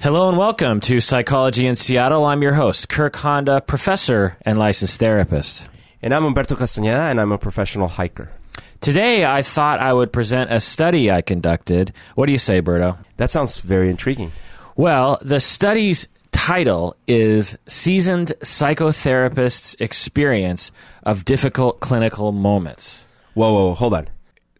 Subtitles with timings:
[0.00, 2.24] Hello and welcome to Psychology in Seattle.
[2.24, 5.66] I'm your host, Kirk Honda, professor and licensed therapist.
[6.00, 8.30] And I'm Umberto Castañeda, and I'm a professional hiker.
[8.80, 11.92] Today, I thought I would present a study I conducted.
[12.14, 12.96] What do you say, Berto?
[13.16, 14.30] That sounds very intriguing.
[14.76, 20.70] Well, the study's title is Seasoned Psychotherapists' Experience
[21.02, 23.04] of Difficult Clinical Moments.
[23.34, 24.08] Whoa, whoa, hold on.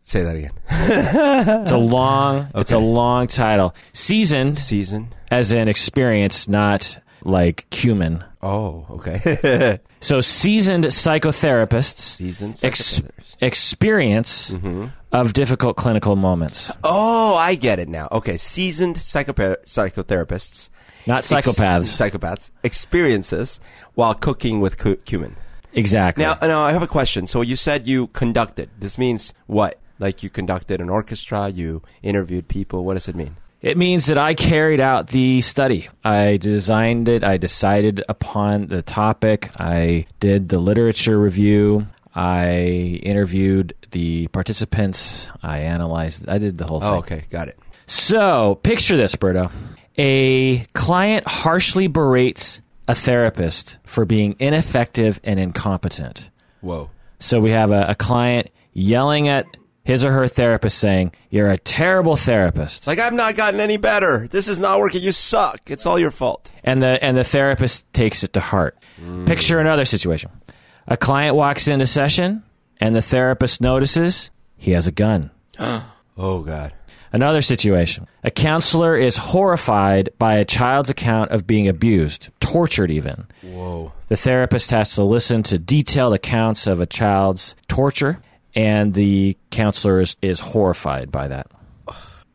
[0.09, 0.53] Say that again.
[1.65, 3.75] It's a long, it's a long title.
[3.93, 5.13] Seasoned, Season.
[5.31, 8.25] as in experience, not like cumin.
[8.43, 9.81] Oh, okay.
[10.01, 12.55] So, seasoned psychotherapists Season.
[12.63, 13.03] ex-
[13.41, 14.87] experience mm-hmm.
[15.13, 18.09] of difficult clinical moments, oh, I get it now.
[18.13, 20.71] Okay, seasoned psychopa- psychotherapists.
[21.07, 21.91] not ex- psychopaths.
[21.91, 22.51] psychopaths.
[22.63, 23.61] Experiences
[23.95, 25.37] while cooking with cu- cumin.
[25.75, 26.25] exactly.
[26.25, 27.27] Now, now, I have a question.
[27.27, 28.71] So you said you conducted.
[28.79, 29.79] This means what?
[29.99, 32.85] Like you conducted an orchestra, you interviewed people.
[32.85, 33.37] What does it mean?
[33.61, 35.89] It means that I carried out the study.
[36.05, 37.25] I designed it.
[37.25, 39.51] I decided upon the topic.
[39.59, 41.89] I did the literature review.
[42.15, 45.29] I interviewed the participants.
[45.43, 46.29] I analyzed.
[46.29, 46.91] I did the whole thing.
[46.91, 47.59] Oh, okay, got it.
[47.87, 49.51] So, picture this, Berto.
[49.97, 56.31] A client harshly berates a therapist for being ineffective and incompetent.
[56.61, 56.91] Whoa.
[57.19, 59.47] So, we have a, a client yelling at
[59.89, 62.87] his or her therapist saying, You're a terrible therapist.
[62.87, 64.29] Like I've not gotten any better.
[64.29, 65.03] This is not working.
[65.03, 65.71] You suck.
[65.71, 66.51] It's all your fault.
[66.63, 68.77] and the and the therapist takes it to heart.
[69.25, 70.31] Picture another situation:
[70.87, 72.43] a client walks into session,
[72.81, 75.31] and the therapist notices he has a gun.
[76.21, 76.73] Oh God.
[77.13, 83.27] Another situation: a counselor is horrified by a child's account of being abused, tortured, even.
[83.41, 83.93] Whoa.
[84.09, 88.21] The therapist has to listen to detailed accounts of a child's torture,
[88.55, 91.51] and the counselor is, is horrified by that.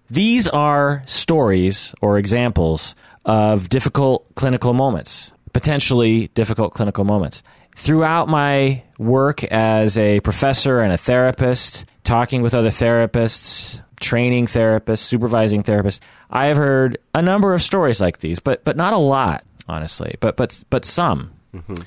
[0.09, 7.42] These are stories or examples of difficult clinical moments, potentially difficult clinical moments.
[7.75, 14.99] Throughout my work as a professor and a therapist, talking with other therapists, training therapists,
[14.99, 15.99] supervising therapists,
[16.30, 20.15] I have heard a number of stories like these, but but not a lot, honestly,
[20.20, 21.32] but but but some.
[21.55, 21.83] Mm-hmm.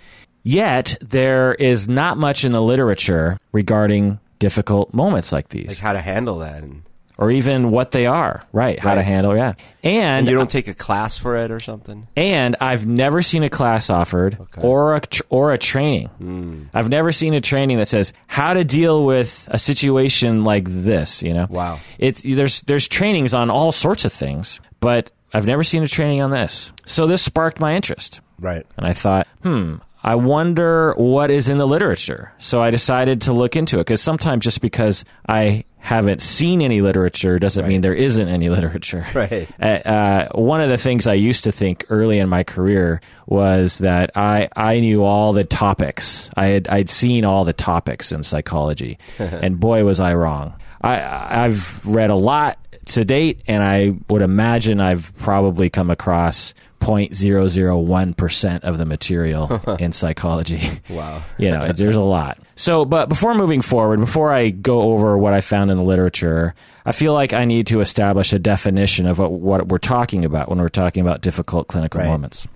[0.49, 5.93] Yet there is not much in the literature regarding difficult moments like these, Like how
[5.93, 6.83] to handle that, and,
[7.19, 8.45] or even what they are.
[8.53, 9.35] Right, how to handle.
[9.37, 12.07] Yeah, and and you don't take a class for it or something.
[12.17, 16.69] and I've never seen a class offered or a tr- or a training.
[16.73, 21.25] I've never seen a training that says how to deal with a situation like this.
[21.25, 21.81] You know, Wow.
[21.99, 26.21] It's there's there's trainings on all sorts of things, but I've never seen a training
[26.23, 26.71] on this.
[26.85, 28.21] So this sparked my interest.
[28.39, 28.65] Right.
[28.77, 32.33] And I thought, hmm, I wonder what is in the literature.
[32.39, 36.81] So I decided to look into it because sometimes just because I haven't seen any
[36.81, 39.05] literature doesn't mean there isn't any literature.
[39.17, 39.49] Right.
[39.61, 43.79] Uh, uh, one of the things I used to think early in my career was
[43.79, 46.29] that I, I knew all the topics.
[46.37, 50.55] I had I'd seen all the topics in psychology, and boy was I wrong.
[50.83, 56.55] I I've read a lot to date, and I would imagine I've probably come across
[56.81, 60.81] 0.001 percent of the material in psychology.
[60.89, 61.23] Wow.
[61.39, 62.39] you know, there's a lot.
[62.55, 66.55] So, but before moving forward, before I go over what I found in the literature,
[66.85, 70.49] I feel like I need to establish a definition of what, what we're talking about
[70.49, 72.09] when we're talking about difficult clinical Right.
[72.09, 72.47] moments.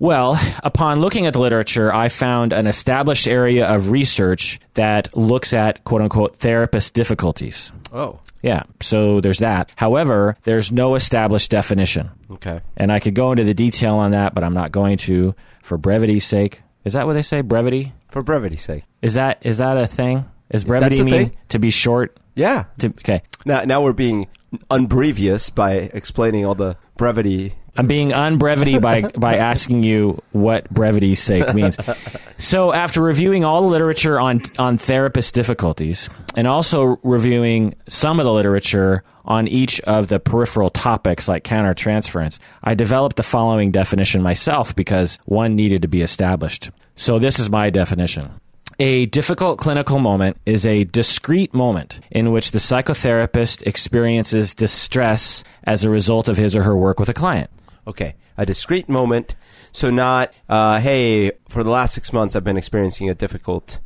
[0.00, 5.52] Well, upon looking at the literature, I found an established area of research that looks
[5.52, 7.70] at quote unquote therapist difficulties.
[7.92, 8.20] Oh.
[8.42, 9.70] Yeah, so there's that.
[9.76, 12.08] However, there's no established definition.
[12.30, 12.62] Okay.
[12.78, 15.76] And I could go into the detail on that, but I'm not going to for
[15.76, 16.62] brevity's sake.
[16.84, 17.42] Is that what they say?
[17.42, 17.92] Brevity?
[18.08, 18.84] For brevity's sake.
[19.02, 20.24] Is that is that a thing?
[20.48, 21.36] Is brevity a mean thing.
[21.50, 22.18] to be short?
[22.34, 22.64] Yeah.
[22.78, 24.28] To, okay, Now, now we're being
[24.70, 27.54] unbrevious by explaining all the brevity.
[27.76, 31.76] I'm being unbrevity by by asking you what brevity's sake means.
[32.38, 38.24] So, after reviewing all the literature on on therapist difficulties, and also reviewing some of
[38.24, 44.22] the literature on each of the peripheral topics like countertransference, I developed the following definition
[44.22, 46.70] myself because one needed to be established.
[46.96, 48.40] So, this is my definition.
[48.82, 55.84] A difficult clinical moment is a discrete moment in which the psychotherapist experiences distress as
[55.84, 57.50] a result of his or her work with a client.
[57.90, 58.14] Okay.
[58.36, 59.34] A discrete moment.
[59.72, 63.78] So not, uh, hey, for the last six months I've been experiencing a difficult.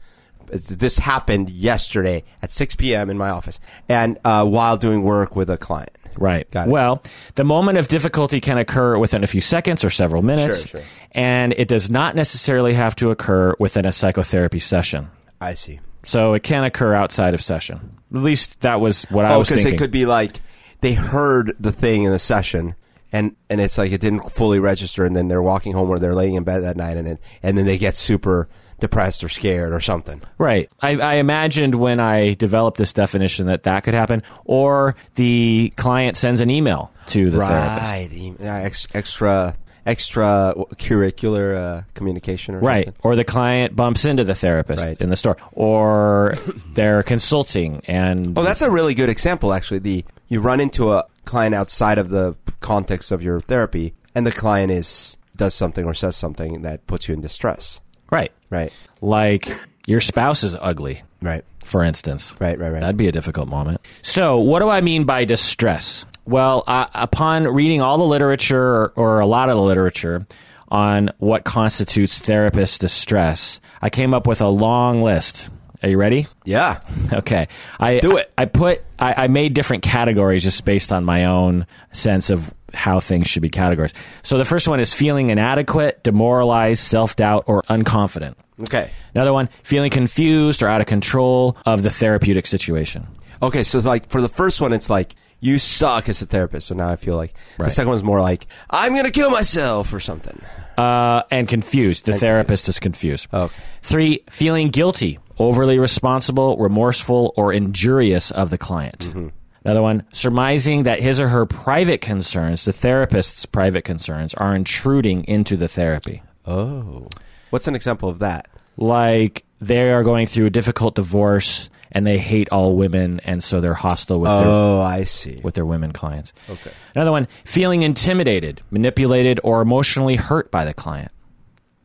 [0.51, 3.11] This happened yesterday at 6 p.m.
[3.11, 3.59] in my office,
[3.89, 5.91] and uh, while doing work with a client.
[6.17, 6.47] Right.
[6.55, 7.03] Well,
[7.35, 10.89] the moment of difficulty can occur within a few seconds or several minutes, Sure, sure.
[11.11, 15.11] and it does not necessarily have to occur within a psychotherapy session.
[15.41, 15.81] I see.
[16.05, 17.97] So it can occur outside of session.
[18.15, 19.67] At least that was what I Oh, was thinking.
[19.67, 20.41] Oh, because it could be like
[20.83, 22.77] they heard the thing in the session
[23.15, 26.15] and and it's like it didn't fully register, and then they're walking home or they're
[26.15, 28.49] laying in bed that night, and then and then they get super
[28.81, 30.21] depressed or scared or something.
[30.37, 30.69] Right.
[30.81, 36.17] I, I imagined when I developed this definition that that could happen, or the client
[36.17, 37.83] sends an email to the therapist.
[37.83, 39.55] Right, ex- extra
[39.87, 42.87] extra curricular uh, communication or Right.
[42.87, 43.01] something.
[43.05, 45.01] Or the client bumps into the therapist Right.
[45.01, 45.37] in the store.
[45.53, 46.37] Or
[46.73, 49.53] they're consulting and Oh, that's a really good example.
[49.53, 54.27] Actually, the you run into a client outside of the context of your therapy, and
[54.27, 57.81] the client is does something or says something that puts you in distress.
[58.11, 58.31] right.
[58.51, 59.53] Right, Like
[59.85, 62.33] your spouse is ugly, right, for instance.
[62.39, 62.79] right, right, right.
[62.81, 63.81] That'd be a difficult moment.
[64.01, 66.07] So, what do I mean by distress?
[66.25, 70.25] Well, uh, upon reading all the literature or, or a lot of the literature
[70.69, 75.49] on what constitutes therapist distress, I came up with a long list.
[75.85, 76.27] Are you ready?
[76.47, 76.81] yeah,
[77.13, 77.47] Okay.
[77.79, 78.33] I do it.
[78.39, 82.53] I, I put I, I made different categories just based on my own sense of
[82.73, 83.93] how things should be categorized.
[84.23, 88.35] So the first one is feeling inadequate, demoralized, self doubt, or unconfident.
[88.63, 93.07] okay, Another one, feeling confused or out of control of the therapeutic situation.
[93.43, 93.63] okay.
[93.63, 96.69] So, like for the first one, it's like you suck as a therapist.
[96.69, 97.73] So now I feel like the Right.
[97.73, 100.41] second one's more like I'm gonna kill myself or something.
[100.79, 102.05] Uh, and confused.
[102.07, 103.29] The therapist is confused.
[103.33, 103.55] Okay.
[103.83, 108.99] Three, feeling guilty, overly responsible, remorseful, or injurious of the client.
[109.01, 109.29] Mm-hmm.
[109.65, 115.25] Another one, surmising that his or her private concerns, the therapist's private concerns, are intruding
[115.25, 116.23] into the therapy.
[116.47, 117.09] Oh,
[117.51, 118.49] what's an example of that?
[118.77, 123.61] Like they are going through a difficult divorce and they hate all women, and so
[123.61, 125.41] they're hostile with their Oh, I see.
[125.45, 126.33] with their women clients.
[126.51, 126.73] Okay.
[126.95, 131.13] Another one, feeling intimidated, manipulated, or emotionally hurt by the client.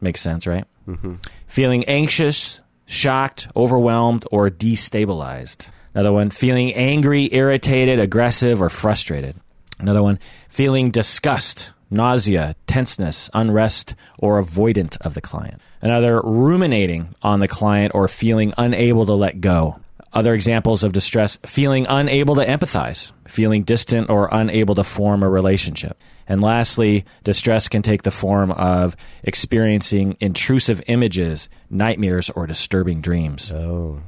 [0.01, 0.65] Makes sense, right?
[0.87, 1.15] Mm-hmm.
[1.45, 2.59] Feeling anxious,
[2.89, 5.67] shocked, overwhelmed, or destabilized.
[5.93, 9.35] Another one, feeling angry, irritated, aggressive, or frustrated.
[9.79, 10.17] Another one,
[10.49, 15.61] feeling disgust, nausea, tenseness, unrest, or avoidant of the client.
[15.81, 19.79] Another, ruminating on the client or feeling unable to let go.
[20.11, 25.29] Other examples of distress feeling unable to empathize, feeling distant or unable to form a
[25.29, 25.95] relationship.
[26.29, 33.51] And lastly, distress can take the form of experiencing intrusive images, nightmares, or disturbing dreams.
[33.51, 34.01] Oh.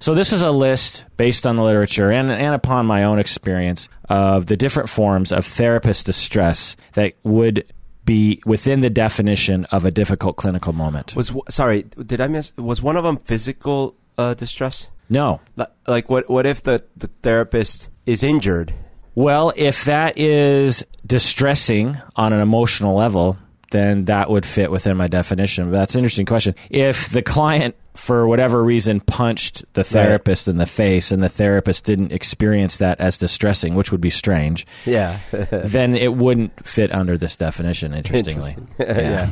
[0.00, 3.88] So this is a list based on the literature and, and upon my own experience
[4.08, 7.72] of the different forms of therapist distress that would
[8.04, 11.14] be within the definition of a difficult clinical moment.
[11.14, 12.52] Was sorry, did I miss?
[12.56, 14.90] Was one of them physical uh, distress?
[15.08, 15.40] No.
[15.86, 16.28] Like what?
[16.28, 18.74] What if the the therapist is injured?
[19.14, 23.36] Well, if that is distressing on an emotional level,
[23.70, 25.66] then that would fit within my definition.
[25.70, 26.54] But that's an interesting question.
[26.70, 31.84] If the client, for whatever reason, punched the therapist in the face and the therapist
[31.84, 35.20] didn't experience that as distressing, which would be strange, Yeah.
[35.50, 38.56] then it wouldn't fit under this definition, interestingly.
[38.78, 39.28] yeah.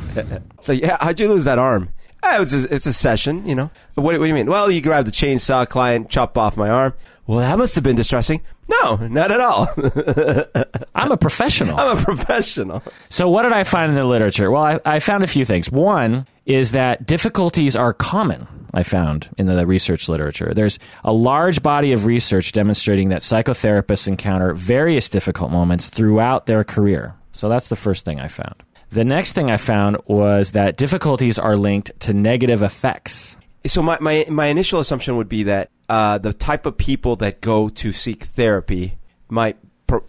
[0.59, 1.89] so yeah, how'd you lose that arm?
[2.23, 3.71] Ah, oh, it's a, it's a session, you know.
[3.95, 4.45] What, what do you mean?
[4.49, 6.93] Well, you grabbed the chainsaw, client, chop off my arm.
[7.31, 8.41] Well, that must have been distressing.
[8.67, 9.69] No, not at all.
[10.95, 11.79] I'm a professional.
[11.79, 12.83] I'm a professional.
[13.07, 14.51] So, what did I find in the literature?
[14.51, 15.71] Well, I, I found a few things.
[15.71, 20.51] One is that difficulties are common, I found in the research literature.
[20.53, 26.65] There's a large body of research demonstrating that psychotherapists encounter various difficult moments throughout their
[26.65, 27.15] career.
[27.31, 28.61] So, that's the first thing I found.
[28.89, 33.37] The next thing I found was that difficulties are linked to negative effects.
[33.67, 37.41] So my, my, my initial assumption would be that uh, the type of people that
[37.41, 39.57] go to seek therapy might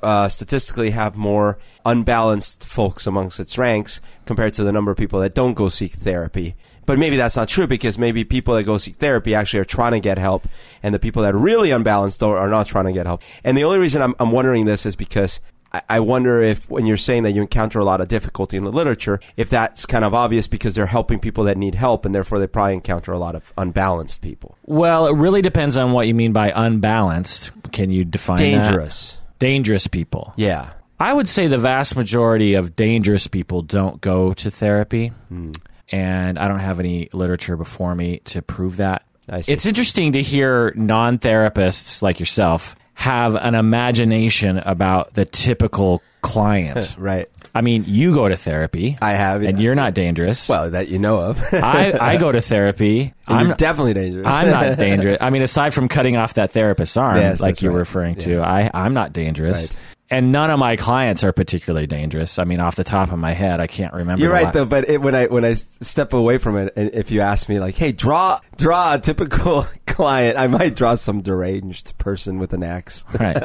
[0.00, 5.18] uh, statistically have more unbalanced folks amongst its ranks compared to the number of people
[5.18, 6.54] that don't go seek therapy.
[6.86, 9.90] But maybe that's not true because maybe people that go seek therapy actually are trying
[9.90, 10.46] to get help,
[10.84, 13.22] and the people that are really unbalanced don't, are not trying to get help.
[13.42, 15.40] And the only reason I'm, I'm wondering this is because
[15.88, 18.72] I- wonder if when you're saying that you encounter a lot of difficulty in the
[18.72, 22.38] literature, if that's kind of obvious because they're helping people that need help, and therefore
[22.38, 24.56] they probably encounter a lot of unbalanced people.
[24.66, 27.50] Well, it really depends on what you mean by unbalanced.
[27.72, 28.64] Can you define that?
[28.64, 29.16] Dangerous.
[29.38, 30.34] Dangerous people.
[30.36, 30.72] Yeah.
[31.00, 35.08] I would say the vast majority of dangerous people don't go to therapy.
[35.28, 35.52] Hmm.
[35.88, 39.02] And I don't have any literature before me to prove that.
[39.28, 46.94] It's interesting to hear non therapists like yourself have an imagination about the typical client.
[46.98, 47.28] Right.
[47.54, 48.96] I mean, you go to therapy.
[49.02, 49.42] I have.
[49.42, 50.48] And you're not dangerous.
[50.48, 51.38] Well, that you know of.
[51.52, 53.12] I, I go to therapy.
[53.26, 54.26] I'm I'm, definitely dangerous.
[54.26, 55.18] I'm not dangerous.
[55.20, 57.78] I mean, aside from cutting off that therapist's arm, Yes, like you're right.
[57.80, 58.40] referring to, Yeah.
[58.42, 59.62] I, I'm not dangerous.
[59.62, 59.76] Right.
[60.10, 62.38] And none of my clients are particularly dangerous.
[62.38, 64.22] I mean, off the top of my head, I can't remember.
[64.22, 66.90] You're right la- though, but it, when I when I step away from it, and
[66.94, 71.22] if you ask me like, "Hey, draw draw a typical client, I might draw some
[71.22, 73.04] deranged person with an axe.
[73.20, 73.42] right.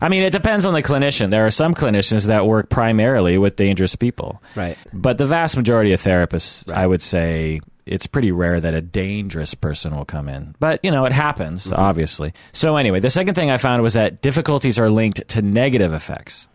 [0.00, 1.30] I mean, it depends on the clinician.
[1.30, 4.42] There are some clinicians that work primarily with dangerous people.
[4.56, 4.78] Right.
[4.92, 9.54] But the vast majority of therapists, I would say, it's pretty rare that a dangerous
[9.54, 10.54] person will come in.
[10.60, 11.80] But, you know, it happens, Mm-hmm.
[11.80, 12.32] obviously.
[12.52, 16.46] So, anyway, the second thing I found was that difficulties are linked to negative effects.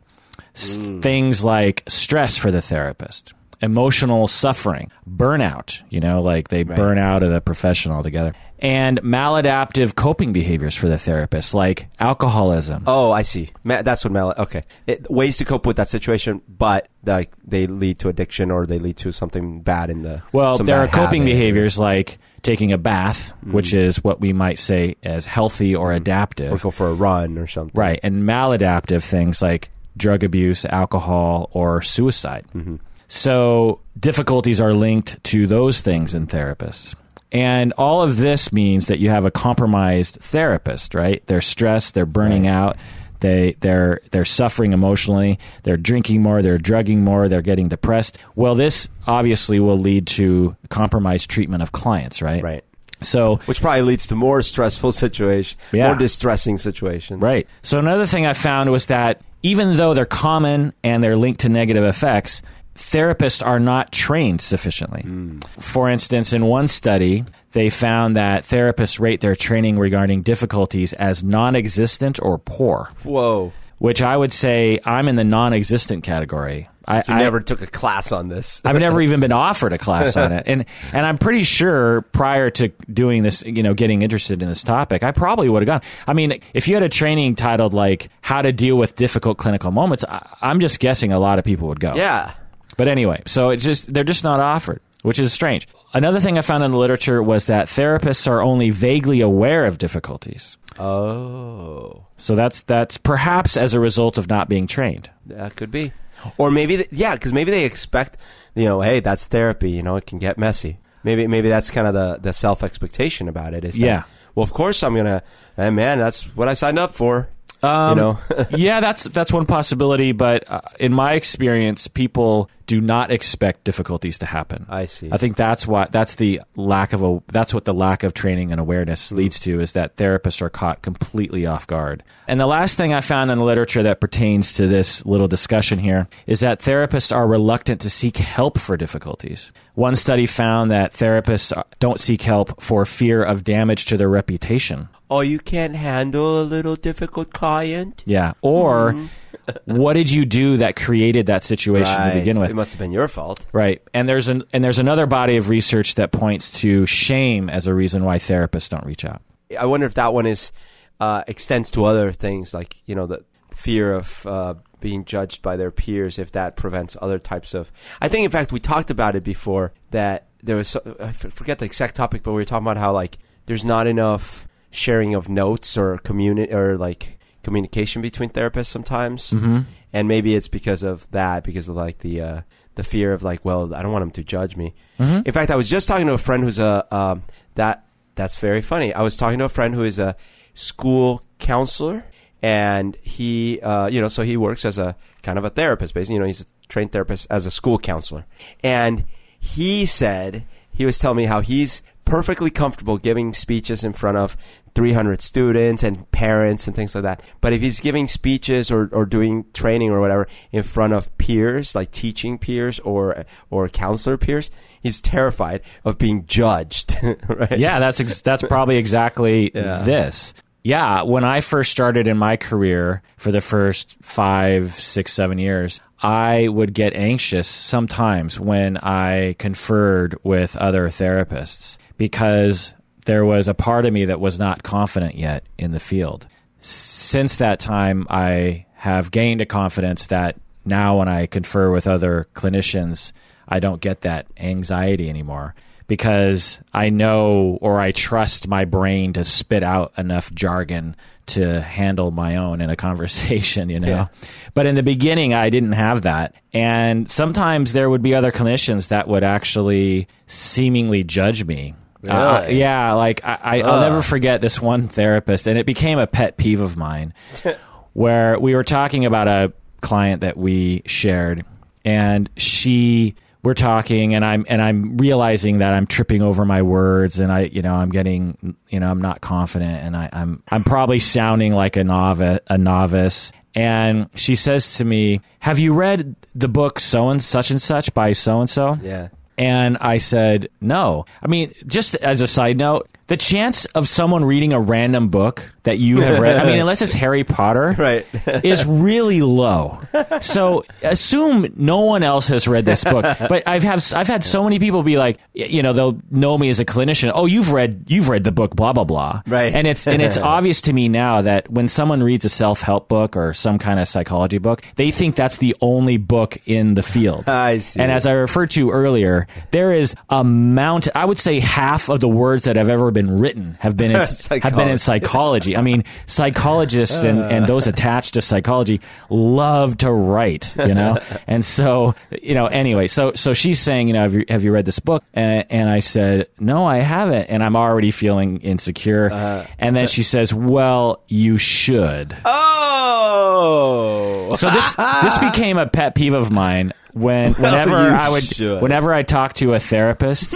[0.55, 1.01] S- Mm.
[1.01, 7.23] Things like stress for the therapist, emotional suffering, burnout, you know, like they burn out
[7.23, 12.83] of the profession altogether, and maladaptive coping behaviors for the therapist, like alcoholism.
[12.87, 13.51] Oh, I see.
[13.63, 14.33] Ma- that's what mal.
[14.37, 18.65] Okay, it, ways to cope with that situation, but like they lead to addiction or
[18.65, 20.23] they lead to something bad in the.
[20.31, 21.33] Well, there are coping habit.
[21.33, 23.51] behaviors like taking a bath, mm-hmm.
[23.51, 25.97] which is what we might say as healthy or mm-hmm.
[25.97, 26.53] adaptive.
[26.53, 27.79] or go for a run or something.
[27.79, 27.99] Right.
[28.03, 32.45] And maladaptive things like drug abuse, alcohol, or suicide.
[32.55, 32.75] Mm-hmm.
[33.07, 36.95] So difficulties are linked to those things in therapists.
[37.31, 41.21] And all of this means that you have a compromised therapist, right?
[41.27, 42.77] They're stressed, they're burning out,
[43.19, 48.17] they they're they're suffering emotionally, they're drinking more, they're drugging more, they're getting depressed.
[48.35, 52.41] Well, this obviously will lead to compromised treatment of clients, right?
[52.41, 52.63] Right.
[53.01, 55.87] So Which probably leads to more stressful situations, Yeah.
[55.87, 57.21] more distressing situations.
[57.21, 57.45] Right.
[57.61, 61.49] So another thing I found was that even though they're common and they're linked to
[61.49, 62.41] negative effects,
[62.77, 65.01] therapists are not trained sufficiently.
[65.01, 65.39] Hmm.
[65.59, 71.23] For instance, in one study, they found that therapists rate their training regarding difficulties as
[71.23, 73.51] non-existent or poor, Whoa.
[73.79, 76.69] which I would say I'm in the non-existent category.
[76.89, 78.61] I, You I never took a class on this.
[78.65, 82.49] I've never even been offered a class on it, and and I'm pretty sure prior
[82.51, 85.81] to doing this, you know, getting interested in this topic, I probably would have gone.
[86.07, 89.71] I mean, if you had a training titled like "How to Deal with Difficult Clinical
[89.71, 91.93] Moments," I, I'm just guessing a lot of people would go.
[91.95, 92.33] yeah.
[92.77, 95.67] But anyway, so it's just they're just not offered, which is strange.
[95.93, 99.77] Another thing I found in the literature was that therapists are only vaguely aware of
[99.77, 100.57] difficulties.
[100.79, 102.05] Oh.
[102.17, 105.09] So that's that's perhaps as a result of not being trained.
[105.25, 105.91] That could be.
[106.37, 108.17] Or maybe, th- yeah, because maybe they expect,
[108.55, 109.69] you know, hey, that's therapy.
[109.71, 110.79] You know, it can get messy.
[111.03, 113.63] Maybe, maybe that's kind of the, the self expectation about it.
[113.63, 114.03] Is that, Yeah.
[114.35, 115.23] Well, of course I'm gonna.
[115.55, 117.29] Hey, man, that's what I signed up for.
[117.63, 118.19] Um, you know.
[118.51, 120.11] yeah, that's that's one possibility.
[120.11, 124.65] But uh, in my experience, people do not expect difficulties to happen.
[124.69, 125.09] I see.
[125.11, 128.51] I think that's why that's the lack of a that's what the lack of training
[128.51, 132.03] and awareness leads to is that therapists are caught completely off guard.
[132.27, 135.79] And the last thing I found in the literature that pertains to this little discussion
[135.79, 139.51] here is that therapists are reluctant to seek help for difficulties.
[139.75, 144.89] One study found that therapists don't seek help for fear of damage to their reputation.
[145.09, 148.03] Oh, you can't handle a little difficult client.
[148.05, 148.33] Yeah.
[148.41, 148.95] Or
[149.65, 152.49] what did you do that created that situation to begin with?
[152.49, 153.45] It must have been your fault.
[153.51, 153.81] Right.
[153.93, 157.73] And there's an and there's another body of research that points to shame as a
[157.73, 159.21] reason why therapists don't reach out.
[159.57, 160.51] I wonder if that one is
[160.99, 163.23] uh, extends to other things like you know the
[163.55, 166.19] fear of uh, being judged by their peers.
[166.19, 167.71] If that prevents other types of,
[168.01, 171.59] I think in fact we talked about it before that there was so- I forget
[171.59, 175.29] the exact topic, but we were talking about how like there's not enough sharing of
[175.29, 179.59] notes or communi- or like communication between therapists sometimes, Mm-hmm.
[179.93, 182.41] and maybe it's because of that because of like the uh,
[182.75, 184.75] the fear of like well I don't want them to judge me.
[184.99, 185.21] Mm-hmm.
[185.25, 187.23] In fact, I was just talking to a friend who's a um,
[187.55, 188.93] that that's very funny.
[188.93, 190.15] I was talking to a friend who is a
[190.53, 192.03] school counselor,
[192.41, 196.15] and he, uh, you know, so he works as a kind of a therapist, basically.
[196.15, 198.25] You know, he's a trained therapist as a school counselor,
[198.63, 199.05] and
[199.39, 204.37] he said he was telling me how he's perfectly comfortable giving speeches in front of
[204.75, 207.21] 300 students and parents and things like that.
[207.41, 211.75] But if he's giving speeches or, or doing training or whatever in front of peers,
[211.75, 214.49] like teaching peers or or counselor peers,
[214.81, 216.95] he's terrified of being judged.
[217.27, 217.59] right?
[217.59, 219.79] Yeah, that's ex- that's probably exactly Yeah.
[219.83, 220.33] this.
[220.63, 225.79] Yeah, when I first started in my career for the first five, six, seven years,
[226.01, 232.73] I would get anxious sometimes when I conferred with other therapists because
[233.05, 236.27] there was a part of me that was not confident yet in the field.
[236.59, 242.27] Since that time, I have gained a confidence that now when I confer with other
[242.35, 243.11] clinicians,
[243.47, 245.55] I don't get that anxiety anymore
[245.87, 250.95] because I know or I trust my brain to spit out enough jargon
[251.27, 253.87] to handle my own in a conversation, you know.
[253.87, 254.07] Yeah.
[254.53, 256.35] But in the beginning, I didn't have that.
[256.53, 261.73] And sometimes there would be other clinicians that would actually seemingly judge me.
[262.07, 262.59] Uh, Really?
[262.59, 266.37] yeah, like I, I, I'll never forget this one therapist, and it became a pet
[266.37, 267.13] peeve of mine
[267.93, 271.45] where we were talking about a client that we shared,
[271.83, 277.19] and she we're talking and I'm and I'm realizing that I'm tripping over my words
[277.19, 280.65] and I you know I'm getting you know I'm not confident and I, I'm I'm
[280.65, 286.15] probably sounding like a novice a novice and she says to me, "Have you read
[286.35, 289.07] the book so and such and such by so and so?" Yeah.
[289.37, 291.05] And I said, no.
[291.21, 295.51] I mean, just as a side note, the chance of someone reading a random book
[295.63, 298.05] that you have read, I mean, unless it's Harry Potter, Right.
[298.43, 299.81] is really low.
[300.21, 303.05] So assume no one else has read this book.
[303.27, 306.47] But I've have I've had so many people be like, you know, they'll know me
[306.49, 307.11] as a clinician.
[307.13, 309.21] Oh, you've read you've read the book, blah blah blah.
[309.27, 309.53] Right.
[309.53, 312.87] And it's and it's obvious to me now that when someone reads a self help
[312.87, 316.83] book or some kind of psychology book, they think that's the only book in the
[316.83, 317.27] field.
[317.27, 317.79] I see.
[317.81, 320.93] And as I referred to earlier, there is a mountain.
[320.95, 323.97] I would say half of the words that have ever been written have been in,
[324.41, 325.55] have been in psychology.
[325.55, 330.97] I mean, psychologists and, and those attached to psychology love to write, you know.
[331.27, 334.51] and so, you know, anyway, so so she's saying, you know, have you have you
[334.51, 335.03] read this book?
[335.13, 339.11] And, and I said, no, I haven't, and I'm already feeling insecure.
[339.11, 339.45] Uh-huh.
[339.59, 342.17] and then she says, well, you should.
[342.25, 344.33] Oh.
[344.35, 344.73] So this
[345.03, 348.63] this became a pet peeve of mine when whenever you I would should.
[348.63, 350.33] whenever I talked to a therapist,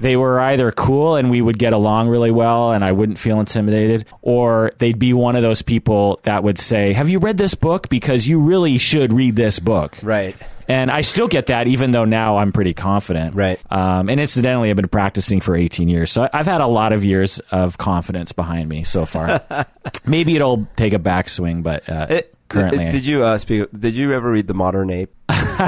[0.00, 3.40] they were either cool and we would get along really well and I wouldn't feel
[3.40, 7.54] intimidated, or they'd be one of those people that would say, "Have you read this
[7.54, 7.88] book?
[7.88, 10.36] Because you really should read this book." Right.
[10.66, 13.34] And I still get that, even though now I'm pretty confident.
[13.34, 13.60] Right.
[13.70, 17.04] Um, and incidentally, I've been practicing for 18 years, so I've had a lot of
[17.04, 19.44] years of confidence behind me so far.
[20.06, 23.68] Maybe it'll take a backswing, but uh, It- currently, it- did you uh, speak?
[23.78, 25.10] Did you ever read The Modern Ape?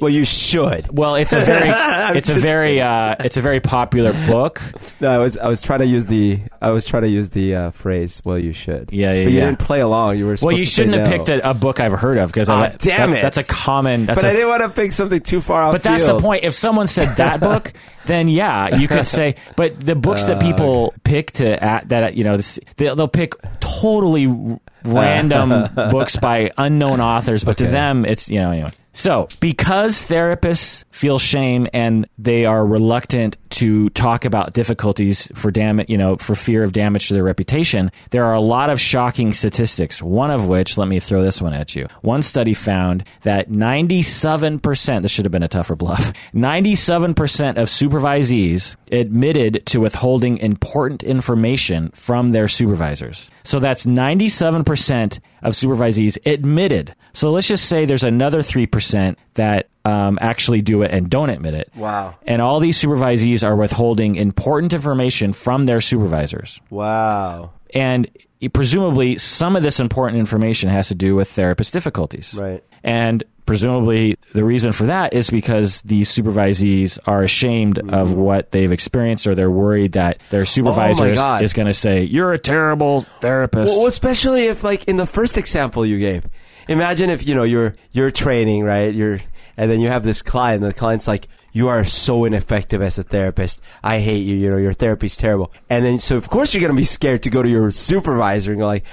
[0.00, 0.96] well, you should.
[0.96, 1.68] Well, it's a very
[2.16, 4.62] it's a very uh, it's a very popular book.
[5.00, 7.54] No, I was I was trying to use the I was trying to use the
[7.54, 8.20] uh, phrase.
[8.24, 8.90] Well, you should.
[8.92, 9.44] Yeah, yeah, But you yeah.
[9.46, 10.18] didn't play along.
[10.18, 10.36] You were.
[10.42, 11.16] Well, you shouldn't have no.
[11.16, 13.22] picked a, a book I've heard of because Ah, damn that's, it.
[13.22, 14.06] that's a common.
[14.06, 15.72] That's But I didn't want to pick something too far off.
[15.72, 16.42] but that's the point.
[16.44, 17.72] If someone said that book,
[18.06, 19.36] then yeah, you could say.
[19.56, 22.38] But the books that people pick to at that you know
[22.76, 28.50] they'll, they'll pick totally random books by unknown authors, but to them it's you know
[28.50, 28.72] anyway.
[28.92, 35.88] So, because therapists feel shame and they are reluctant to talk about difficulties for damage,
[35.88, 39.32] you know, for fear of damage to their reputation, there are a lot of shocking
[39.32, 40.02] statistics.
[40.02, 41.86] One of which, let me throw this one at you.
[42.02, 48.74] One study found that 97%, this should have been a tougher bluff, 97% of supervisees
[48.90, 53.30] admitted to withholding important information from their supervisors.
[53.44, 56.96] So that's 97% of supervisees admitted.
[57.12, 61.54] So let's just say there's another 3% that um, actually do it and don't admit
[61.54, 61.70] it.
[61.74, 62.16] Wow.
[62.26, 66.60] And all these supervisees are withholding important information from their supervisors.
[66.68, 67.52] Wow.
[67.74, 68.10] And
[68.52, 72.34] presumably, some of this important information has to do with therapist difficulties.
[72.34, 72.62] Right.
[72.84, 78.70] And presumably, the reason for that is because these supervisees are ashamed of what they've
[78.70, 83.00] experienced or they're worried that their supervisor is, is going to say, You're a terrible
[83.22, 83.74] therapist.
[83.74, 86.26] Well, especially if, like, in the first example you gave,
[86.68, 88.94] imagine if you know you're you're training, right?
[88.94, 89.20] You're
[89.58, 90.62] and then you have this client.
[90.62, 93.60] and The client's like, "You are so ineffective as a therapist.
[93.82, 94.36] I hate you.
[94.36, 97.30] You know, your therapy's terrible." And then, so of course you're gonna be scared to
[97.30, 98.84] go to your supervisor and go like,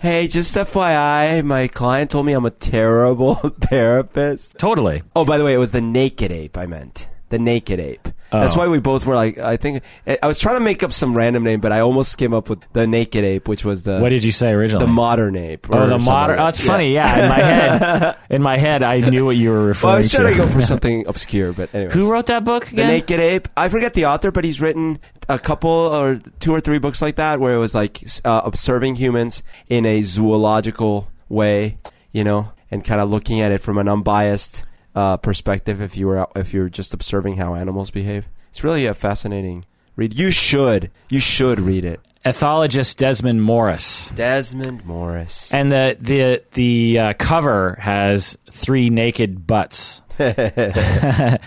[0.00, 3.34] "Hey, just FYI, my client told me I'm a terrible
[3.70, 5.02] therapist." totally.
[5.16, 6.56] Oh, by the way, it was the naked ape.
[6.56, 8.08] I meant the naked ape.
[8.30, 8.60] That's Oh.
[8.60, 9.82] why we both were like, I think
[10.22, 12.60] I was trying to make up some random name, but I almost came up with
[12.74, 14.86] the naked ape, which was the What did you say originally?
[14.86, 15.66] the modern ape.
[15.68, 16.36] Oh, or the modern.
[16.36, 16.94] like Oh, it's funny.
[16.94, 19.96] Yeah, in my head, in my head, I knew what you were referring Well, I
[19.98, 20.36] was trying to to.
[20.36, 21.92] go for something obscure, but anyway.
[21.92, 22.66] Who wrote that book?
[22.66, 23.48] the Naked Ape?
[23.56, 27.16] I forget the author, but he's written a couple or two or three books like
[27.16, 31.78] that, where it was like uh, observing humans in a zoological way,
[32.12, 34.62] you know, and kind of looking at it from an unbiased
[34.94, 35.80] uh, perspective.
[35.80, 39.64] If you were out, if you're just observing how animals behave, it's really a fascinating
[39.96, 40.18] read.
[40.18, 42.00] You should, you should read it.
[42.24, 44.10] Ethologist Desmond Morris.
[44.14, 45.52] Desmond Morris.
[45.54, 50.02] And the the the uh, cover has three naked butts.
[50.18, 51.40] but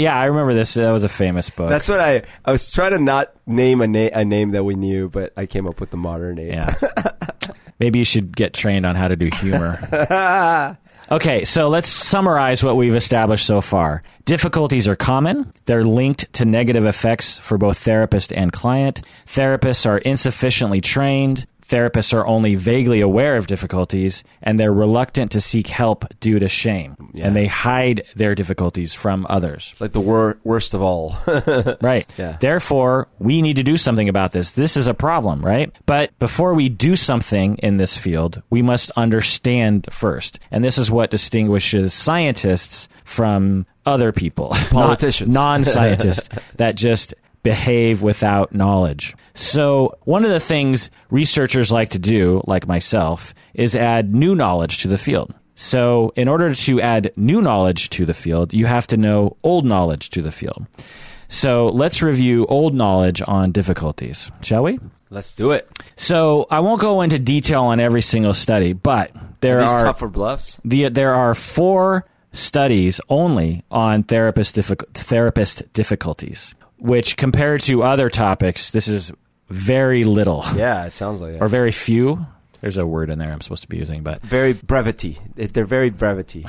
[0.00, 0.74] yeah, I remember this.
[0.74, 1.68] That was a famous book.
[1.68, 2.22] That's what I.
[2.44, 5.46] I was trying to not name a, na- a name that we knew, but I
[5.46, 6.52] came up with the modern name.
[6.52, 6.74] yeah.
[7.80, 9.78] Maybe you should get trained on how to do humor.
[11.10, 14.02] Okay, so let's summarize what we've established so far.
[14.26, 15.50] Difficulties are common.
[15.64, 19.00] They're linked to negative effects for both therapist and client.
[19.26, 21.46] Therapists are insufficiently trained.
[21.68, 26.48] Therapists are only vaguely aware of difficulties and they're reluctant to seek help due to
[26.48, 26.96] shame.
[27.20, 29.68] And they hide their difficulties from others.
[29.72, 31.16] It's like the wor- worst of all.
[31.80, 32.06] Right.
[32.16, 32.36] Yeah.
[32.40, 34.52] Therefore, we need to do something about this.
[34.52, 35.70] This is a problem, right?
[35.86, 40.38] But before we do something in this field, we must understand first.
[40.50, 45.32] And this is what distinguishes scientists from other people, Politicians.
[45.32, 49.14] non scientists that just behave without knowledge.
[49.34, 54.78] So, one of the things researchers like to do, like myself, is add new knowledge
[54.78, 55.34] to the field.
[55.54, 59.64] So, in order to add new knowledge to the field, you have to know old
[59.64, 60.66] knowledge to the field.
[61.28, 64.78] So, let's review old knowledge on difficulties, shall we?
[65.10, 65.68] Let's do it.
[65.96, 70.08] So, I won't go into detail on every single study, but there are tough for
[70.08, 70.60] bluffs.
[70.64, 78.08] the, there are four studies only on therapist diffi- therapist difficulties, which compared to other
[78.10, 79.12] topics, this is
[79.48, 81.42] very little Yeah, it sounds like it.
[81.42, 82.26] or very few.
[82.60, 85.18] There's a word in there I'm supposed to be using, but very brevity.
[85.36, 86.44] They're very brevity.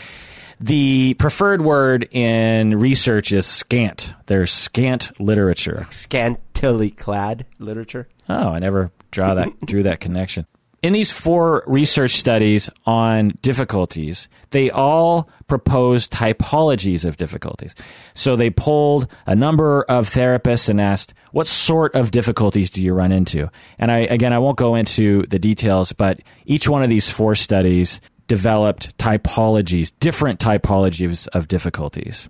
[0.60, 4.14] the preferred word in research is scant.
[4.26, 5.86] There's scant literature.
[5.90, 8.08] Scantily clad literature.
[8.28, 10.46] Oh, I never draw that drew that connection.
[10.82, 17.74] In these four research studies on difficulties, they all proposed typologies of difficulties.
[18.14, 22.94] So they polled a number of therapists and asked, what sort of difficulties do you
[22.94, 23.50] run into?
[23.78, 27.34] And I, again, I won't go into the details, but each one of these four
[27.34, 32.28] studies developed typologies, different typologies of difficulties.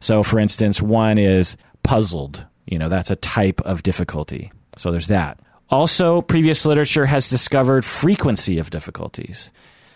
[0.00, 2.46] So, for instance, one is puzzled.
[2.66, 4.50] You know, that's a type of difficulty.
[4.76, 5.38] So there's that.
[5.72, 9.50] Also, previous literature has discovered frequency of difficulties.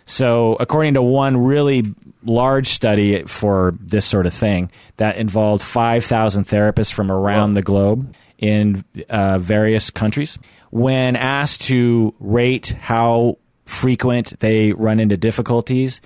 [0.06, 6.48] So, according to one really large study for this sort of thing that involved 5,000
[6.48, 10.38] therapists from around the globe in uh, various countries,
[10.70, 13.36] when asked to rate how
[13.66, 16.00] frequent they run into difficulties,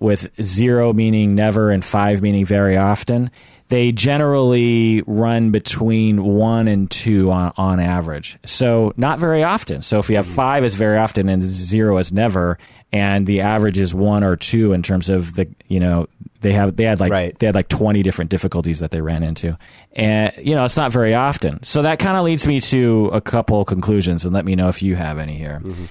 [0.00, 3.30] with zero meaning never and five meaning very often,
[3.68, 8.38] they generally run between one and two on, on average.
[8.44, 9.82] So not very often.
[9.82, 12.58] So if you have five is very often and zero is never,
[12.92, 16.06] and the average is one or two in terms of the you know
[16.42, 17.38] they have they had like Right.
[17.38, 19.56] they had like twenty different difficulties that they ran into,
[19.94, 21.62] and you know it's not very often.
[21.64, 24.82] So that kind of leads me to a couple conclusions, and let me know if
[24.82, 25.60] you have any here.
[25.64, 25.84] Mm-hmm.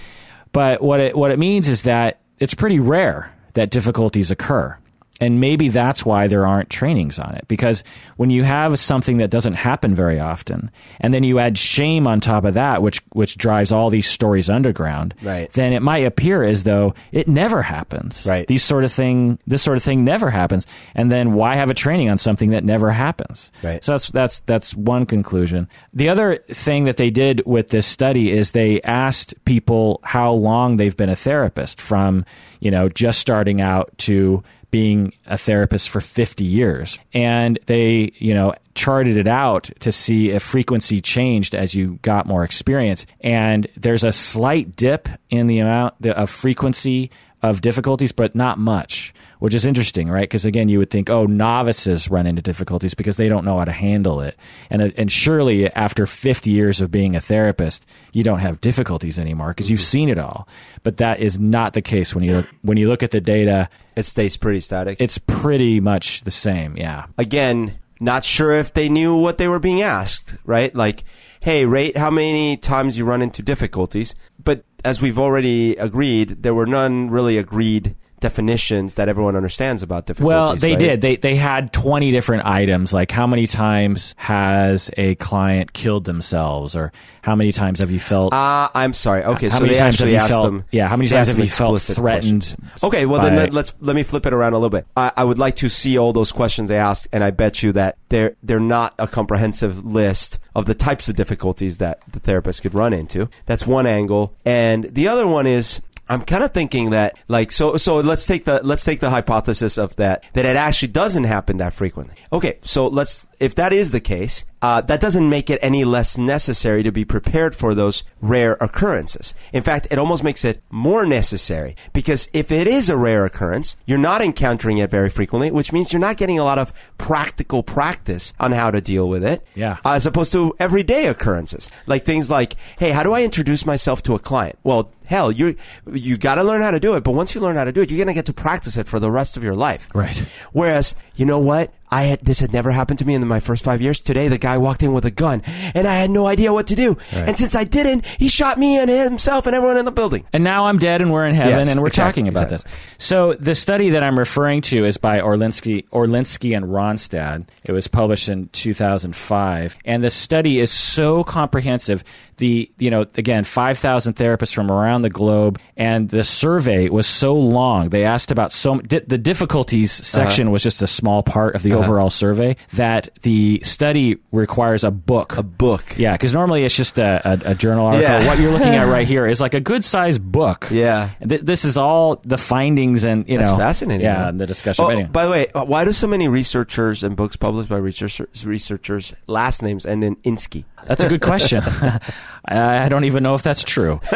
[0.52, 4.78] But what it what it means is that it's pretty rare that difficulties occur.
[5.24, 7.46] And maybe that's why there aren't trainings on it.
[7.48, 7.84] Because
[8.18, 12.20] when you have something that doesn't happen very often, and then you add shame on
[12.20, 15.52] top of that, which which drives all these stories underground, Right.
[15.54, 18.26] then it might appear as though it never happens.
[18.26, 18.46] Right.
[18.48, 20.68] These sort of thing this sort of thing never happens.
[20.96, 23.52] And then why have a training on something that never happens?
[23.64, 23.84] Right.
[23.84, 25.70] So that's that's that's one conclusion.
[25.94, 30.76] The other thing that they did with this study is they asked people how long
[30.76, 32.26] they've been a therapist from,
[32.60, 36.98] you know, just starting out to being a therapist for 50 years.
[37.14, 42.26] And they, you know, charted it out to see if frequency changed as you got
[42.26, 43.06] more experience.
[43.22, 47.12] And there's a slight dip in the amount of frequency
[47.44, 49.03] of difficulties, but not much,
[49.40, 50.24] which is interesting, right?
[50.24, 53.66] Because again, you would think, oh, novices run into difficulties because they don't know how
[53.66, 54.38] to handle it.
[54.70, 59.20] And, uh, and surely after 50 years of being a therapist, you don't have difficulties
[59.20, 60.48] anymore because you've seen it all.
[60.84, 63.70] But that is not the case when you look, when you look at the data.
[63.96, 64.98] It stays pretty static.
[65.00, 66.78] It's pretty much the same.
[66.78, 67.06] Yeah.
[67.18, 70.74] Again, not sure if they knew what they were being asked, right?
[70.76, 71.04] Like,
[71.42, 74.16] hey, rate how many times you run into difficulties.
[74.44, 80.06] But as we've already agreed, there were none really agreed definitions that everyone understands about
[80.08, 80.28] difficulties.
[80.28, 80.80] Well, they right?
[80.80, 81.02] did.
[81.02, 86.76] They they had 20 different items like how many times has a client killed themselves
[86.76, 89.24] or how many times have you felt Ah, I'm sorry.
[89.24, 90.64] Okay, How so many they times have you asked felt- them.
[90.72, 92.84] yeah, how many times have you felt threatened questions.
[92.84, 94.86] Okay, well then by- let, let's let me flip it around a little bit.
[94.98, 97.72] I, I would like to see all those questions they asked, and I bet you
[97.74, 102.62] that they're they're not a comprehensive list of the types of difficulties that the therapist
[102.62, 103.30] could run into.
[103.46, 105.82] That's one angle, and the other one is
[106.14, 109.78] I'm kind of thinking that like so so let's take the let's take the hypothesis
[109.78, 112.16] of that that it actually doesn't happen that frequently.
[112.32, 116.18] Okay, so let's if that is the case, uh, that doesn't make it any less
[116.18, 119.34] necessary to be prepared for those rare occurrences.
[119.52, 123.76] In fact, it almost makes it more necessary because if it is a rare occurrence,
[123.86, 127.62] you're not encountering it very frequently, which means you're not getting a lot of practical
[127.62, 129.46] practice on how to deal with it.
[129.54, 129.80] Yeah.
[129.84, 134.16] As opposed to everyday occurrences, like things like, hey, how do I introduce myself to
[134.16, 134.58] a client?
[134.64, 135.56] Well, hell, you
[135.92, 137.82] you got to learn how to do it, but once you learn how to do
[137.82, 139.90] it, you're going to get to practice it for the rest of your life.
[139.94, 140.18] Right.
[140.54, 141.74] Whereas, you know what?
[141.94, 144.00] I had this had never happened to me in my first five years.
[144.00, 146.76] Today, the guy walked in with a gun, and I had no idea what to
[146.76, 146.98] do.
[147.12, 150.26] And since I didn't, he shot me and himself and everyone in the building.
[150.34, 152.72] And now I'm dead and we're in heaven Yes, and we're exactly, talking about exactly.
[152.72, 153.06] this.
[153.06, 157.46] So the study that I'm referring to is by Orlinsky, Orlinsky and Rønnestad.
[157.64, 159.78] It was published in 2005.
[159.86, 162.04] And the study is so comprehensive.
[162.38, 165.60] The, you know, again, 5,000 therapists from around the globe.
[165.78, 167.90] And the survey was so long.
[167.90, 171.74] They asked about so, di- the difficulties section was just a small part of the
[171.74, 175.38] overall survey that the study requires a book.
[175.38, 175.98] A book.
[175.98, 178.04] Yeah, because normally it's just a, a, a journal article.
[178.04, 178.28] Yeah.
[178.28, 180.68] What you're looking at right here is like a good sized book.
[180.72, 181.10] Yeah.
[181.28, 184.06] Th- this is all the findings and you That's know fascinating.
[184.06, 184.86] Yeah, and the discussion.
[184.86, 185.10] Oh, anyway.
[185.12, 189.14] by the way, uh, why do so many researchers and books published by researchers, researchers
[189.28, 190.66] last names end in Insky?
[190.86, 191.64] That's a good question.
[192.46, 194.00] I don't even know if that's true.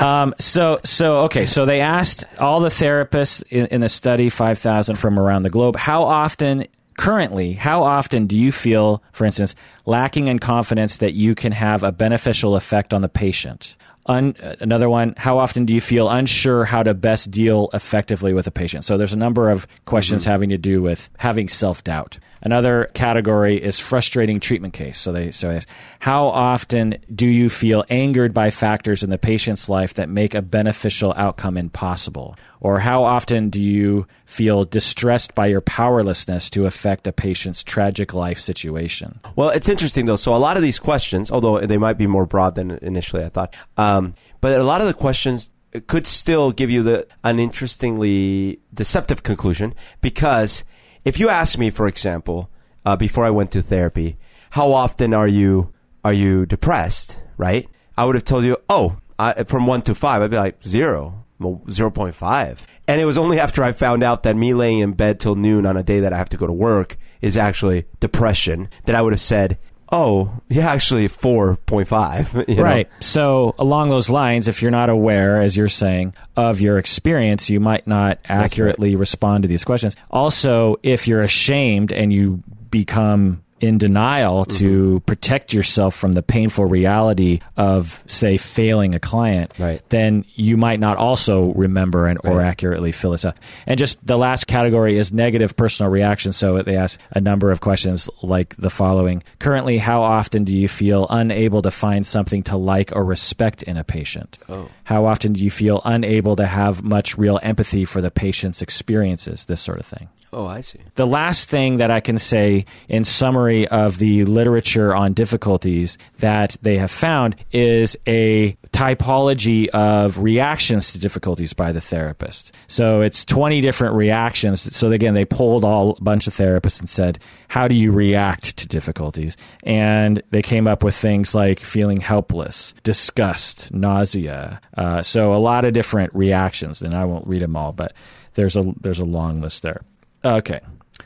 [0.00, 1.44] Um, so, so okay.
[1.44, 5.50] So they asked all the therapists in, in the study, five thousand from around the
[5.50, 6.66] globe, how often.
[6.98, 9.54] Currently, how often do you feel, for instance,
[9.86, 13.76] lacking in confidence that you can have a beneficial effect on the patient?
[14.06, 18.46] Un, another one, how often do you feel unsure how to best deal effectively with
[18.46, 18.84] a patient?
[18.84, 22.18] So there's a number of questions having to do with having self doubt.
[22.42, 24.98] Another category is frustrating treatment case.
[24.98, 29.18] So they so they ask, how often do you feel angered by factors in the
[29.18, 32.36] patient's life that make a beneficial outcome impossible?
[32.60, 38.12] Or how often do you feel distressed by your powerlessness to affect a patient's tragic
[38.12, 39.20] life situation?
[39.36, 40.16] Well, it's interesting though.
[40.16, 43.28] So a lot of these questions, although they might be more broad than initially I
[43.28, 45.50] thought, um, but a lot of the questions
[45.86, 50.64] could still give you the an interestingly deceptive conclusion because
[51.04, 52.50] if you ask me, for example,
[52.84, 54.16] uh, before I went to therapy,
[54.50, 55.72] how often are you
[56.04, 57.18] are you depressed?
[57.36, 57.68] Right?
[57.96, 61.26] I would have told you, oh, I, from one to five, I'd be like zero,
[61.38, 62.66] well, zero point five.
[62.88, 65.64] And it was only after I found out that me laying in bed till noon
[65.64, 69.02] on a day that I have to go to work is actually depression that I
[69.02, 69.58] would have said,
[69.92, 72.48] oh, yeah, actually 4.5.
[72.48, 72.62] you know?
[72.62, 72.88] Right.
[73.00, 77.60] So, along those lines, if you're not aware, as you're saying, of your experience, you
[77.60, 79.96] might not accurately respond to these questions.
[80.10, 84.56] Also, if you're ashamed and you become in denial mm-hmm.
[84.58, 89.82] to protect yourself from the painful reality of, say, failing a client, Right.
[89.90, 92.46] then you might not also remember and or Right.
[92.46, 93.36] accurately fill this up.
[93.66, 96.32] And just the last category is negative personal reaction.
[96.32, 99.22] So they ask a number of questions like the following.
[99.38, 103.76] Currently, how often do you feel unable to find something to like or respect in
[103.76, 104.38] a patient?
[104.48, 104.68] Oh.
[104.84, 109.44] How often do you feel unable to have much real empathy for the patient's experiences?
[109.46, 110.08] This sort of thing.
[110.32, 110.78] Oh, I see.
[110.94, 116.56] The last thing that I can say in summary of the literature on difficulties that
[116.62, 122.52] they have found is a typology of reactions to difficulties by the therapist.
[122.68, 124.74] So it's 20 different reactions.
[124.76, 128.56] So again, they polled all a bunch of therapists and said, how do you react
[128.58, 129.36] to difficulties?
[129.64, 134.60] And they came up with things like feeling helpless, disgust, nausea.
[134.76, 137.92] Uh, so a lot of different reactions, and I won't read them all, but
[138.34, 139.82] there's a there's a long list there.
[140.24, 140.60] Okay.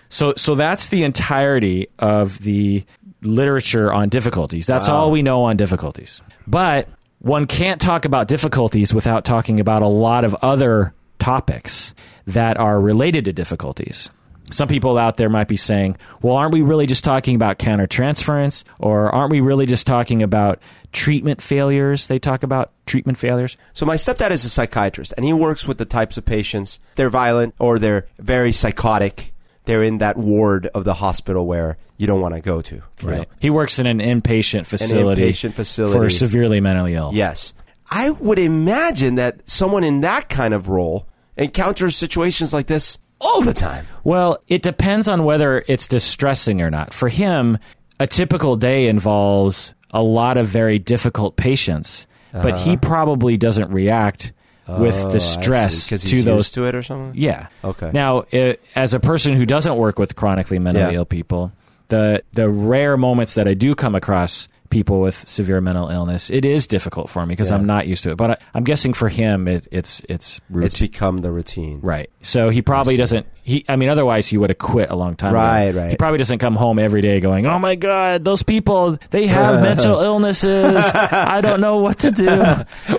[0.08, 2.84] So so that's the entirety of the
[3.22, 4.66] literature on difficulties.
[4.66, 6.22] That's all we know on difficulties.
[6.46, 11.94] But one can't talk about difficulties without talking about a lot of other topics
[12.26, 14.10] that are related to difficulties.
[14.50, 18.62] Some people out there might be saying, well, aren't we really just talking about countertransference?
[18.78, 20.60] Or aren't we really just talking about
[20.94, 22.06] treatment failures?
[22.06, 23.58] They talk about treatment failures.
[23.74, 27.10] So my stepdad is a psychiatrist, and he works with the types of patients they're
[27.10, 29.34] violent or they're very psychotic.
[29.66, 32.82] They're in that ward of the hospital where you don't want to go to.
[33.02, 33.24] you know?
[33.40, 35.98] He works in an inpatient facility, inpatient facility.
[35.98, 37.10] for severely mentally ill.
[37.12, 37.54] Yes,
[37.90, 43.40] I would imagine that someone in that kind of role encounters situations like this all
[43.40, 43.86] the time.
[44.02, 46.92] Well, it depends on whether it's distressing or not.
[46.92, 47.58] For him,
[47.98, 52.76] a typical day involves a lot of very difficult patients, but he uh-huh.
[52.82, 54.32] probably doesn't react
[54.66, 56.36] with distress oh, because to those.
[56.38, 57.12] used to it or something.
[57.20, 57.48] yeah.
[57.62, 57.90] Okay.
[57.92, 60.98] Now, i as a person who doesn't work with chronically mentally Yeah.
[60.98, 61.52] ill people,
[61.88, 66.44] the the rare moments that I do come across people with severe mental illness, it
[66.44, 67.56] is difficult for me because Yeah.
[67.56, 68.16] I'm not used to it.
[68.16, 70.66] But I, I'm guessing for him, it, it's it's routine.
[70.66, 71.78] It's become the routine.
[71.80, 72.10] Right.
[72.22, 73.26] So he probably doesn't.
[73.44, 73.64] He.
[73.68, 75.80] I mean, otherwise he would have quit a long time Right, ago.
[75.82, 75.90] right.
[75.90, 79.62] He probably doesn't come home every day going, "Oh my God, those people they have
[79.62, 80.84] mental illnesses.
[80.94, 82.42] I don't know what to do."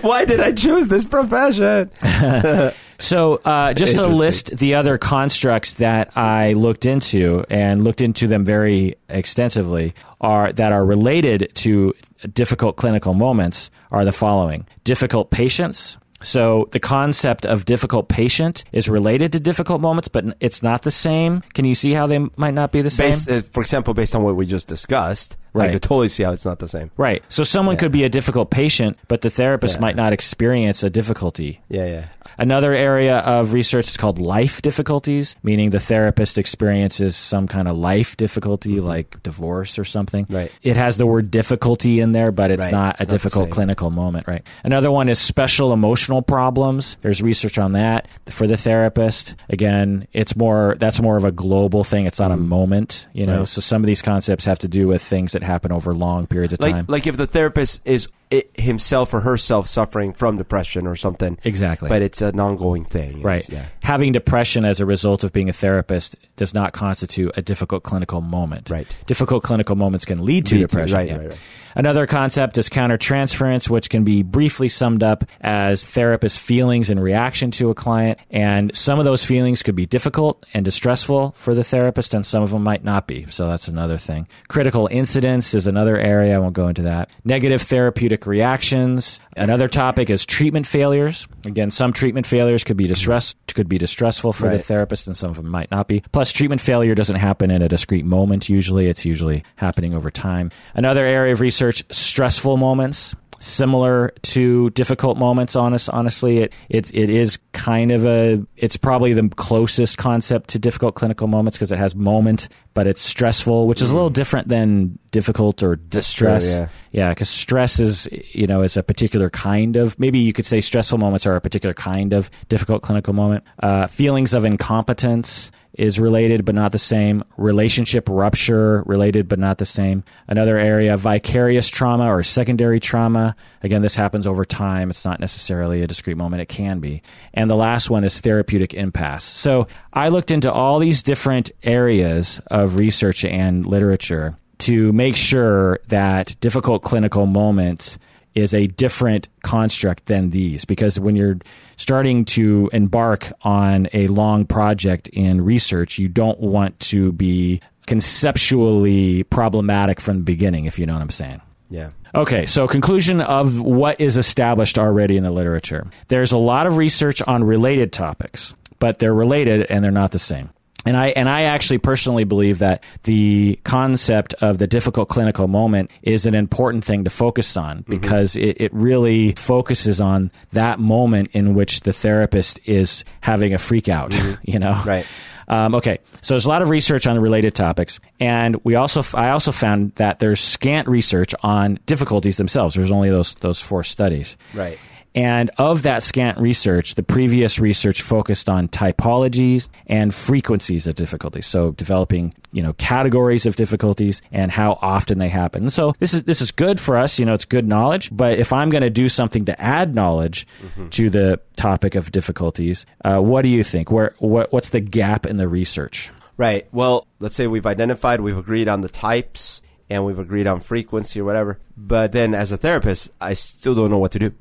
[0.00, 1.90] Why did I choose this profession?
[2.98, 8.26] So, uh, just to list the other constructs that I looked into and looked into
[8.26, 11.92] them very extensively are that are related to
[12.32, 15.98] difficult clinical moments are the following: difficult patients.
[16.22, 20.90] So the concept of difficult patient is related to difficult moments, but it's not the
[20.90, 21.42] same.
[21.52, 23.10] Can you see how they might not be the same?
[23.10, 25.72] Based, uh, for example, based on what we just discussed, I Right.
[25.72, 26.90] could totally see how it's not the same.
[26.96, 27.22] Right.
[27.28, 27.80] So someone Yeah.
[27.80, 29.80] could be a difficult patient, but the therapist Yeah.
[29.80, 31.60] might not experience a difficulty.
[31.68, 32.04] Yeah, yeah.
[32.38, 37.76] Another area of research is called life difficulties, meaning the therapist experiences some kind of
[37.76, 40.24] life difficulty like divorce or something.
[40.24, 40.34] Mm-hmm.
[40.36, 40.52] Right.
[40.62, 42.72] It has the word difficulty in there, but it's Right.
[42.72, 44.42] not It's a not difficult clinical moment, right?
[44.64, 46.96] Another one is special emotional problems.
[47.00, 49.34] There's research on that for the therapist.
[49.48, 52.06] Again, it's more that's more of a global thing.
[52.06, 53.32] It's not a moment, you know.
[53.32, 53.38] Mm-hmm.
[53.40, 53.48] Right.
[53.48, 56.52] So some of these concepts have to do with things that happen over long periods
[56.52, 56.84] of Like, time.
[56.88, 61.88] like if the therapist is i himself or herself suffering from depression or something, exactly.
[61.88, 63.22] but it's an ongoing thing.
[63.22, 63.48] Right.
[63.48, 63.66] Yeah.
[63.82, 68.20] Having depression as a result of being a therapist does not constitute a difficult clinical
[68.20, 68.68] moment.
[68.70, 68.94] Right.
[69.06, 70.96] Difficult clinical moments can lead to Lead to- depression.
[70.96, 71.16] right, yeah.
[71.16, 71.38] right, right.
[71.78, 77.50] Another concept is countertransference, which can be briefly summed up as therapist feelings in reaction
[77.50, 78.18] to a client.
[78.30, 82.42] And some of those feelings could be difficult and distressful for the therapist, and some
[82.42, 83.26] of them might not be.
[83.28, 84.26] So that's another thing.
[84.48, 86.34] Critical incidents is another area.
[86.36, 87.10] I won't go into that.
[87.26, 89.20] Negative therapeutic reactions.
[89.36, 91.26] Another topic is treatment failures.
[91.44, 95.30] Again, some treatment failures could be distress could be distressful for the therapist, and some
[95.30, 96.02] of them might not be.
[96.12, 98.48] Plus, treatment failure doesn't happen in a discrete moment.
[98.48, 100.50] Usually, it's usually happening over time.
[100.74, 103.14] Another area of research: stressful moments.
[103.38, 108.42] Similar to difficult moments, honest, honestly, it, it it is kind of a.
[108.56, 113.02] It's probably the closest concept to difficult clinical moments because it has moment, but it's
[113.02, 116.46] stressful, which is a little different than difficult or distress.
[116.46, 116.68] yeah.
[116.92, 120.60] Yeah, because stress is, you know, is a particular kind of, maybe you could say
[120.60, 123.44] stressful moments are a particular kind of difficult clinical moment.
[123.62, 127.22] Uh, feelings of incompetence is related but not the same.
[127.36, 130.02] Relationship rupture related but not the same.
[130.26, 133.36] Another area, vicarious trauma or secondary trauma.
[133.62, 134.90] Again, this happens over time.
[134.90, 136.42] It's not necessarily a discrete moment.
[136.42, 137.02] It can be.
[137.34, 139.24] And the last one is therapeutic impasse.
[139.24, 145.80] So I looked into all these different areas of research and literature to make sure
[145.88, 147.98] that difficult clinical moment
[148.36, 151.38] is a different construct than these because when you're
[151.76, 159.22] starting to embark on a long project in research you don't want to be conceptually
[159.24, 161.40] problematic from the beginning if you know what I'm saying.
[161.70, 161.90] Yeah.
[162.14, 165.86] Okay, so conclusion of what is established already in the literature.
[166.08, 170.18] There's a lot of research on related topics, but they're related and they're not the
[170.18, 170.50] same.
[170.86, 175.90] And I and I actually personally believe that the concept of the difficult clinical moment
[176.02, 181.30] is an important thing to focus on because it, it really focuses on that moment
[181.32, 184.80] in which the therapist is having a freak out, you know?
[184.86, 185.06] Right.
[185.48, 189.30] Um, okay, so there's a lot of research on related topics, and we also I
[189.30, 192.74] also found that there's scant research on difficulties themselves.
[192.74, 194.36] There's only those those four studies.
[194.54, 194.78] Right.
[195.16, 201.46] And of that scant research, the previous research focused on typologies and frequencies of difficulties.
[201.46, 205.62] So developing, you know, categories of difficulties and how often they happen.
[205.62, 208.14] And so this is this is good for us, you know, it's good knowledge.
[208.14, 210.46] But if I'm going to do something to add knowledge
[210.90, 213.90] to the topic of difficulties, uh, what do you think?
[213.90, 216.10] Where what, what's the gap in the research?
[216.36, 216.68] Right.
[216.72, 221.20] Well, let's say we've identified, we've agreed on the types, and we've agreed on frequency
[221.20, 221.58] or whatever.
[221.74, 224.34] But then, as a therapist, I still don't know what to do.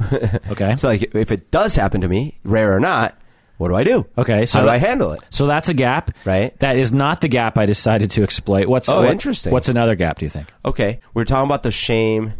[0.50, 0.76] Okay.
[0.76, 3.16] So, like, if it does happen to me, rare or not,
[3.58, 4.06] what do I do?
[4.16, 4.46] Okay.
[4.46, 5.20] So How do that- I handle it?
[5.30, 6.12] So that's a gap.
[6.24, 6.58] Right.
[6.60, 8.66] That is not the gap I decided to exploit.
[8.68, 9.52] What's Oh, what- interesting.
[9.52, 10.18] What's another gap?
[10.18, 10.48] Do you think?
[10.64, 12.32] Okay, we're talking about the shame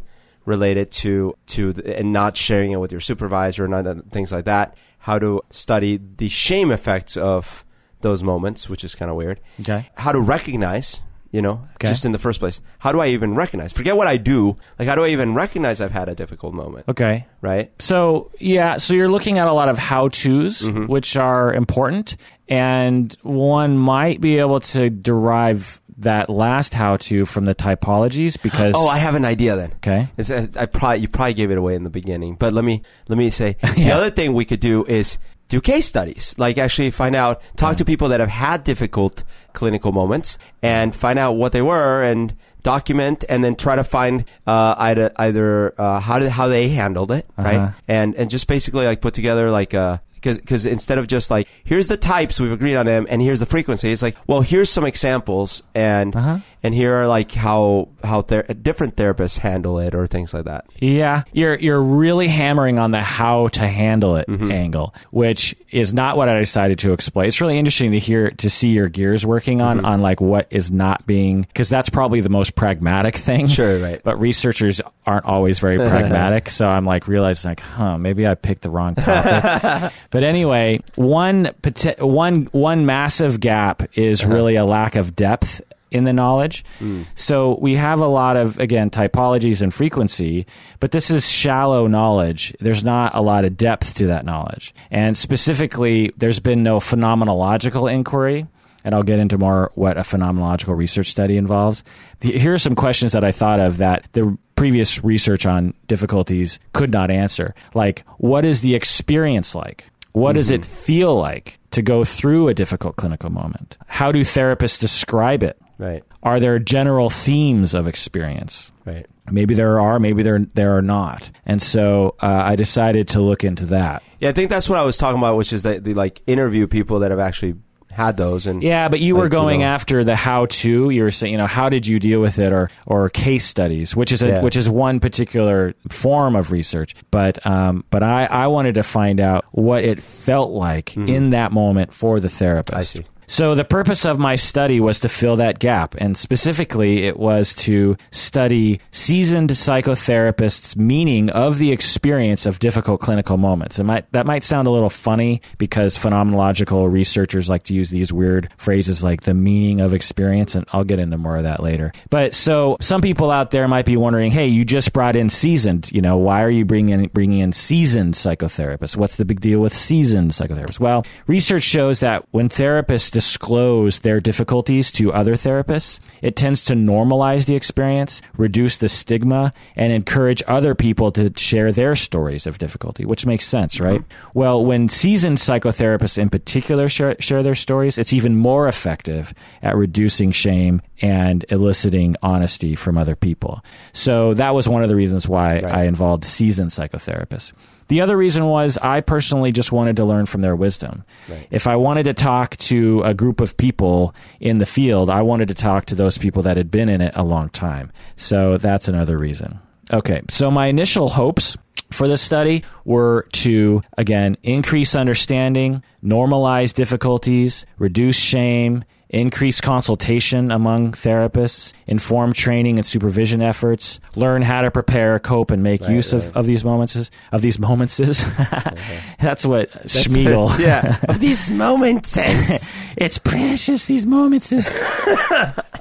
[0.47, 4.47] related to to the, and not sharing it with your supervisor and other things like
[4.47, 4.75] that.
[5.01, 7.65] How to study the shame effects of
[8.01, 9.41] those moments, which is kind of weird.
[9.61, 9.91] Okay.
[9.97, 11.01] How to recognize,
[11.33, 11.89] you know, Okay.
[11.89, 12.61] just in the first place.
[12.81, 13.73] How do I even recognize?
[13.73, 14.57] Forget what I do.
[14.79, 16.87] Like, how do I even recognize I've had a difficult moment?
[16.89, 17.27] Okay.
[17.41, 17.71] Right?
[17.79, 20.87] So yeah, so you're looking at a lot of how tos, Mm-hmm.
[20.87, 22.17] which are important,
[22.49, 28.75] and one might be able to derive that last how to from the typologies because
[28.75, 29.73] Oh, I have an idea then.
[29.77, 30.09] okay.
[30.17, 32.83] It's, uh, I probably you probably gave it away in the beginning, but let me
[33.09, 36.35] let me say the other thing we could do is do case studies.
[36.39, 41.19] Like actually find out, talk to people that have had difficult clinical moments, and find
[41.19, 46.01] out what they were, and document, and then try to find uh, either either uh,
[46.01, 47.49] how did how they handled it, Uh-huh.
[47.49, 47.73] right?
[47.89, 51.49] And and just basically like put together like a because because instead of just like
[51.65, 54.69] here's the types we've agreed on them and here's the frequency, it's like well here's
[54.69, 56.39] some examples and Uh-huh.
[56.63, 60.67] And here are like how how ther- different therapists handle it or things like that.
[60.79, 64.51] Yeah, you're you're really hammering on the how to handle it Mm-hmm.
[64.53, 67.29] angle, which is not what I decided to explain.
[67.29, 69.87] It's really interesting to hear to see your gears working on Mm-hmm.
[69.87, 73.47] on like what is not being because that's probably the most pragmatic thing.
[73.47, 74.01] Sure, right.
[74.03, 78.63] But researchers aren't always very pragmatic, so I'm like realizing like, huh, maybe I picked
[78.63, 79.93] the wrong topic.
[80.11, 81.51] but anyway, one
[81.99, 84.33] one one massive gap is Uh-huh.
[84.35, 85.61] really a lack of depth
[85.91, 86.65] in the knowledge.
[86.79, 87.03] Hmm.
[87.15, 90.47] So we have a lot of again typologies and frequency,
[90.79, 92.55] but this is shallow knowledge.
[92.61, 94.75] There's not a lot of depth to that knowledge.
[94.91, 98.47] And specifically, there's been no phenomenological inquiry.
[98.83, 101.85] And I'll get into more what a phenomenological research study involves.
[102.23, 106.91] Here are some questions that I thought of that the previous research on difficulties could
[106.91, 107.55] not answer.
[107.75, 109.91] Like, what is the experience like?
[110.13, 113.77] What does it feel like to go through a difficult clinical moment?
[113.87, 115.61] How do therapists describe it?
[115.81, 116.05] Right.
[116.23, 118.71] Are there general themes of experience?
[118.85, 119.07] Right.
[119.31, 121.31] Maybe there are, maybe there there are not.
[121.47, 124.03] And so uh, I decided to look into that.
[124.19, 126.67] Yeah, I think that's what I was talking about, which is that the like interview
[126.67, 127.55] people that have actually
[127.91, 129.67] had those and Yeah, but you were Like, you going know.
[129.67, 130.91] after the how to.
[130.91, 133.97] You were saying, you know, how did you deal with it, or or case studies,
[133.97, 134.43] which is a, Yeah.
[134.43, 136.95] which is one particular form of research.
[137.11, 141.53] But um, but I I wanted to find out what it felt like in that
[141.53, 142.95] moment for the therapist.
[142.97, 142.99] Mm-hmm.
[142.99, 143.07] I see.
[143.31, 147.55] So the purpose of my study was to fill that gap, and specifically, it was
[147.55, 153.79] to study seasoned psychotherapists' meaning of the experience of difficult clinical moments.
[153.79, 158.13] It might that might sound a little funny because phenomenological researchers like to use these
[158.13, 161.93] weird phrases like the meaning of experience, and I'll get into more of that later.
[162.11, 165.93] But so some people out there might be wondering, hey, you just brought in seasoned.
[165.93, 168.97] You know, why are you bringing bringing in seasoned psychotherapists?
[168.97, 170.81] What's the big deal with seasoned psychotherapists?
[170.81, 176.73] Well, research shows that when therapists disclose their difficulties to other therapists, it tends to
[176.73, 182.57] normalize the experience, reduce the stigma, and encourage other people to share their stories of
[182.57, 184.03] difficulty, which makes sense, right?
[184.33, 189.77] Well, when seasoned psychotherapists in particular share, share their stories, it's even more effective at
[189.77, 193.63] reducing shame and eliciting honesty from other people.
[193.93, 197.53] So that was one of the reasons why I involved seasoned psychotherapists.
[197.91, 201.03] The other reason was I personally just wanted to learn from their wisdom.
[201.51, 205.49] If I wanted to talk to a group of people in the field, I wanted
[205.49, 207.91] to talk to those people that had been in it a long time.
[208.15, 209.59] So that's another reason.
[209.93, 211.57] Okay, so my initial hopes
[211.91, 220.93] for this study were to, again, increase understanding, normalize difficulties, reduce shame, increase consultation among
[220.93, 226.37] therapists, inform training and supervision efforts, learn how to prepare, cope, and make use of,
[226.37, 227.99] of these moments of these moments.
[228.01, 228.25] Is
[229.21, 230.59] that's what Smeagol.
[230.59, 232.17] yeah, of these moments.
[232.97, 234.53] it's precious these moments.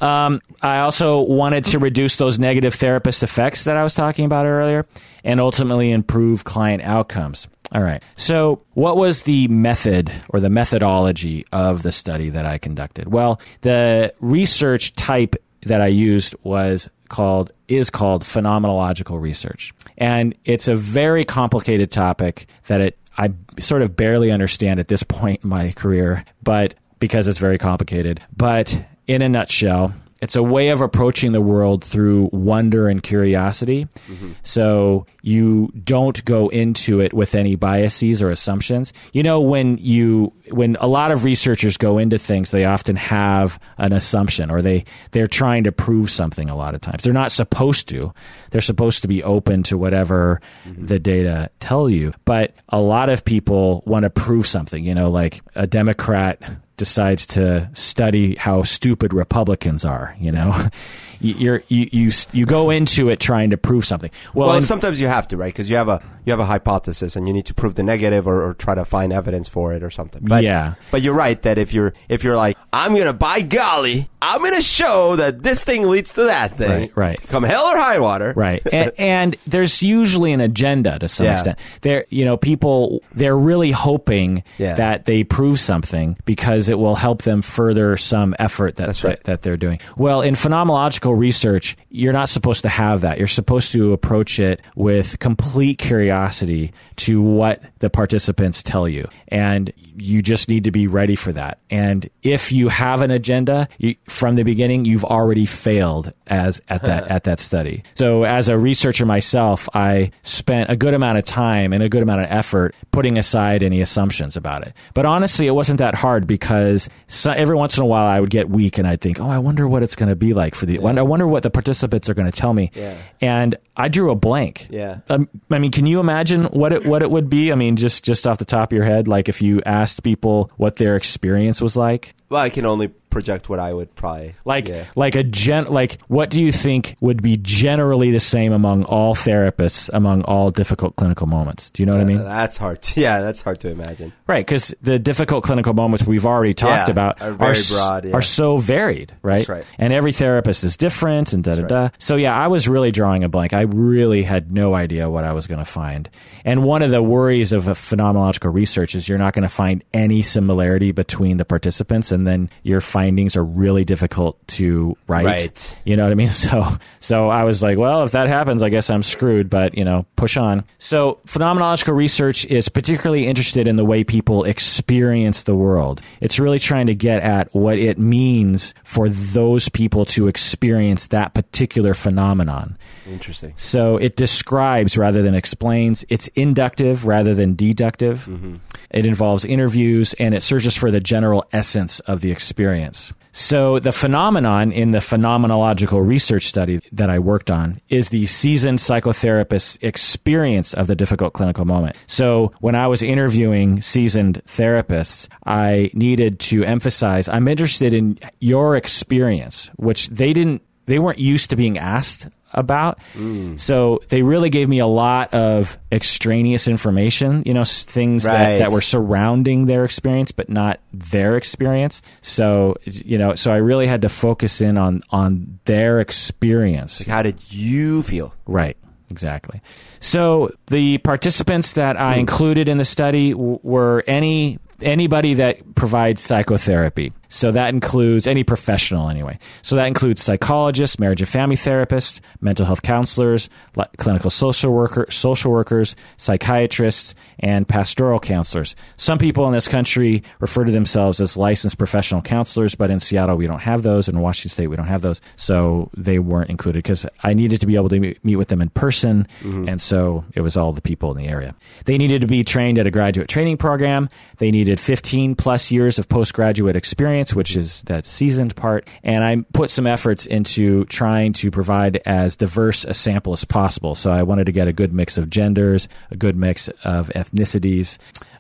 [0.02, 4.48] um, I also wanted to reduce those negative therapist effects that I was talking about
[4.48, 4.88] earlier,
[5.24, 7.48] and ultimately improve client outcomes.
[7.72, 8.02] All right.
[8.16, 13.12] So, what was the method or the methodology of the study that I conducted?
[13.12, 19.74] Well, the research type that I used was called is called phenomenological research.
[19.98, 25.04] And it's a very complicated topic that it I sort of barely understand at this
[25.04, 28.22] point in my career, but because it's very complicated.
[28.36, 33.88] But in a nutshell, it's a way of approaching the world through wonder and curiosity.
[34.08, 34.34] Mm-hmm.
[34.44, 38.92] So you don't go into it with any biases or assumptions.
[39.14, 43.60] You know, when you when a lot of researchers go into things, they often have
[43.78, 47.04] an assumption or they they're trying to prove something a lot of times.
[47.04, 48.14] They're not supposed to.
[48.52, 50.86] They're supposed to be open to whatever mm-hmm.
[50.86, 52.14] the data tell you.
[52.26, 56.42] But a lot of people want to prove something, you know, like a Democrat
[56.80, 60.16] decides to study how stupid Republicans are.
[60.20, 60.68] You know,
[61.22, 64.10] You- you're you you you go into it trying to prove something.
[64.34, 65.52] Well, Well, in- sometimes you have to, right?
[65.54, 68.26] Because you have a you have a hypothesis and you need to prove the negative
[68.26, 70.22] or, or try to find evidence for it or something.
[70.24, 70.76] But, Yeah.
[70.92, 74.62] But you're right that if you're if you're like I'm gonna by golly I'm gonna
[74.62, 76.70] show that this thing leads to that thing.
[76.70, 77.22] Right, right.
[77.30, 78.34] Come hell or high water.
[78.36, 81.36] right and, and there's usually an agenda to some Yeah.
[81.36, 84.76] extent there you know people they're really hoping Yeah.
[84.76, 89.16] that they prove something because it will help them further some effort that, That's right.
[89.18, 93.28] that that they're doing well in phenomenological research you're not supposed to have that you're
[93.28, 100.22] supposed to approach it with complete curiosity to what the participants tell you and you
[100.22, 104.36] just need to be ready for that and if you have an agenda you, from
[104.36, 107.84] the beginning, you've already failed as at that at that study.
[107.96, 112.04] So as a researcher myself, I spent a good amount of time and a good
[112.04, 114.74] amount of effort putting aside any assumptions about it.
[114.94, 118.30] But honestly, it wasn't that hard because so, every once in a while I would
[118.30, 120.66] get weak and I'd think, "Oh, I wonder what it's going to be like for
[120.66, 122.98] the I wonder what the participants are going to tell me." Yeah.
[123.22, 124.68] And I drew a blank.
[124.70, 125.00] Yeah.
[125.10, 127.52] Um, I mean, can you imagine what it what it would be?
[127.52, 130.52] I mean, just just off the top of your head, like if you asked people
[130.58, 134.68] what their experience was like, Well, I can only project what I would probably like
[134.68, 134.86] Yeah.
[134.96, 139.16] like a gen like what do you think would be generally the same among all
[139.16, 141.72] therapists among all difficult clinical moments?
[141.72, 142.20] Do you know what I mean?
[142.20, 142.84] Uh, that's hard.
[142.84, 144.14] To, yeah, that's hard to imagine.
[144.28, 148.06] Right, because the difficult clinical moments we've already talked Yeah, about are very s- broad,
[148.06, 148.14] yeah.
[148.14, 149.38] are so varied, right?
[149.38, 149.66] That's right.
[149.80, 151.90] And every therapist is different, and da da da.
[151.98, 153.54] So yeah, I was really drawing a blank.
[153.54, 156.08] I really had no idea what I was going to find.
[156.46, 159.84] And one of the worries of a phenomenological research is you're not going to find
[159.94, 165.26] any similarity between the participants, and then your findings are really difficult to write.
[165.26, 165.78] Right.
[165.86, 166.30] You know what I mean?
[166.40, 169.50] So, so I was like, well, if that happens, I guess I'm screwed.
[169.50, 170.64] But you know, push on.
[170.78, 176.02] So, phenomenological research is particularly interested in the way people experience the world.
[176.22, 181.34] It's really trying to get at what it means for those people to experience that
[181.34, 182.78] particular phenomenon.
[183.06, 183.54] Interesting.
[183.56, 186.06] So it describes rather than explains.
[186.10, 188.26] It's inductive rather than deductive.
[188.26, 188.56] Mm-hmm.
[188.92, 193.14] It involves interviews and it searches for the general essence of the experience.
[193.32, 198.80] So the phenomenon in the phenomenological research study that I worked on is the seasoned
[198.80, 201.96] psychotherapist's experience of the difficult clinical moment.
[202.08, 208.76] So when I was interviewing seasoned therapists, I needed to emphasize I'm interested in your
[208.76, 213.00] experience, which they didn't they weren't used to being asked about.
[213.16, 213.60] Mm.
[213.60, 218.58] So they really gave me a lot of extraneous information, you know, things that, Right.
[218.60, 222.02] that were surrounding their experience, but not their experience.
[222.22, 227.00] So, you know, so I really had to focus in on, on their experience.
[227.02, 228.34] Like, how did you feel?
[228.46, 228.78] Right.
[229.12, 229.62] Exactly.
[230.00, 232.20] So the participants that I mm.
[232.20, 237.12] included in the study w- were any anybody that provides psychotherapy.
[237.30, 239.40] So that includes any professional anyway.
[239.62, 243.50] So that includes psychologists, marriage and family therapists, mental health counselors,
[243.98, 248.76] clinical social worker, social workers, psychiatrists, and pastoral counselors.
[248.98, 253.38] Some people in this country refer to themselves as licensed professional counselors, but in Seattle
[253.38, 254.08] we don't have those.
[254.08, 257.68] In Washington State we don't have those, so they weren't included because I needed to
[257.68, 259.70] be able to meet- meet with them in person, mm-hmm.
[259.70, 261.56] and so it was all the people in the area.
[261.86, 264.10] They needed to be trained at a graduate training program.
[264.38, 268.88] They needed 15 plus years of postgraduate experience, which is that seasoned part.
[269.04, 273.96] And I put some efforts into trying to provide as diverse a sample as possible.
[273.96, 277.98] So I wanted to get a good mix of genders, a good mix of ethnicities.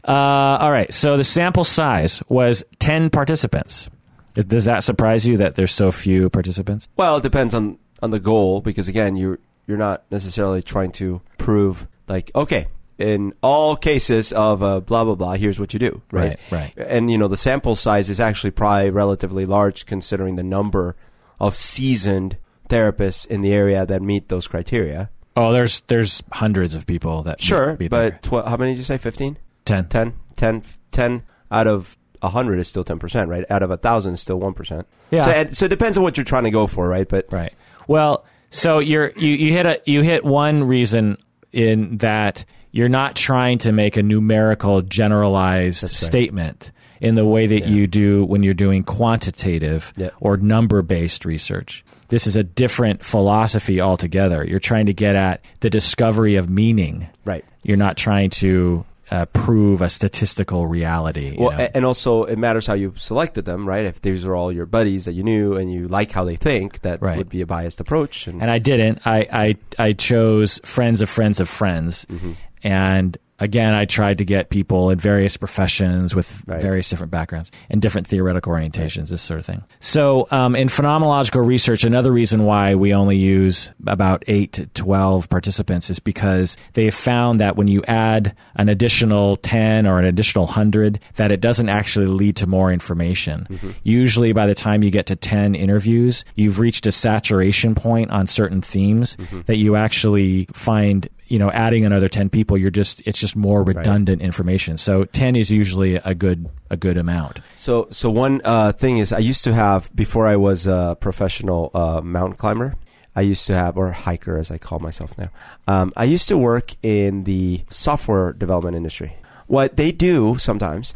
[0.07, 0.93] Uh, all right.
[0.93, 3.89] So the sample size was 10 participants.
[4.33, 6.87] Does that surprise you that there's so few participants?
[6.95, 11.21] Well, it depends on on the goal because again, you're you're not necessarily trying to
[11.37, 12.67] prove like okay,
[12.99, 16.39] in all cases of uh, blah blah blah, here's what you do, right?
[16.51, 20.95] Right, And you know, the sample size is actually probably relatively large considering the number
[21.39, 22.37] of seasoned
[22.69, 25.09] therapists in the area that meet those criteria.
[25.35, 28.97] Oh, there's there's hundreds of people that Sure, but tw- how many did you say?
[28.97, 29.37] 15?
[29.65, 29.87] 10.
[29.87, 30.13] 10?
[30.35, 33.45] 10, 10 out of 100 is still 10%, right?
[33.49, 34.85] Out of a 1,000 is still 1%.
[35.11, 35.25] Yeah.
[35.25, 37.07] So, and, so it depends on what you're trying to go for, right?
[37.07, 37.53] But Right.
[37.87, 41.17] Well, so you're you, you hit a you hit one reason
[41.51, 45.91] in that you're not trying to make a numerical generalized right.
[45.91, 50.09] statement in the way that you do when you're doing quantitative Yeah.
[50.19, 51.83] or number based research.
[52.09, 54.43] This is a different philosophy altogether.
[54.43, 57.07] You're trying to get at the discovery of meaning.
[57.23, 57.45] Right.
[57.63, 61.31] You're not trying to uh, prove a statistical reality.
[61.37, 61.67] you Well, know?
[61.73, 63.85] and also it matters how you selected them, right?
[63.85, 66.81] If these are all your buddies that you knew and you like how they think,
[66.81, 67.17] that Right.
[67.17, 68.27] would be a biased approach.
[68.27, 69.07] And, and I didn't.
[69.07, 69.55] I, I
[69.87, 72.33] I chose friends of friends of friends, Mm-hmm.
[72.63, 76.61] And again, I tried to get people in various professions with Right.
[76.61, 79.63] various different backgrounds and different theoretical orientations, this sort of thing.
[79.79, 85.29] So, um, in phenomenological research, another reason why we only use about eight to twelve
[85.29, 90.05] participants is because they have found that when you add an additional ten or an
[90.05, 93.47] additional hundred, that it doesn't actually lead to more information.
[93.49, 93.69] Mm-hmm.
[93.83, 98.27] Usually, by the time you get to ten interviews, you've reached a saturation point on
[98.27, 99.41] certain themes Mm-hmm.
[99.45, 103.63] that you actually find you know adding another 10 people you're just it's just more
[103.63, 108.71] redundant information so 10 is usually a good a good amount so, so one uh,
[108.71, 112.75] thing is, I used to have before I was a professional uh, mountain climber.
[113.15, 115.29] I used to have, or hiker as I call myself now.
[115.67, 119.17] Um, I used to work in the software development industry.
[119.47, 120.95] What they do sometimes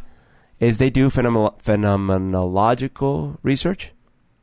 [0.60, 3.92] is they do phenomenolo- phenomenological research.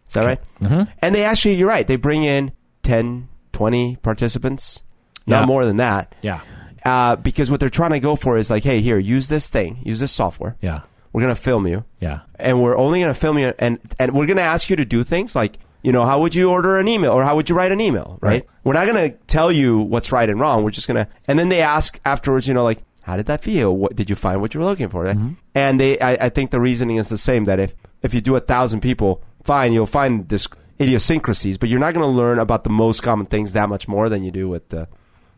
[0.09, 0.41] Is that right?
[0.61, 0.91] Mm-hmm.
[1.01, 1.87] And they actually, you're right.
[1.87, 4.83] They bring in 10, 20 participants,
[5.27, 5.47] not Yeah.
[5.47, 6.15] more than that.
[6.23, 6.41] Yeah.
[6.85, 9.79] Uh, because what they're trying to go for is like, hey, here, use this thing,
[9.85, 10.57] use this software.
[10.63, 10.81] Yeah.
[11.13, 12.21] We're gonna film you, Yeah.
[12.37, 15.35] and we're only gonna film you, and and we're gonna ask you to do things
[15.35, 17.81] like, you know, how would you order an email or how would you write an
[17.81, 18.31] email, right?
[18.31, 18.47] Right.
[18.65, 20.63] We're not gonna tell you what's right and wrong.
[20.63, 23.77] We're just gonna, and then they ask afterwards, you know, like, how did that feel?
[23.77, 25.05] What did you find what you were looking for?
[25.05, 25.17] right?
[25.55, 28.37] And they, I, I think the reasoning is the same that if if you do
[28.37, 30.47] a thousand people, fine, you'll find this
[30.81, 34.23] idiosyncrasies, but you're not gonna learn about the most common things that much more than
[34.23, 34.87] you do with the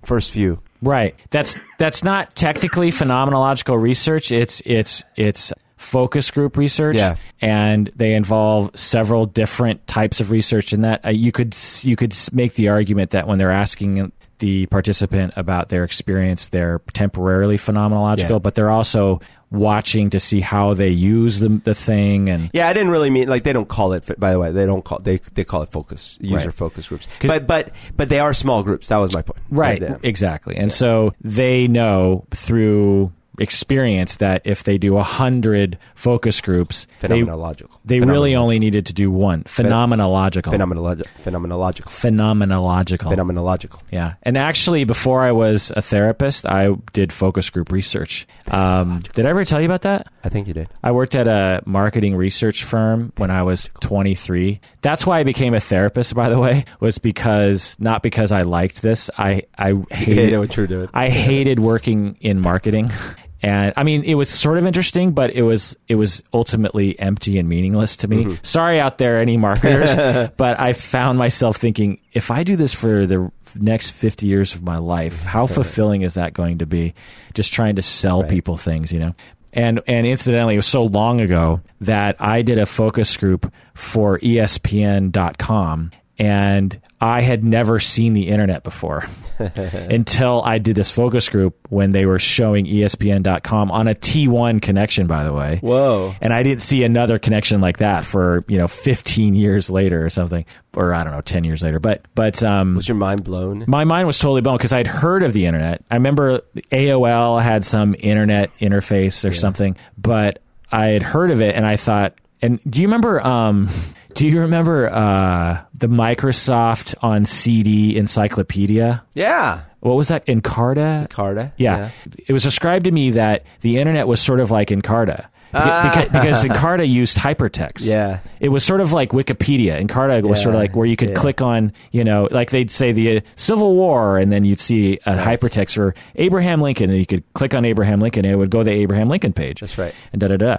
[0.04, 0.60] first few.
[0.82, 1.14] Right.
[1.30, 4.32] That's that's not technically phenomenological research.
[4.32, 6.96] It's it's it's focus group research.
[6.96, 7.16] Yeah.
[7.40, 11.04] And they involve several different types of research in that.
[11.04, 15.68] Uh, you could you could make the argument that when they're asking the participant about
[15.68, 18.38] their experience, they're temporarily phenomenological, Yeah.
[18.38, 19.20] but they're also
[19.52, 23.28] watching to see how they use the the thing and Yeah, I didn't really mean
[23.28, 24.18] like they don't call it.
[24.18, 26.54] By the way, they don't call they they call it focus user Right.
[26.54, 28.88] focus groups But but but they are small groups.
[28.88, 29.38] That was my point.
[29.50, 29.96] Right, Yeah.
[30.02, 30.56] exactly.
[30.56, 33.12] And so they know through
[33.42, 37.70] experience that if they do a hundred focus groups, they, Phenomenological.
[37.84, 40.52] they really only needed to do one phenomenological.
[40.52, 41.04] phenomenological.
[41.22, 41.88] Phenomenological.
[41.90, 43.12] phenomenological.
[43.12, 43.80] Phenomenological.
[43.90, 48.26] yeah, and actually, before I was a therapist, I did focus group research.
[48.50, 50.06] Um, did I ever tell you about that?
[50.24, 50.68] I think you did.
[50.82, 54.60] I worked at a marketing research firm when I was 23.
[54.80, 58.82] That's why I became a therapist, by the way, was because not because I liked
[58.82, 59.10] this.
[59.18, 60.88] I I hated know what you're doing.
[60.94, 62.90] I hated working in marketing.
[63.42, 67.38] And I mean, it was sort of interesting, but it was it was ultimately empty
[67.38, 68.24] and meaningless to me.
[68.24, 68.34] Mm-hmm.
[68.42, 69.94] Sorry out there, any marketers,
[70.36, 74.62] but I found myself thinking, if I do this for the next fifty years of
[74.62, 75.26] my life, mm-hmm.
[75.26, 76.94] how fulfilling is that going to be?
[77.34, 79.14] Just trying to sell people things, you know.
[79.52, 84.20] And and incidentally, it was so long ago that I did a focus group for
[84.20, 85.90] ESPN.com,
[86.22, 89.04] and I had never seen the internet before
[89.40, 95.08] until I did this focus group when they were showing ESPN.com on a T1 connection,
[95.08, 95.58] by the way.
[95.60, 96.14] Whoa.
[96.20, 100.10] And I didn't see another connection like that for you know 15 years later or
[100.10, 100.44] something,
[100.76, 101.80] or I don't know, 10 years later.
[101.80, 103.64] But but um, Was your mind blown?
[103.66, 105.82] my mind was totally blown because I'd heard of the internet.
[105.90, 111.56] I remember AOL had some internet interface or something, but I had heard of it
[111.56, 113.68] and I thought, and do you remember, um,
[114.14, 119.02] do you remember, uh, the Microsoft on CD encyclopedia?
[119.14, 119.62] Yeah.
[119.80, 120.26] What was that?
[120.26, 121.10] Encarta?
[121.10, 121.52] Carta.
[121.56, 121.90] Yeah.
[122.26, 125.26] It was described to me that the internet was sort of like Encarta.
[125.52, 127.84] Because, because Encarta used hypertext.
[127.84, 128.20] Yeah.
[128.40, 129.84] It was sort of like Wikipedia.
[129.84, 131.14] Encarta was sort of like where you could yeah.
[131.14, 134.98] click on, you know, like they'd say the uh, Civil War, and then you'd see
[135.04, 138.50] a hypertext for Abraham Lincoln, and you could click on Abraham Lincoln, and it would
[138.50, 139.60] go to the Abraham Lincoln page.
[139.60, 139.94] That's right.
[140.12, 140.56] And da da da.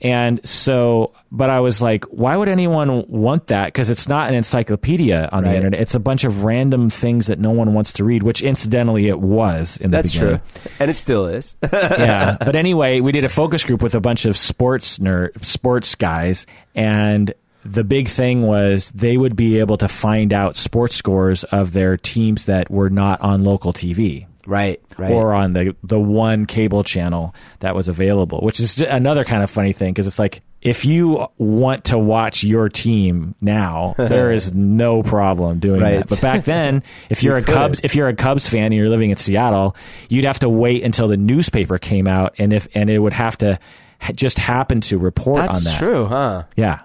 [0.00, 3.66] And so, but I was like, why would anyone want that?
[3.66, 5.80] Because it's not an encyclopedia on the internet.
[5.80, 9.18] It's a bunch of random things that no one wants to read, which incidentally it
[9.18, 10.70] was in the That's beginning true.
[10.78, 11.56] And it still is.
[11.72, 12.36] yeah.
[12.38, 16.46] But anyway, we did a focus group with a bunch of sports nerd, sports guys,
[16.74, 17.32] and
[17.64, 21.96] the big thing was they would be able to find out sports scores of their
[21.96, 24.80] teams that were not on local TV right.
[24.98, 25.10] Right.
[25.10, 29.50] or on the the one cable channel that was available, which is another kind of
[29.50, 34.54] funny thing because it's like if you want to watch your team now, there is
[34.54, 35.98] no problem doing Right.
[35.98, 36.08] that.
[36.08, 37.84] But back then, if you're You a Cubs, couldn't.
[37.84, 39.76] if you're a Cubs fan and you're living in Seattle,
[40.08, 43.36] you'd have to wait until the newspaper came out, and if and it would have
[43.38, 43.58] to
[44.00, 45.78] ha- just happen to report That's on that.
[45.78, 46.44] true, huh?
[46.56, 46.80] Yeah.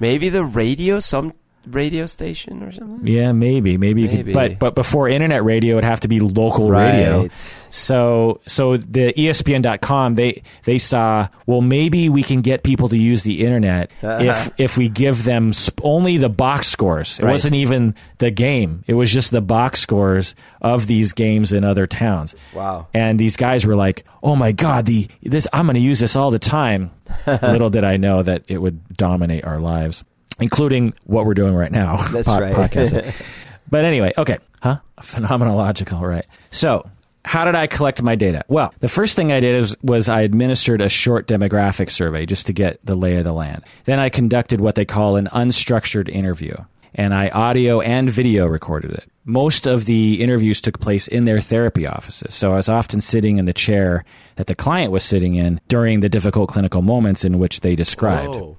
[0.00, 1.32] Maybe the radio, some
[1.66, 3.06] radio station or something.
[3.06, 4.22] Yeah, maybe, maybe you Maybe.
[4.24, 7.22] could, but but before internet radio, it'd have to be local radio.
[7.22, 7.32] Right.
[7.70, 13.22] So so the ESPN.com they they saw well maybe we can get people to use
[13.22, 14.50] the internet if uh-huh.
[14.58, 17.18] if we give them sp- only the box scores.
[17.18, 17.32] It Right.
[17.32, 18.84] wasn't even the game.
[18.86, 22.34] It was just the box scores of these games in other towns.
[22.54, 22.86] Wow.
[22.94, 26.14] And these guys were like, "Oh my god, the this I'm going to use this
[26.16, 26.90] all the time."
[27.26, 30.04] Little did I know that it would dominate our lives,
[30.40, 31.96] including what we're doing right now.
[32.12, 32.54] That's pod- right.
[32.54, 33.12] podcasting.
[33.70, 34.38] But anyway, okay.
[34.62, 34.78] Huh?
[35.00, 36.26] Phenomenological, right.
[36.50, 36.88] So,
[37.24, 38.44] how did I collect my data?
[38.46, 42.46] Well, the first thing I did is, was I administered a short demographic survey just
[42.46, 43.64] to get the lay of the land.
[43.84, 46.54] Then I conducted what they call an unstructured interview,
[46.94, 49.10] and I audio and video recorded it.
[49.24, 53.38] Most of the interviews took place in their therapy offices, so I was often sitting
[53.38, 54.04] in the chair
[54.36, 58.34] that the client was sitting in during the difficult clinical moments in which they described.
[58.34, 58.56] Oh.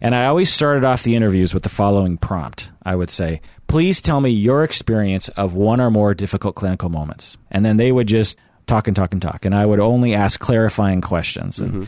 [0.00, 2.70] And I always started off the interviews with the following prompt.
[2.82, 7.36] I would say, please tell me your experience of one or more difficult clinical moments.
[7.50, 9.44] And then they would just talk and talk and talk.
[9.44, 11.58] And I would only ask clarifying questions.
[11.58, 11.84] And, mm-hmm.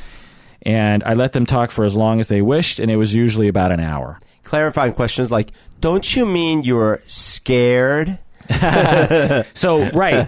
[0.62, 3.48] and I let them talk for as long as they wished, and it was usually
[3.48, 4.20] about an hour.
[4.42, 8.18] clarifying questions like, "Don't you mean you're scared?"
[9.54, 10.26] So, right,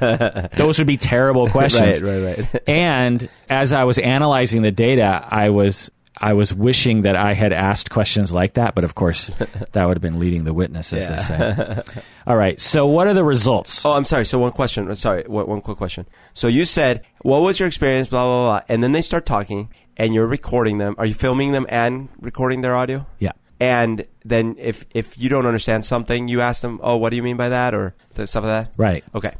[0.56, 2.00] those would be terrible questions.
[2.00, 2.62] Right, right, right.
[2.68, 7.52] And as I was analyzing the data, I was I was wishing that I had
[7.52, 9.30] asked questions like that, but of course,
[9.72, 11.82] that would have been leading the witness, as they say.
[12.26, 12.60] All right.
[12.60, 13.84] So, what are the results?
[13.84, 14.24] Oh, I'm sorry.
[14.24, 14.90] So one question.
[14.90, 16.06] Uh, sorry, one, one quick question.
[16.32, 19.68] So you said, "What was your experience?" Blah blah blah, and then they start talking,
[19.96, 20.94] and you're recording them.
[20.98, 23.06] Are you filming them and recording their audio?
[23.18, 23.32] Yeah.
[23.60, 27.22] And then if if you don't understand something, you ask them, "Oh, what do you
[27.22, 28.74] mean by that?" or stuff like that.
[28.76, 29.04] Right.
[29.14, 29.32] Okay.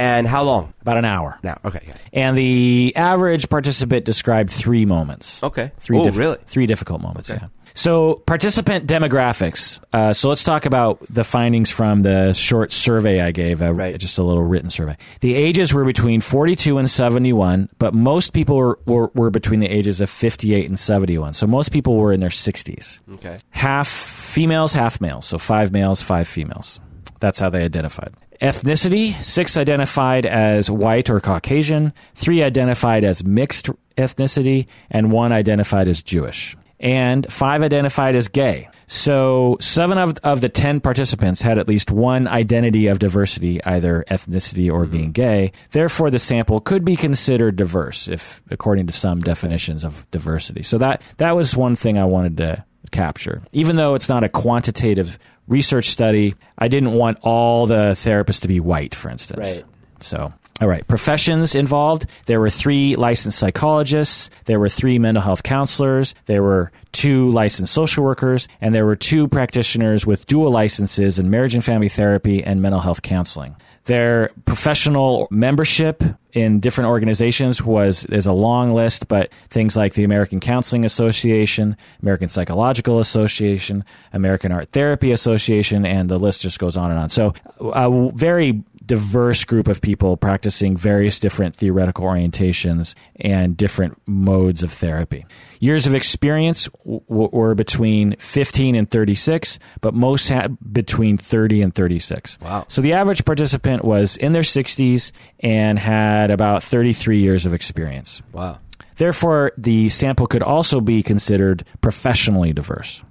[0.00, 0.72] And how long?
[0.80, 1.38] About an hour.
[1.42, 1.58] Now.
[1.62, 1.80] Okay.
[1.86, 1.92] okay.
[2.14, 5.42] And the average participant described three moments.
[5.42, 5.72] Okay.
[5.76, 6.38] Three oh, diff- really?
[6.46, 7.30] Three difficult moments.
[7.30, 7.38] Okay.
[7.42, 7.48] Yeah.
[7.74, 9.78] So participant demographics.
[9.92, 13.60] Uh, so let's talk about the findings from the short survey I gave.
[13.60, 13.98] Uh, Right.
[13.98, 14.96] Just a little written survey.
[15.20, 19.68] The ages were between 42 and 71, but most people were, were, were between the
[19.68, 21.34] ages of 58 and 71.
[21.34, 23.00] So most people were in their 60s.
[23.16, 23.36] Okay.
[23.50, 25.26] Half females, half males.
[25.26, 26.80] So five males, five females.
[27.20, 28.14] That's how they identified.
[28.40, 35.88] Ethnicity six identified as white or Caucasian, three identified as mixed ethnicity, and one identified
[35.88, 36.56] as Jewish.
[36.80, 38.70] And five identified as gay.
[38.86, 44.04] So seven of, of the ten participants had at least one identity of diversity, either
[44.10, 44.92] ethnicity or mm-hmm.
[44.92, 45.52] being gay.
[45.72, 50.62] Therefore, the sample could be considered diverse, if according to some definitions of diversity.
[50.62, 53.42] So that that was one thing I wanted to capture.
[53.52, 55.18] Even though it's not a quantitative
[55.50, 59.44] research study, I didn't want all the therapists to be white, for instance.
[59.44, 59.64] Right.
[59.98, 60.86] So, all right.
[60.86, 62.06] Professions involved.
[62.26, 64.30] There were three licensed psychologists.
[64.46, 66.14] There were three mental health counselors.
[66.26, 68.48] There were two licensed social workers.
[68.60, 72.80] And there were two practitioners with dual licenses in marriage and family therapy and mental
[72.80, 73.56] health counseling.
[73.90, 80.04] Their professional membership in different organizations was is a long list, but things like the
[80.04, 86.76] American Counseling Association, American Psychological Association, American Art Therapy Association, and the list just goes
[86.76, 87.08] on and on.
[87.08, 93.96] So uh, a very diverse group of people practicing various different theoretical orientations and different
[94.04, 95.24] modes of therapy.
[95.60, 101.72] Years of experience w- were between 15 and 36, but most had between 30 and
[101.72, 102.36] 36.
[102.40, 102.64] Wow.
[102.66, 108.22] So the average participant was in their 60s and had about 33 years of experience.
[108.32, 108.58] Wow.
[108.96, 113.04] Therefore, the sample could also be considered professionally diverse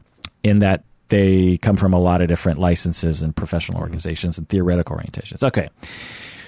[0.43, 3.83] in that they come from a lot of different licenses and professional mm-hmm.
[3.83, 5.43] organizations and theoretical orientations.
[5.43, 5.69] Okay.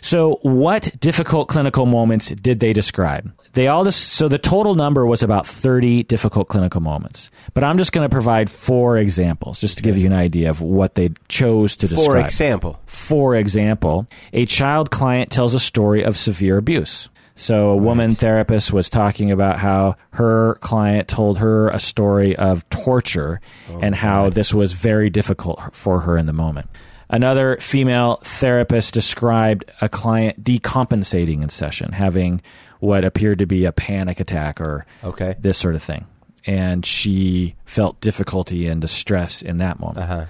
[0.04, 3.32] So, what difficult clinical moments did they describe?
[3.54, 7.30] They all just, so the total number was about 30 difficult clinical moments.
[7.54, 10.60] But I'm just going to provide four examples just to give you an idea of
[10.60, 12.08] what they chose to describe.
[12.08, 12.82] For example.
[12.88, 17.10] For example, a child client tells a story of severe abuse.
[17.42, 22.70] So a woman therapist was talking about how her client told her a story of
[22.70, 23.42] torture
[23.82, 26.70] and how this was very difficult for her in the moment.
[27.10, 32.44] Another female therapist described a client decompensating in session, having
[32.80, 35.34] what appeared to be a panic attack or Okay.
[35.40, 36.06] this sort of thing.
[36.46, 39.98] And she felt difficulty and distress in that moment.
[39.98, 40.26] Uh-huh.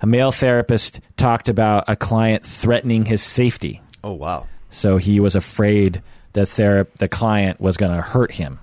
[0.00, 3.82] A male therapist talked about a client threatening his safety.
[4.02, 4.48] Oh wow.
[4.70, 6.02] So he was afraid
[6.36, 8.58] the thera- the client was going to hurt him.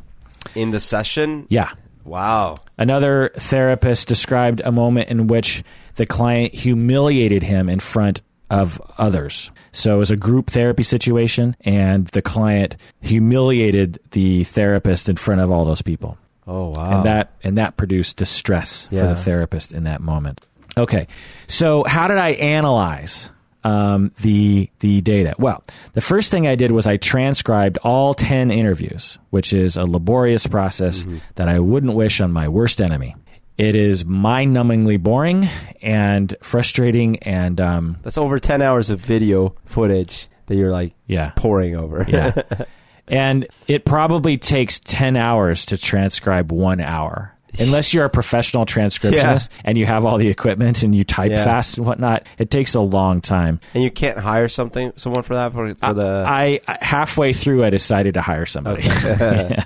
[0.54, 1.48] In the session.
[1.50, 1.72] Yeah.
[2.06, 2.58] Wow.
[2.78, 5.64] Another therapist described a moment in which
[5.96, 8.22] the client humiliated him in front
[8.52, 9.50] of others.
[9.72, 15.42] So it was a group therapy situation, and the client humiliated the therapist in front
[15.42, 16.20] of all those people.
[16.46, 16.98] Oh wow.
[16.98, 20.42] and that and that produced distress for the therapist in that moment.
[20.78, 21.08] Okay,
[21.48, 23.30] so how did I analyze
[23.64, 25.36] um, the the data?
[25.38, 29.86] Well, the first thing I did was I transcribed all ten interviews, which is a
[29.86, 31.06] laborious process
[31.36, 33.16] that I wouldn't wish on my worst enemy.
[33.56, 35.48] It is mind-numbingly boring
[35.82, 41.32] and frustrating, and um, That's over ten hours of video footage that you're like yeah,
[41.36, 42.06] pouring over.
[42.08, 42.42] yeah.
[43.08, 47.33] and it probably takes 10 hours to transcribe one hour.
[47.60, 51.44] Unless you're a professional transcriptionist and you have all the equipment and you type Yeah.
[51.44, 53.60] fast and whatnot, it takes a long time.
[53.74, 56.26] and you can't hire something someone for that for, for the.
[56.28, 58.84] I halfway through, I decided to hire somebody.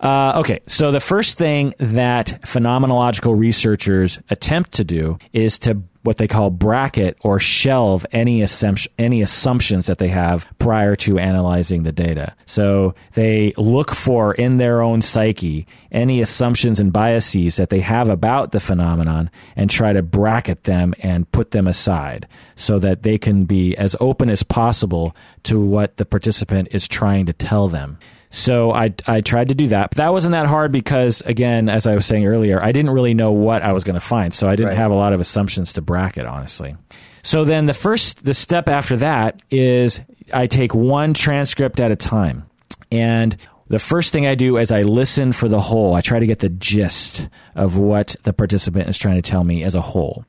[0.00, 6.16] Uh, okay, so the first thing that phenomenological researchers attempt to do is to what
[6.16, 11.82] they call bracket or shelve any assumption, any assumptions that they have prior to analyzing
[11.82, 12.34] the data.
[12.46, 18.08] So they look for in their own psyche any assumptions and biases that they have
[18.08, 23.18] about the phenomenon and try to bracket them and put them aside so that they
[23.18, 27.98] can be as open as possible to what the participant is trying to tell them.
[28.32, 31.86] So I I tried to do that, but that wasn't that hard because again, as
[31.86, 34.48] I was saying earlier, I didn't really know what I was going to find, so
[34.48, 34.76] I didn't Right.
[34.78, 36.76] have a lot of assumptions to bracket, honestly.
[37.22, 40.00] So then the first the step after that is
[40.32, 42.44] I take one transcript at a time.
[42.92, 43.36] And
[43.68, 45.94] the first thing I do is I listen for the whole.
[45.94, 49.62] I try to get the gist of what the participant is trying to tell me
[49.64, 50.24] as a whole.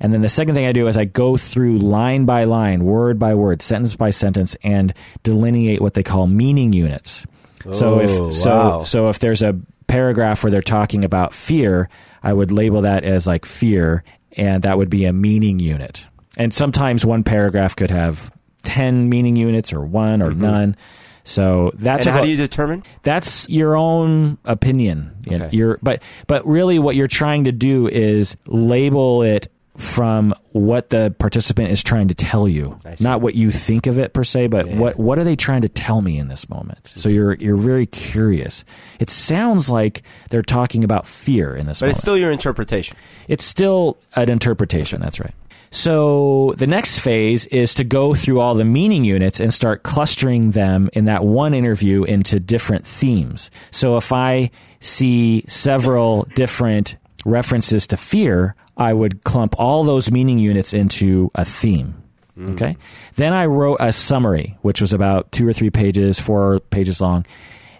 [0.00, 3.18] And then the second thing I do is I go through line by line, word
[3.18, 4.92] by word, sentence by sentence, and
[5.22, 7.24] delineate what they call meaning units.
[7.70, 8.82] So Oh, if so, wow.
[8.82, 11.88] so if there's a paragraph where they're talking about fear,
[12.22, 14.04] I would label that as like fear,
[14.36, 16.06] and that would be a meaning unit.
[16.36, 18.32] And sometimes one paragraph could have
[18.62, 20.76] ten meaning units, or one, or none.
[21.24, 22.08] So that's Mm-hmm.
[22.08, 22.82] And how do you determine?
[23.02, 25.12] that's your own opinion.
[25.30, 25.50] Okay.
[25.52, 31.14] You're, but but really, what you're trying to do is label it from what the
[31.18, 34.66] participant is trying to tell you, not what you think of it per se, but
[34.68, 34.76] Yeah.
[34.78, 36.92] what what are they trying to tell me in this moment?
[36.94, 38.64] So you're you're very curious.
[38.98, 41.92] It sounds like they're talking about fear in this But moment.
[41.96, 42.96] it's still your interpretation.
[43.28, 45.00] It's still an interpretation.
[45.00, 45.34] That's right.
[45.70, 50.50] So the next phase is to go through all the meaning units and start clustering
[50.50, 53.50] them in that one interview into different themes.
[53.70, 54.50] So if I
[54.80, 61.44] see several different references to fear, I would clump all those meaning units into a
[61.44, 62.02] theme.
[62.40, 62.76] Okay.
[63.16, 67.26] Then I wrote a summary, which was about two or three pages, four pages long.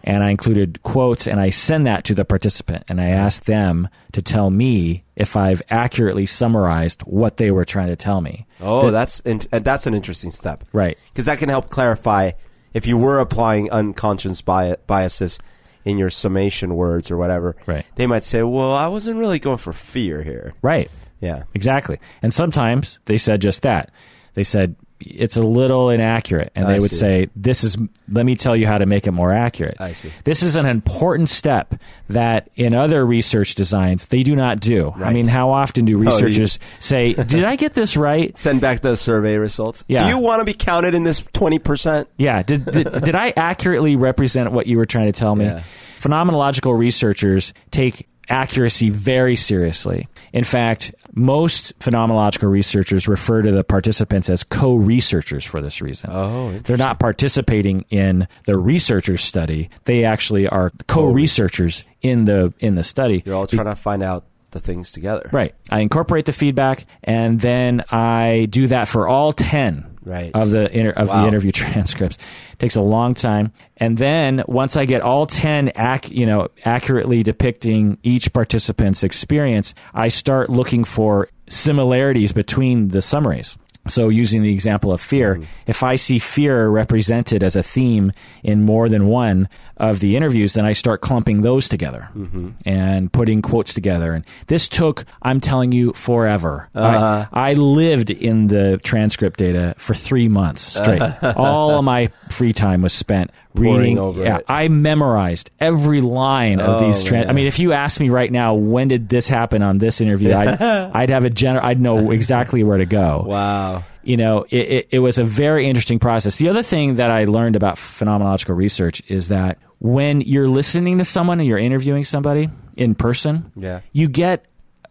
[0.05, 3.89] And I included quotes and I send that to the participant and I ask them
[4.13, 8.47] to tell me if I've accurately summarized what they were trying to tell me.
[8.61, 10.65] Oh, Did- that's in, uh, that's an interesting step.
[10.73, 10.99] right.
[11.13, 12.33] Because that can help clarify
[12.75, 15.39] if you were applying unconscious bi- biases
[15.85, 17.57] in your summation words or whatever.
[17.67, 17.85] Right.
[17.97, 20.91] They might say, "Well, I wasn't really going for fear here." Right.
[21.21, 21.45] Yeah.
[21.55, 21.99] Exactly.
[22.23, 23.91] And sometimes they said just that.
[24.35, 24.77] They said
[25.07, 26.97] it's a little inaccurate and I they would see.
[26.97, 27.77] say this is
[28.11, 29.77] let me tell you how to make it more accurate.
[29.81, 30.13] I see.
[30.25, 31.75] This is an important step
[32.09, 34.93] that in other research designs they do not do.
[34.97, 38.61] I mean, how often do oh, you- researchers say, "Did I get this right?" Send
[38.61, 39.85] back the survey results.
[39.89, 40.05] Yeah.
[40.05, 42.09] Do you want to be counted in this twenty percent?
[42.17, 42.43] Yeah.
[42.43, 45.47] Did, did, did I accurately represent what you were trying to tell me?
[45.47, 45.63] Yeah.
[46.01, 50.09] Phenomenological researchers take accuracy very seriously.
[50.33, 56.11] In fact, most phenomenological researchers refer to the participants as co-researchers for this reason.
[56.11, 59.71] Oh, They're not participating in the researcher's study.
[59.85, 63.23] They actually are co-researchers in the in the study.
[63.25, 65.29] You're all trying to find out the things together.
[65.33, 65.55] Right.
[65.71, 70.31] I incorporate the feedback and then I do that for all 10 Right.
[70.35, 71.23] of the inter- of Wow.
[71.23, 72.19] the interview transcripts.
[72.59, 73.53] takes a long time.
[73.77, 79.75] And then once I get all 10 ac- you know accurately depicting each participant's experience,
[79.95, 83.57] I start looking for similarities between the summaries.
[83.89, 85.45] So using the example of fear, Mm-hmm.
[85.67, 88.13] if I see fear represented as a theme
[88.45, 92.51] in more than one of the interviews, then I start clumping those together Mm-hmm.
[92.65, 94.13] and putting quotes together.
[94.13, 96.69] And this took, I'm telling you, forever.
[96.75, 97.27] Uh-huh.
[97.33, 101.03] I, I lived in the transcript data for three months straight.
[101.37, 103.99] All of my free time was spent reading.
[103.99, 104.45] over yeah, it.
[104.49, 107.05] I memorized every line of Oh, these.
[107.05, 110.01] Tran- I mean, if you ask me right now, when did this happen on this
[110.01, 110.33] interview?
[110.35, 111.65] I'd, I'd have a general.
[111.65, 113.85] I'd know exactly where to go Wow.
[114.03, 116.37] you know, it, it, it was a very interesting process.
[116.37, 121.05] The other thing that I learned about phenomenological research is that when you're listening to
[121.05, 123.81] someone and you're interviewing somebody in person, Yeah.
[123.93, 124.45] you get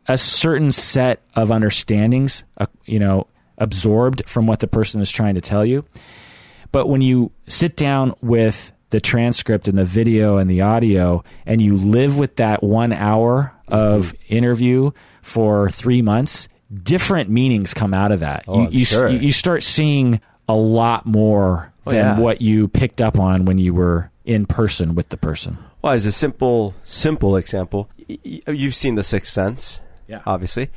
[0.07, 5.35] a certain set of understandings, uh, you know, absorbed from what the person is trying
[5.35, 5.85] to tell you.
[6.71, 11.61] But when you sit down with the transcript and the video and the audio and
[11.61, 14.91] you live with that one hour of interview
[15.21, 16.47] for three months,
[16.83, 18.43] different meanings come out of that.
[18.47, 19.09] Oh, you, you, sure.
[19.09, 22.19] you start seeing a lot more Oh, than yeah.
[22.19, 25.57] what you picked up on when you were in person with the person.
[25.81, 30.21] Well, as a simple, simple example, you've seen The Sixth Sense, Yeah.
[30.27, 30.69] obviously.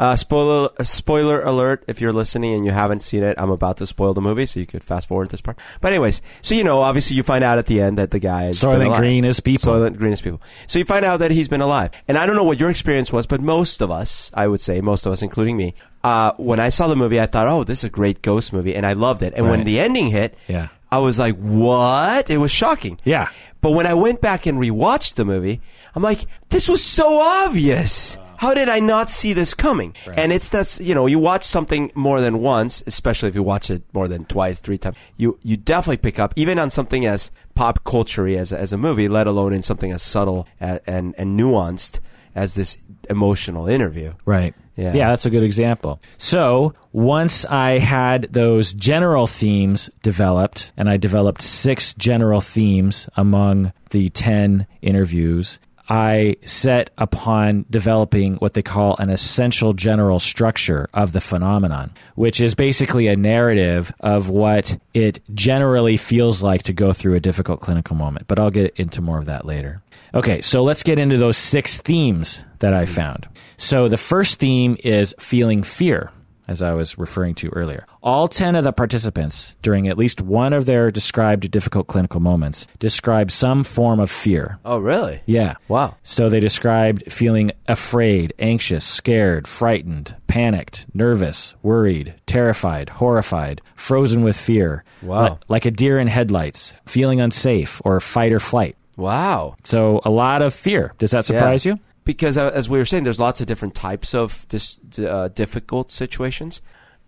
[0.00, 1.84] Uh, spoiler, spoiler alert!
[1.86, 4.58] If you're listening and you haven't seen it, I'm about to spoil the movie, so
[4.58, 5.58] you could fast forward this part.
[5.82, 8.46] But anyways, so you know, obviously, you find out at the end that the guy
[8.46, 9.74] is Soylent Green is people.
[9.74, 10.40] Soylent Green is people.
[10.66, 13.12] So you find out that he's been alive, and I don't know what your experience
[13.12, 16.60] was, but most of us, I would say, most of us, including me, uh, when
[16.60, 18.94] I saw the movie, I thought, "Oh, this is a great ghost movie," and I
[18.94, 19.34] loved it.
[19.36, 20.68] And when the ending hit, Yeah.
[20.90, 22.98] I was like, "What?" It was shocking.
[23.04, 23.28] Yeah.
[23.60, 25.60] But when I went back and rewatched the movie,
[25.94, 28.16] I'm like, this was so obvious.
[28.40, 29.94] How did I not see this coming?
[30.16, 33.68] And it's that's you know you watch something more than once, especially if you watch
[33.68, 34.96] it more than twice, three times.
[35.18, 38.78] You you definitely pick up even on something as pop culture as a, as a
[38.78, 42.00] movie, let alone in something as subtle and and, and nuanced
[42.34, 42.78] as this
[43.10, 44.14] emotional interview.
[44.24, 44.54] Right.
[44.74, 44.94] Yeah.
[44.94, 46.00] yeah, that's a good example.
[46.16, 53.74] So once I had those general themes developed, and I developed six general themes among
[53.90, 55.58] the 10 interviews,
[55.90, 62.40] I set upon developing what they call an essential general structure of the phenomenon, which
[62.40, 67.60] is basically a narrative of what it generally feels like to go through a difficult
[67.60, 68.28] clinical moment.
[68.28, 69.82] But I'll get into more of that later.
[70.14, 73.28] Okay, so let's get into those six themes that I found.
[73.56, 76.12] So the first theme is feeling fear
[76.50, 77.86] as I was referring to earlier.
[78.02, 82.66] All 10 of the participants, during at least one of their described difficult clinical moments,
[82.80, 84.58] described some form of fear.
[84.64, 85.22] Oh, really?
[85.26, 85.54] Yeah.
[85.68, 85.96] Wow.
[86.02, 94.36] So they described feeling afraid, anxious, scared, frightened, panicked, nervous, worried, terrified, horrified, frozen with
[94.36, 94.82] fear.
[95.02, 95.22] Wow.
[95.22, 98.76] Li- like a deer in headlights, feeling unsafe, or fight or flight.
[98.96, 99.54] Wow.
[99.62, 100.94] So a lot of fear.
[100.98, 101.78] Does that surprise you?
[102.04, 105.90] Because uh, as we were saying, there's lots of different types of dis- uh, difficult
[105.92, 106.60] situations,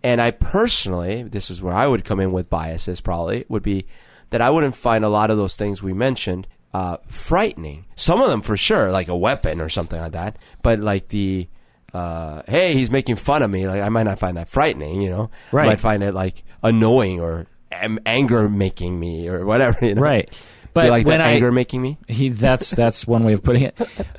[0.03, 3.01] and I personally, this is where I would come in with biases.
[3.01, 3.85] Probably would be
[4.29, 7.85] that I wouldn't find a lot of those things we mentioned uh, frightening.
[7.95, 10.37] Some of them for sure, like a weapon or something like that.
[10.61, 11.47] But like the
[11.93, 13.67] uh, hey, he's making fun of me.
[13.67, 15.01] Like I might not find that frightening.
[15.01, 15.65] You know, Right.
[15.65, 19.77] I might find it like annoying or am- anger making me or whatever.
[19.85, 20.01] You know?
[20.01, 20.31] Right.
[20.75, 21.97] Do you But like when that I, anger making me?
[22.07, 23.75] He that's that's one way of putting it.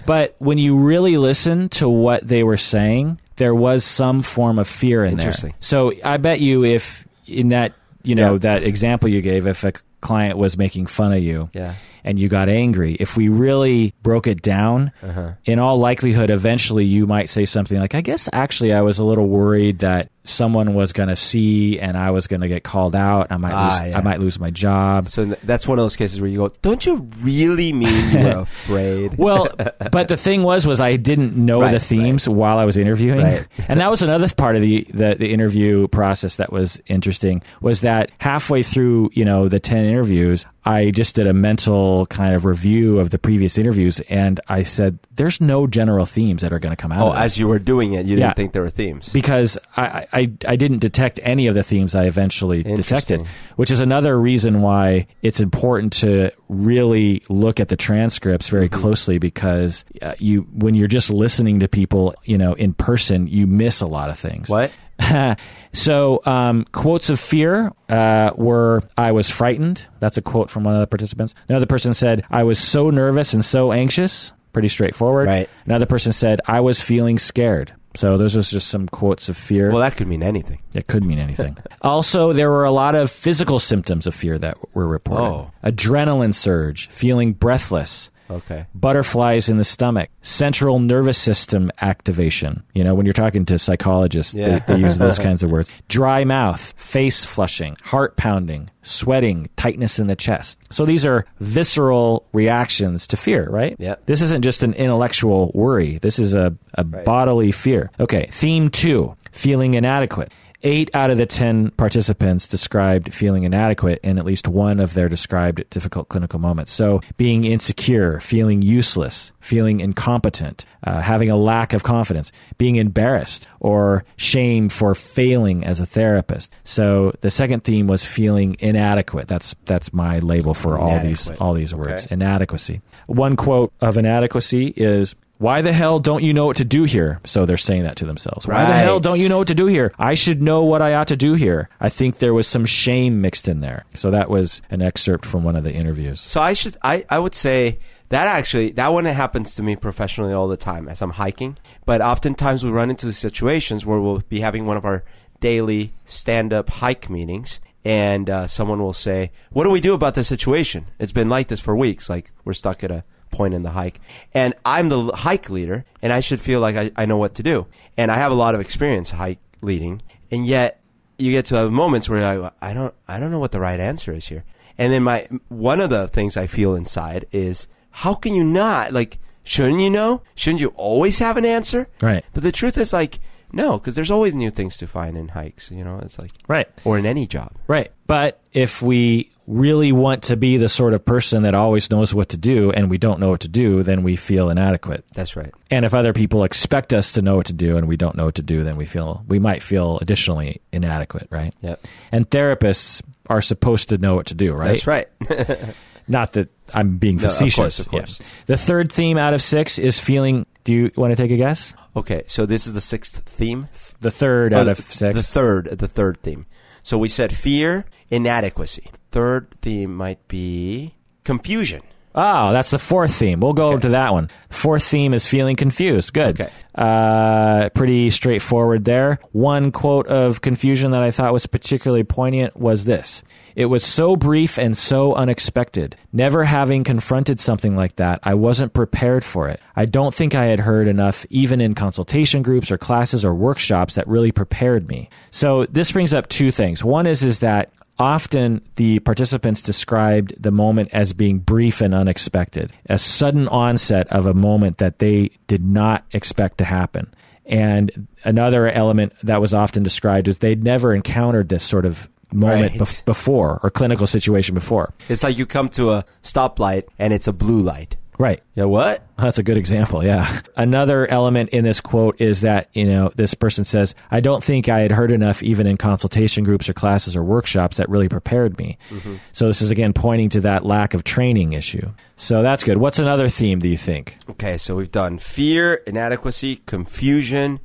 [0.06, 4.68] But when you really listen to what they were saying, there was some form of
[4.68, 5.26] fear in there.
[5.26, 5.54] Interesting.
[5.60, 8.38] So I bet you if in that you know Yeah.
[8.38, 11.74] that example you gave, if a client was making fun of you Yeah.
[12.04, 15.32] and you got angry, if we really broke it down, Uh-huh.
[15.46, 19.04] in all likelihood, eventually you might say something like, "I guess actually I was a
[19.04, 22.94] little worried that someone was going to see and I was going to get called
[22.96, 23.28] out.
[23.30, 23.98] I might Ah, lose, yeah.
[23.98, 26.84] I might lose my job." So that's one of those cases where you go, "Don't
[26.86, 29.48] you really mean you were afraid?" Well,
[29.92, 33.20] but the thing was, was I didn't know Right, the themes while I was interviewing,
[33.22, 33.46] Right.
[33.68, 37.42] and that was another part of the, the the interview process that was interesting.
[37.60, 42.34] Was that halfway through, you know, the ten interviews, I just did a mental kind
[42.34, 46.58] of review of the previous interviews, and I said, "There's no general themes that are
[46.58, 48.70] going to come out." oh, as you were doing it, you didn't think there were
[48.70, 49.10] themes.
[49.12, 53.80] because I, I I didn't detect any of the themes I eventually detected, which is
[53.80, 58.80] another reason why it's important to really look at the transcripts very Mm-hmm.
[58.80, 63.46] closely because uh, you when you're just listening to people, you know, in person, you
[63.46, 64.48] miss a lot of things.
[64.48, 64.72] What?
[65.72, 69.86] so, um, quotes of fear uh, were I was frightened.
[70.00, 71.34] That's a quote from one of the participants.
[71.48, 74.32] Another person said, I was so nervous and so anxious.
[74.52, 75.26] Pretty straightforward.
[75.26, 75.50] Right.
[75.66, 77.74] Another person said, I was feeling scared.
[77.96, 79.70] So, those are just some quotes of fear.
[79.70, 80.60] Well, that could mean anything.
[80.74, 81.56] It could mean anything.
[81.82, 85.50] also, there were a lot of physical symptoms of fear that were reported Oh.
[85.62, 88.66] adrenaline surge, feeling breathless, Okay.
[88.74, 92.62] butterflies in the stomach, central nervous system activation.
[92.74, 94.60] You know, when you're talking to psychologists, Yeah.
[94.60, 95.70] they, they use those kinds of words.
[95.88, 100.58] Dry mouth, face flushing, heart pounding, sweating, tightness in the chest.
[100.70, 103.76] So these are visceral reactions to fear, right?
[103.78, 103.96] Yeah.
[104.06, 105.98] This isn't just an intellectual worry.
[105.98, 107.90] This is a, a bodily fear.
[108.00, 108.28] Okay.
[108.32, 110.32] Theme two, feeling inadequate.
[110.66, 115.10] Eight out of the 10 participants described feeling inadequate in at least one of their
[115.10, 116.72] described difficult clinical moments.
[116.72, 123.46] So, being insecure, feeling useless, feeling incompetent, uh, having a lack of confidence, being embarrassed,
[123.60, 126.50] or shame for failing as a therapist.
[126.64, 129.28] So, the second theme was feeling inadequate.
[129.28, 132.06] That's that's my label for all these all these words.
[132.06, 132.14] Okay.
[132.14, 132.80] Inadequacy.
[133.06, 137.20] One quote of inadequacy is why the hell don't you know what to do here?
[137.24, 138.46] So they're saying that to themselves.
[138.46, 139.92] Why the hell don't you know what to do here?
[139.98, 141.68] I should know what I ought to do here.
[141.80, 143.84] I think there was some shame mixed in there.
[143.94, 146.20] So that was an excerpt from one of the interviews.
[146.20, 147.78] So I should I, I would say
[148.10, 151.58] that actually that one happens to me professionally all the time as I'm hiking.
[151.84, 155.04] But oftentimes we run into the situations where we'll be having one of our
[155.40, 160.14] daily stand up hike meetings and uh, someone will say, "What do we do about
[160.14, 160.86] this situation?
[160.98, 162.08] It's been like this for weeks.
[162.08, 163.04] Like we're stuck at a
[163.34, 164.00] point in the hike,
[164.32, 167.42] and I'm the hike leader, and I should feel like I, I know what to
[167.42, 167.66] do,
[167.98, 170.80] and I have a lot of experience hike leading, and yet
[171.18, 174.12] you get to moments where I, I don't I don't know what the right answer
[174.12, 174.44] is here.
[174.78, 178.92] And then my one of the things I feel inside is how can you not
[178.92, 180.22] like shouldn't you know?
[180.34, 181.86] Shouldn't you always have an answer?
[182.00, 182.24] Right.
[182.32, 183.20] But the truth is like
[183.52, 185.70] no, because there's always new things to find in hikes.
[185.70, 186.66] You know, it's like Right.
[186.84, 187.52] or in any job.
[187.68, 187.92] Right.
[188.08, 192.30] But if we really want to be the sort of person that always knows what
[192.30, 195.04] to do and we don't know what to do, then we feel inadequate.
[195.14, 195.52] That's right.
[195.70, 198.24] And if other people expect us to know what to do and we don't know
[198.24, 201.54] what to do, then we feel we might feel additionally inadequate, right?
[201.60, 201.86] Yep.
[202.10, 204.68] And therapists are supposed to know what to do, right?
[204.68, 205.08] That's right.
[206.08, 207.56] Not that I'm being No, of facetious.
[207.56, 207.98] course, of Yeah.
[208.00, 208.18] course.
[208.46, 210.46] The third theme out of six is feeling.
[210.64, 211.74] Do you want to take a guess?
[211.96, 213.68] Okay, so this is the sixth theme.
[214.00, 215.16] The third Oh, out of six.
[215.16, 216.46] The third, the third theme.
[216.84, 218.90] So we said fear, inadequacy.
[219.10, 221.80] Third theme might be confusion.
[222.14, 223.40] Oh, that's the fourth theme.
[223.40, 223.80] We'll go Okay.
[223.80, 224.30] to that one.
[224.48, 226.12] Fourth theme is feeling confused.
[226.12, 226.40] Good.
[226.40, 226.50] Okay.
[226.72, 229.18] Uh, pretty straightforward there.
[229.32, 233.24] One quote of confusion that I thought was particularly poignant was this.
[233.54, 235.96] It was so brief and so unexpected.
[236.12, 239.60] Never having confronted something like that, I wasn't prepared for it.
[239.76, 243.94] I don't think I had heard enough, even in consultation groups or classes or workshops,
[243.94, 245.08] that really prepared me.
[245.30, 246.82] So this brings up two things.
[246.82, 252.72] One is is that Often the participants described the moment as being brief and unexpected,
[252.86, 257.14] a sudden onset of a moment that they did not expect to happen.
[257.46, 262.72] And another element that was often described is they'd never encountered this sort of moment
[262.72, 262.80] Right.
[262.80, 264.92] bef- before or clinical situation before.
[265.08, 267.96] It's like you come to a stoplight and it's a blue light.
[268.16, 268.40] Right.
[268.54, 269.02] Yeah, what?
[269.18, 270.04] That's a good example.
[270.04, 270.40] Yeah.
[270.56, 274.68] Another element in this quote is that, you know, this person says, I don't think
[274.68, 278.56] I had heard enough even in consultation groups or classes or workshops that really prepared
[278.56, 278.78] me.
[278.90, 279.16] Mm-hmm.
[279.32, 281.90] So this is again pointing to that lack of training issue.
[282.14, 282.76] So that's good.
[282.78, 284.16] What's another theme do you think?
[284.30, 287.58] Okay, so we've done fear, inadequacy, confusion.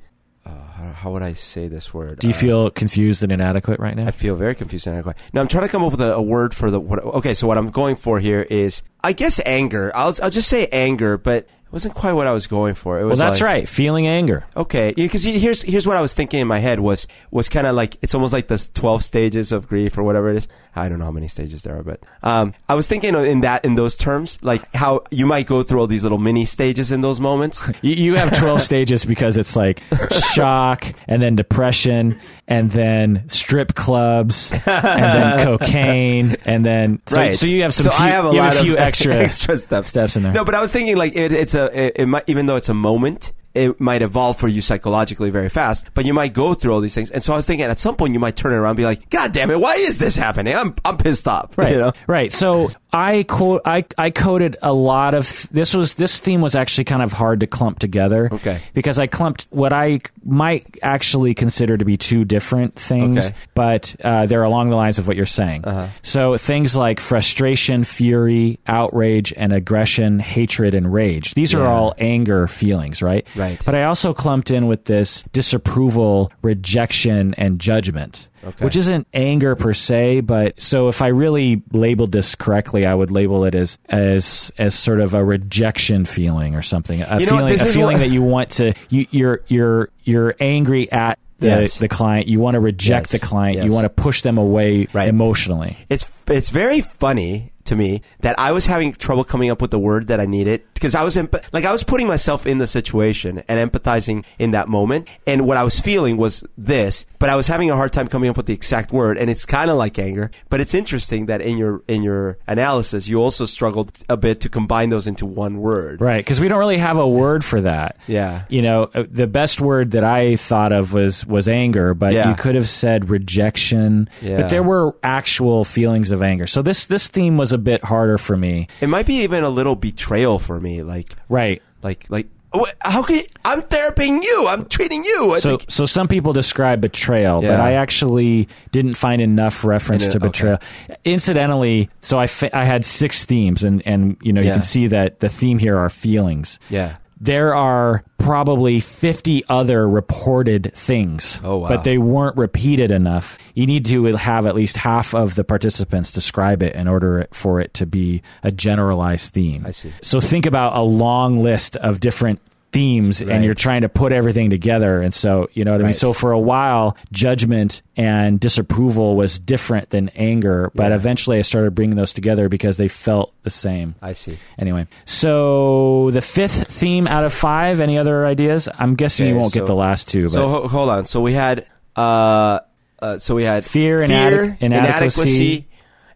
[0.50, 2.20] Uh, how, how would I say this word?
[2.20, 4.08] Do you Uh, feel confused and inadequate right now?
[4.08, 5.18] I feel very confused and inadequate.
[5.34, 6.80] No, I'm trying to come up with a, a word for the.
[6.80, 9.92] What, okay, so what I'm going for here is, I guess, anger.
[9.96, 13.00] I'll I'll just say anger, but it wasn't quite what I was going for.
[13.00, 13.70] It well, that's like- right.
[13.70, 14.44] Feeling anger.
[14.58, 17.76] Okay, because here's here's what I was thinking in my head was was kind of
[17.76, 20.48] like it's almost like the twelve stages of grief or whatever it is.
[20.76, 23.66] I don't know how many stages there are, but um, I was thinking in that
[23.66, 27.02] in those terms, like how you might go through all these little mini stages in
[27.02, 27.62] those moments.
[27.82, 33.74] You, you have 12 stages because it's like shock and then depression and then strip
[33.76, 37.38] clubs and then cocaine and then so, right.
[37.38, 38.80] so you have some So few, I have a you lot have a few of
[38.80, 39.86] extra extra stuff.
[39.86, 40.32] steps in there.
[40.34, 42.70] No, but I was thinking like it, it's a it, it might even though it's
[42.70, 45.90] a moment, it might evolve for you psychologically very fast.
[45.94, 47.96] But you might go through all these things, and so I was thinking at some
[47.96, 50.16] point you might turn it around and be like, God damn it, why is this
[50.16, 50.56] happening?
[50.56, 51.50] I'm I'm pissed off.
[51.58, 51.72] Right.
[51.72, 51.92] You know?
[52.08, 52.32] Right.
[52.32, 56.86] So I quote I I coded a lot of this was this theme was actually
[56.86, 58.30] kind of hard to clump together.
[58.32, 58.62] Okay.
[58.74, 63.36] Because I clumped what I might actually consider to be two different things, Okay.
[63.54, 65.66] but uh, they're along the lines of what you're saying.
[65.66, 65.88] Uh-huh.
[66.02, 71.36] So things like frustration, fury, outrage, and aggression, hatred, and rage.
[71.36, 73.28] These are all anger feelings, right?
[73.36, 73.64] Right.
[73.64, 78.30] But I also clumped in with this disapproval, rejection, and judgment.
[78.42, 78.64] Okay.
[78.64, 83.12] Which isn't anger per se, but so if I really labeled this correctly, I would
[83.12, 87.02] label it as as as sort of a rejection feeling or something.
[87.02, 90.36] A You know feeling, a feeling what- that you want to you you're you're you're
[90.40, 91.78] angry at the Yes.
[91.78, 92.28] the client.
[92.28, 93.20] You want to reject Yes.
[93.22, 93.58] the client.
[93.58, 93.66] Yes.
[93.66, 95.08] You want to push them away Right.
[95.08, 95.78] emotionally.
[95.90, 99.80] It's it's very funny to me that I was having trouble coming up with the
[99.80, 102.68] word that I needed because I was emp- like I was putting myself in the
[102.68, 107.36] situation and empathizing in that moment, and what I was feeling was this, but I
[107.36, 109.78] was having a hard time coming up with the exact word, and it's kind of
[109.78, 110.32] like anger.
[110.50, 114.50] But it's interesting that in your in your analysis, you also struggled a bit to
[114.50, 116.00] combine those into one word.
[116.02, 117.98] Right, because we don't really have a word for that.
[118.08, 118.44] Yeah.
[118.50, 122.30] You know, uh, the best word that I thought of was was anger, but Yeah.
[122.30, 124.10] you could have said rejection.
[124.22, 124.38] Yeah.
[124.42, 126.48] But there were actual feelings of anger.
[126.48, 128.68] So this this theme was a bit harder for me.
[128.82, 131.62] It might be even a little betrayal for me, like Right.
[131.84, 132.28] like like.
[132.52, 134.48] Oh, how can I'm therapying you?
[134.48, 135.34] I'm treating you.
[135.36, 140.08] I So, think so some people describe betrayal, but I actually didn't find enough reference
[140.08, 140.58] it- to betrayal.
[141.06, 144.88] Incidentally, so I, fa- I had six themes, and and you know you can see
[144.88, 146.60] that the theme here are feelings.
[146.70, 146.96] yeah.
[147.20, 151.68] There are probably 50 other reported things, Oh, wow.
[151.70, 153.38] but they weren't repeated enough.
[153.54, 157.60] You need to have at least half of the participants describe it in order for
[157.60, 159.66] it to be a generalized theme.
[159.66, 159.92] I see.
[160.02, 162.40] So think about a long list of different
[162.72, 163.34] themes Right.
[163.36, 166.14] and you're trying to put everything together and so you know what i mean so
[166.14, 170.96] for a while judgment and disapproval was different than anger but Yeah.
[170.96, 174.38] eventually i started bringing those together because they felt the same I see.
[174.60, 177.80] Anyway, so the fifth theme out of five.
[177.80, 178.70] Any other ideas?
[178.78, 180.24] I'm guessing you won't so- get the last two.
[180.24, 181.06] But So ho- hold on.
[181.06, 181.66] So we had
[181.96, 182.60] uh,
[183.02, 185.68] uh so we had Fear, inadequ- inadequacy,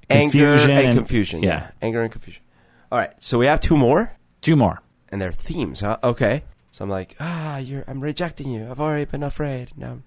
[0.10, 1.44] anger, confusion, and, and- confusion.
[1.44, 1.50] Yeah.
[1.50, 1.68] yeah.
[1.82, 2.44] anger and confusion.
[2.92, 3.12] All right.
[3.20, 4.82] So we have two more, two more.
[5.14, 5.80] And they're themes.
[5.80, 5.98] Huh?
[6.04, 6.44] Okay.
[6.72, 7.86] So I'm like, ah, you're.
[7.88, 8.68] I'm rejecting you.
[8.70, 9.72] I've already been afraid.
[9.78, 10.00] Now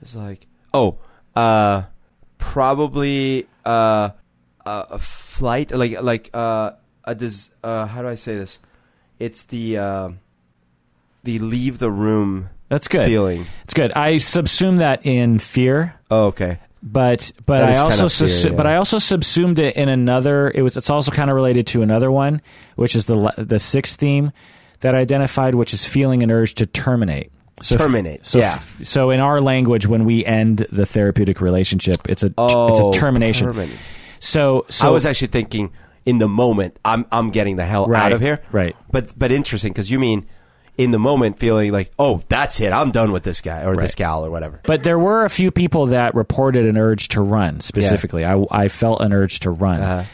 [0.00, 0.96] it's like, oh,
[1.36, 1.82] uh,
[2.38, 4.10] probably uh,
[4.66, 6.72] uh, a flight, like like uh,
[7.04, 8.58] a dis- uh, how do I say this?
[9.18, 10.08] It's the uh,
[11.24, 13.06] the leave the room That's good.
[13.06, 13.46] feeling.
[13.64, 13.92] It's good.
[13.94, 16.58] I subsume that in fear, Oh, okay.
[16.82, 18.56] But but I kind also of fear, subsu- yeah.
[18.56, 20.50] but I also subsumed it in another.
[20.54, 22.40] It was it's also kind of related to another one,
[22.76, 24.32] which is the the sixth theme.
[24.80, 27.30] that I identified, which is feeling an urge to terminate.
[27.60, 28.58] So Terminate, So yeah.
[28.82, 32.82] so in our language, when we end the therapeutic relationship, it's a Oh, it's a
[32.84, 33.46] oh, termination.
[33.46, 33.76] terminate.
[34.18, 35.70] So so I was actually thinking
[36.04, 38.40] in the moment, I'm I'm getting the hell Right, out of here.
[38.50, 38.74] right.
[38.90, 40.26] But but interesting because you mean
[40.78, 43.94] in the moment feeling like, oh, that's it, I'm done with this guy or this
[43.94, 44.60] gal or whatever.
[44.64, 48.24] But there were a few people that reported an urge to run specifically.
[48.24, 49.80] I, I felt an urge to run.
[49.80, 50.04] Uh-huh.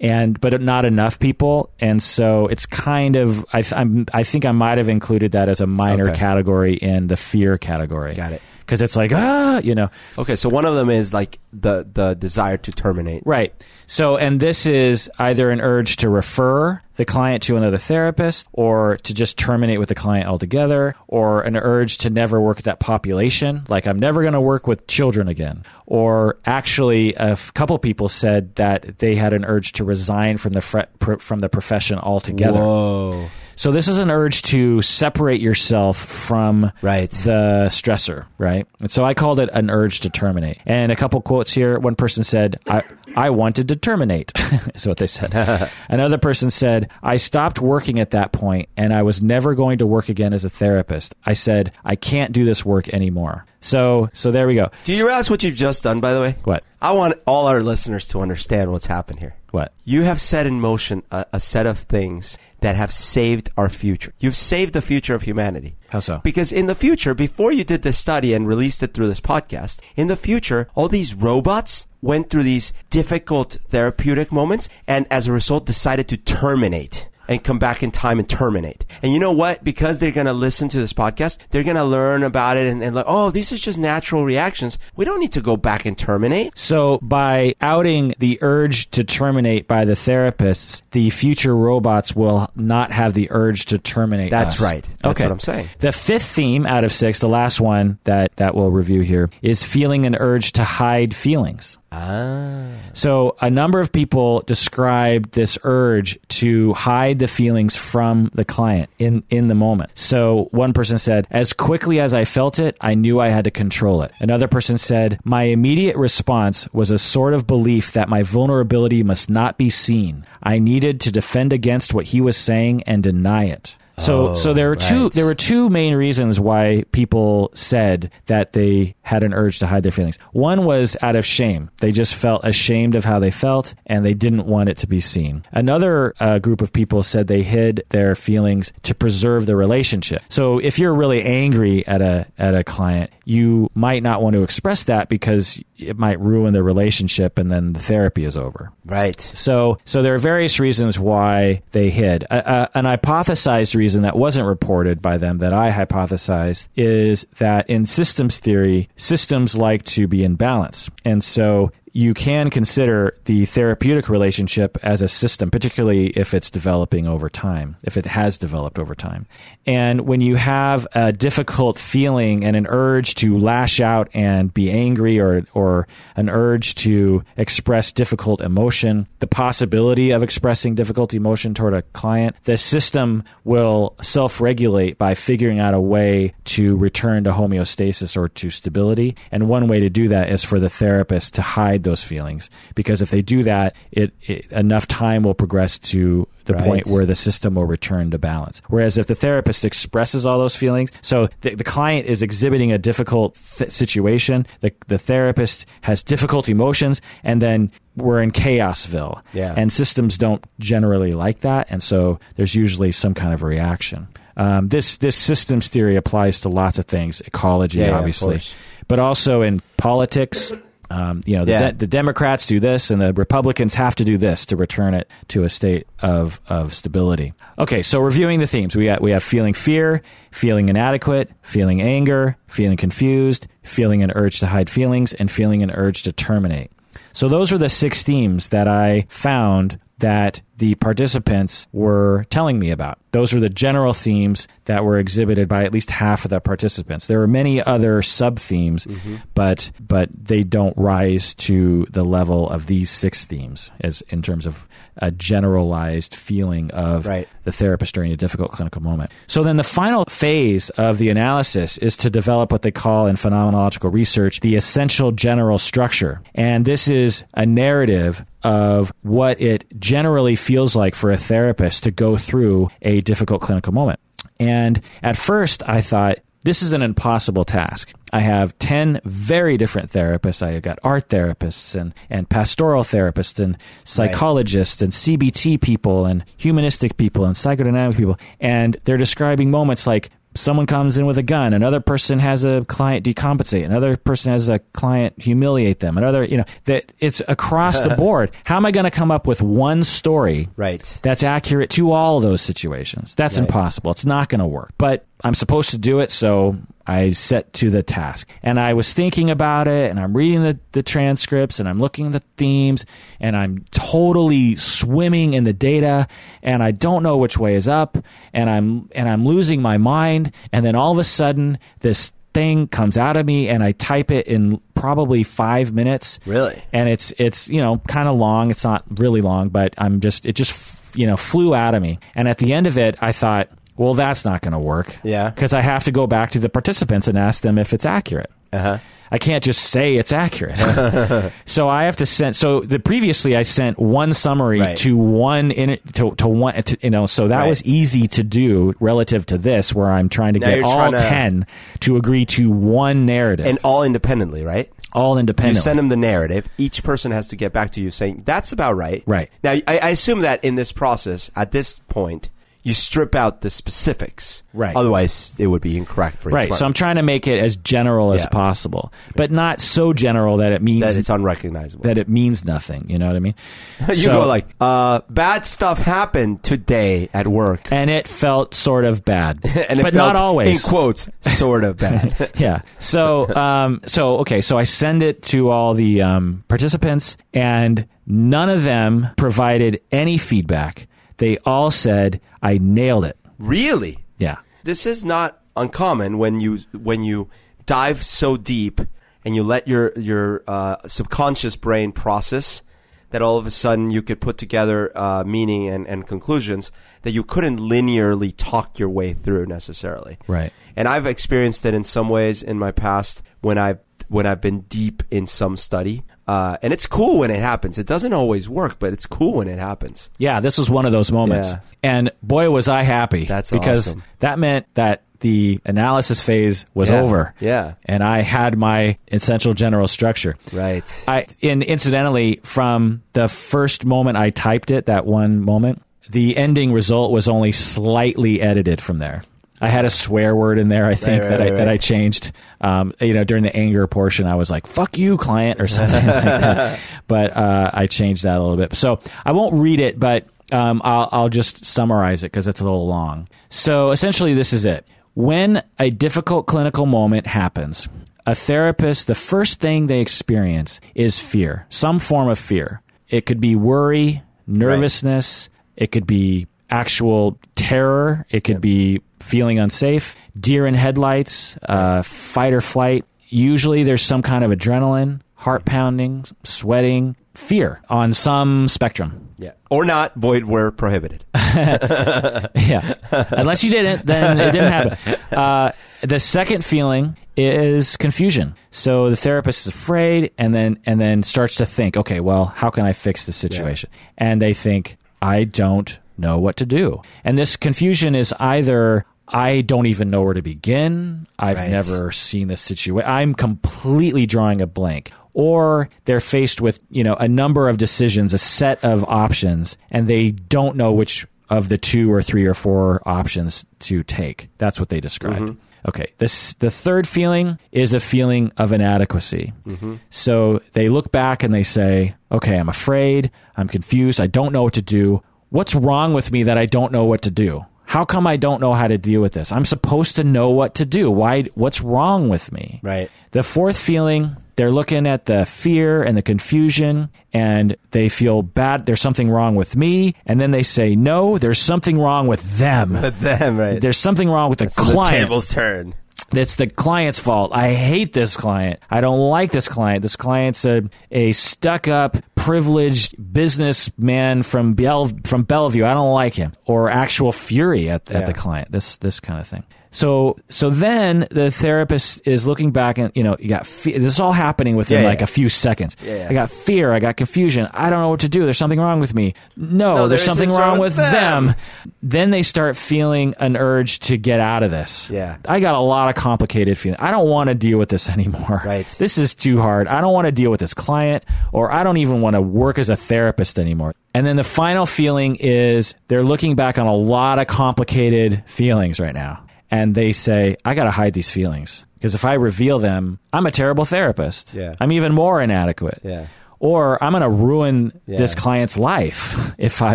[0.00, 4.44] And but not enough people, and so it's kind of I th- I'm, I think
[4.44, 6.18] I might have included that as a minor Okay.
[6.18, 8.12] category in the fear category.
[8.14, 8.42] Got it.
[8.58, 12.14] Because it's like ah, you know, Okay, so one of them is like the the
[12.14, 13.22] desire to terminate.
[13.24, 13.54] Right.
[13.86, 18.96] So, and this is either an urge to refer the client to another therapist or
[18.98, 22.80] to just terminate with the client altogether or an urge to never work with that
[22.80, 23.64] population.
[23.68, 25.64] Like, I'm never going to work with children again.
[25.86, 30.60] Or actually, a couple people said that they had an urge to resign from the
[30.60, 32.60] fre- pr- from the profession altogether.
[32.60, 33.28] Whoa.
[33.62, 37.08] So this is an urge to separate yourself from Right.
[37.08, 38.66] the stressor, right?
[38.80, 40.58] And so I called it an urge to terminate.
[40.66, 41.78] And a couple quotes here.
[41.78, 42.82] One person said, I,
[43.14, 44.32] I wanted to terminate,
[44.74, 45.32] is what they said.
[45.88, 49.86] Another person said, I stopped working at that point and I was never going to
[49.86, 51.14] work again as a therapist.
[51.24, 53.46] I said, I can't do this work anymore.
[53.60, 54.72] So, so there we go.
[54.82, 56.36] Do you realize what you've just done, by the way?
[56.42, 56.64] What?
[56.80, 59.36] I want all our listeners to understand what's happened here.
[59.52, 59.74] What?
[59.84, 64.14] You have set in motion a, a set of things that have saved our future.
[64.18, 65.76] You've saved the future of humanity.
[65.90, 66.20] How so?
[66.24, 69.78] Because in the future, before you did this study and released it through this podcast,
[69.94, 75.32] in the future, all these robots went through these difficult therapeutic moments and as a
[75.32, 78.84] result decided to terminate and come back in time and terminate.
[79.02, 79.62] And you know what?
[79.64, 82.82] Because they're going to listen to this podcast, they're going to learn about it and,
[82.82, 84.78] and like, oh, these are just natural reactions.
[84.96, 86.58] We don't need to go back and terminate.
[86.58, 92.92] So, by outing the urge to terminate by the therapists, the future robots will not
[92.92, 94.30] have the urge to terminate.
[94.30, 94.60] That's us.
[94.60, 94.88] right.
[95.02, 95.24] That's okay.
[95.24, 95.68] what I'm saying.
[95.78, 99.62] The fifth theme out of six, the last one that that we'll review here, is
[99.62, 101.78] feeling an urge to hide feelings.
[101.92, 102.68] Ah.
[102.94, 108.88] So, a number of people described this urge to hide the feelings from the client
[108.98, 109.90] in, in the moment.
[109.94, 113.50] So, one person said, As quickly as I felt it, I knew I had to
[113.50, 114.12] control it.
[114.20, 119.28] Another person said, My immediate response was a sort of belief that my vulnerability must
[119.28, 120.26] not be seen.
[120.42, 123.76] I needed to defend against what he was saying and deny it.
[123.98, 125.10] So, Oh, so there were two.
[125.10, 129.82] There were two main reasons why people said that they had an urge to hide
[129.82, 130.18] their feelings.
[130.32, 134.14] One was out of shame; they just felt ashamed of how they felt, and they
[134.14, 135.44] didn't want it to be seen.
[135.52, 140.22] Another uh, group of people said they hid their feelings to preserve the relationship.
[140.28, 144.42] So, if you're really angry at a at a client, you might not want to
[144.42, 148.72] express that because it might ruin the relationship, and then the therapy is over.
[148.84, 149.20] Right.
[149.20, 152.24] So, so there are various reasons why they hid.
[152.30, 157.68] Uh, uh, an hypothesized reason that wasn't reported by them that I hypothesized is that
[157.68, 163.44] in systems theory, systems like to be in balance, and so you can consider the
[163.44, 168.78] therapeutic relationship as a system, particularly if it's developing over time, if it has developed
[168.78, 169.26] over time.
[169.66, 174.70] And when you have a difficult feeling and an urge to lash out and be
[174.70, 175.86] angry or, or
[176.16, 182.36] an urge to express difficult emotion, the possibility of expressing difficult emotion toward a client,
[182.44, 188.28] the system will self regulate by figuring out a way to return to homeostasis or
[188.28, 189.14] to stability.
[189.30, 192.50] And one way to do that is for the therapist to hide those feelings.
[192.74, 196.64] Because if they do that, it, it enough time will progress to the Right.
[196.64, 198.60] point where the system will return to balance.
[198.68, 202.78] Whereas if the therapist expresses all those feelings, so the, the client is exhibiting a
[202.78, 209.22] difficult th- situation, the, the therapist has difficult emotions, and then we're in chaosville.
[209.32, 209.54] Yeah.
[209.56, 214.08] And systems don't generally like that, and so there's usually some kind of a reaction.
[214.36, 218.54] Um, this this systems theory applies to lots of things, ecology, Yeah, yeah, obviously, course.
[218.88, 220.52] but also in politics.
[220.92, 221.70] Um, you know, the, Yeah.
[221.70, 225.08] de- the Democrats do this, and the Republicans have to do this to return it
[225.28, 227.32] to a state of of stability.
[227.58, 230.02] Okay, so reviewing the themes, we got, we have feeling fear,
[230.32, 235.70] feeling inadequate, feeling anger, feeling confused, feeling an urge to hide feelings, and feeling an
[235.70, 236.70] urge to terminate.
[237.14, 242.70] So those are the six themes that I found that the participants were telling me
[242.70, 242.96] about.
[243.10, 247.08] Those were the general themes that were exhibited by at least half of the participants.
[247.08, 249.16] There are many other sub themes, mm-hmm.
[249.34, 254.46] but but they don't rise to the level of these six themes as in terms
[254.46, 254.68] of
[254.98, 257.26] a generalized feeling of Right.
[257.42, 259.10] the therapist during a difficult clinical moment.
[259.26, 263.16] So then the final phase of the analysis is to develop what they call in
[263.16, 266.22] phenomenological research the essential general structure.
[266.36, 271.90] And this is a narrative of what it generally feels like for a therapist to
[271.90, 274.00] go through a difficult clinical moment.
[274.38, 277.92] And at first, I thought, this is an impossible task.
[278.12, 280.42] I have 10 very different therapists.
[280.44, 286.96] I got art therapists and, and pastoral therapists and psychologists and CBT people and humanistic
[286.96, 288.18] people and psychodynamic people.
[288.40, 292.64] And they're describing moments like someone comes in with a gun, another person has a
[292.66, 297.80] client decompensate, another person has a client humiliate them, another, you know, that it's across
[297.80, 298.30] the board.
[298.44, 300.98] How am I going to come up with one story Right.
[301.02, 303.14] that's accurate to all those situations?
[303.14, 303.90] That's impossible.
[303.90, 304.72] It's not going to work.
[304.78, 306.56] But I'm supposed to do it, so
[306.86, 308.28] I set to the task.
[308.42, 312.06] And I was thinking about it, and I'm reading the, the transcripts, and I'm looking
[312.06, 312.84] at the themes,
[313.20, 316.08] and I'm totally swimming in the data,
[316.42, 317.98] and I don't know which way is up,
[318.32, 320.32] and I'm and I'm losing my mind.
[320.52, 324.10] And then all of a sudden, this thing comes out of me, and I type
[324.10, 326.18] it in probably five minutes.
[326.26, 326.62] Really?
[326.72, 328.50] And it's it's you know kind of long.
[328.50, 331.98] It's not really long, but I'm just it just you know flew out of me.
[332.14, 334.96] And at the end of it, I thought, well, that's not going to work.
[335.02, 335.30] Yeah.
[335.30, 338.30] Because I have to go back to the participants and ask them if it's accurate.
[338.52, 338.78] Uh-huh.
[339.10, 340.58] I can't just say it's accurate.
[341.44, 342.34] so I have to send.
[342.34, 344.76] So the previously I sent one summary Right.
[344.78, 347.04] to one in to to one to, you know.
[347.06, 347.48] So that Right.
[347.48, 350.98] was easy to do relative to this, where I'm trying to Now get all to-
[350.98, 351.46] ten
[351.80, 354.70] to agree to one narrative, And all independently, right?
[354.94, 355.56] all independently.
[355.58, 356.46] You send them the narrative.
[356.58, 359.02] Each person has to get back to you saying, that's about right.
[359.06, 359.30] Right.
[359.42, 362.28] Now, I, I assume that in this process, at this point,
[362.64, 364.42] you strip out the specifics.
[364.52, 364.76] Right.
[364.76, 366.48] Otherwise, it would be incorrect for Right.
[366.50, 366.58] one.
[366.58, 368.28] So I'm trying to make it as general as Yeah.
[368.28, 371.84] possible, but not so general that it means that it's unrecognizable.
[371.84, 372.84] that it means nothing.
[372.88, 373.34] You know what I mean?
[373.88, 377.72] you So- go like, uh, bad stuff happened today at work.
[377.72, 379.40] and it felt sort of bad,
[379.82, 380.62] but not always.
[380.64, 382.30] In quotes, sort of bad.
[382.38, 382.60] yeah.
[382.78, 384.40] So, um, so okay.
[384.40, 390.18] So I send it to all the um, participants, and none of them provided any
[390.18, 390.86] feedback.
[391.22, 393.16] They all said I nailed it.
[393.38, 393.98] really?
[394.18, 394.38] Yeah.
[394.64, 397.28] This is not uncommon when you when you
[397.64, 398.80] dive so deep
[399.24, 402.62] and you let your your uh, subconscious brain process
[403.10, 406.72] that all of a sudden you could put together uh, meaning and, and conclusions
[407.02, 410.18] that you couldn't linearly talk your way through necessarily.
[410.26, 410.52] Right.
[410.74, 413.78] And I've experienced it in some ways in my past when I've
[414.08, 416.02] when I've been deep in some study.
[416.26, 417.78] Uh, and it's cool when it happens.
[417.78, 420.08] It doesn't always work, but it's cool when it happens.
[420.18, 420.40] Yeah.
[420.40, 421.58] This was one of those moments, Yeah.
[421.82, 423.24] and boy, was I happy.
[423.24, 424.02] That's because awesome.
[424.20, 427.00] that meant that the analysis phase was Yeah.
[427.00, 427.34] over.
[427.40, 427.74] Yeah.
[427.84, 430.36] And I had my essential general structure.
[430.52, 430.84] Right.
[431.06, 436.72] I in incidentally from the first moment I typed it, that one moment, the ending
[436.72, 439.22] result was only slightly edited from there.
[439.62, 440.86] I had a swear word in there.
[440.86, 442.32] I think right, that I right, that I changed.
[442.60, 445.94] Um, you know, during the anger portion, I was like "fuck you, client" or something
[446.06, 446.80] like that.
[447.06, 448.74] But uh, I changed that a little bit.
[448.74, 452.64] So I won't read it, but um, I'll, I'll just summarize it because it's a
[452.64, 453.28] little long.
[453.50, 454.86] So essentially, this is it.
[455.14, 457.88] When a difficult clinical moment happens,
[458.26, 462.80] a therapist, the first thing they experience is fear, some form of fear.
[463.08, 470.16] It could be worry, nervousness, it could be actual terror, it could be feeling unsafe,
[470.38, 473.04] deer in headlights, uh, fight or flight.
[473.28, 479.34] Usually there's some kind of adrenaline, heart pounding, sweating, fear on some spectrum.
[479.38, 479.52] Yeah.
[479.70, 481.24] Or not, void where prohibited.
[481.34, 482.94] yeah.
[483.10, 485.16] Unless you didn't, then it didn't happen.
[485.36, 485.72] Uh,
[486.02, 488.54] the second feeling is confusion.
[488.70, 492.70] So the therapist is afraid and then and then starts to think, okay, well, how
[492.70, 493.90] can I fix the situation?
[494.18, 497.02] And they think, I don't know what to do.
[497.24, 501.26] And this confusion is either I don't even know where to begin.
[501.38, 501.70] I've Right.
[501.70, 503.08] never seen this situation.
[503.10, 505.12] I'm completely drawing a blank.
[505.34, 510.06] Or they're faced with, you know, a number of decisions, a set of options, and
[510.06, 514.48] they don't know which of the two or three or four options to take.
[514.58, 515.40] That's what they described.
[515.40, 515.88] Mm-hmm.
[515.88, 516.06] Okay.
[516.18, 519.52] This the third feeling is a feeling of inadequacy.
[519.66, 519.94] Mm-hmm.
[520.10, 523.30] So they look back and they say, "Okay, I'm afraid.
[523.56, 524.20] I'm confused.
[524.20, 525.22] I don't know what to do.
[525.48, 527.64] What's wrong with me that I don't know what to do?
[527.92, 529.52] How come I don't know how to deal with this?
[529.52, 531.10] I'm supposed to know what to do.
[531.10, 533.10] Why what's wrong with me?" Right.
[533.32, 538.86] The fourth feeling, they're looking at the fear and the confusion and they feel bad.
[538.86, 540.14] There's something wrong with me.
[540.24, 543.00] And then they say, no, there's something wrong with them.
[543.00, 543.80] With them, right.
[543.80, 545.12] There's something wrong with the the client.
[545.12, 545.94] tables turn.
[546.32, 547.52] It's the client's fault.
[547.52, 548.80] I hate this client.
[548.90, 550.02] I don't like this client.
[550.02, 555.84] This client's a, a stuck up, privileged businessman from Bell, from Bellevue.
[555.84, 556.52] I don't like him.
[556.66, 558.72] Or actual fury at, at the client.
[558.72, 559.64] This this kind of thing.
[559.92, 564.14] So so then the therapist is looking back and you know you got fe- this
[564.14, 565.24] is all happening within Yeah, like yeah.
[565.24, 565.96] a few seconds.
[566.02, 566.26] Yeah.
[566.30, 566.92] I got fear.
[566.92, 567.68] I got confusion.
[567.72, 568.44] I don't know what to do.
[568.44, 569.34] There's something wrong with me.
[569.56, 571.46] No, No, there's there something wrong wrong with them.
[571.46, 571.54] them.
[572.02, 575.08] Then they start feeling an urge to get out of this.
[575.10, 575.36] Yeah.
[575.46, 576.98] I got a lot of complicated feelings.
[577.02, 578.62] I don't want to deal with this anymore.
[578.64, 578.88] Right.
[578.98, 579.88] This is too hard.
[579.88, 582.78] I don't want to deal with this client, or I don't even want to work
[582.78, 583.94] as a therapist anymore.
[584.14, 588.98] And then the final feeling is they're looking back on a lot of complicated feelings
[588.98, 589.44] right now.
[589.72, 591.84] And they say, I got to hide these feelings.
[591.94, 594.52] Because if I reveal them, I'm a terrible therapist.
[594.54, 594.74] Yeah.
[594.80, 596.00] I'm even more inadequate.
[596.04, 596.26] Yeah.
[596.60, 598.18] Or I'm going to ruin Yeah.
[598.18, 599.94] this client's life if I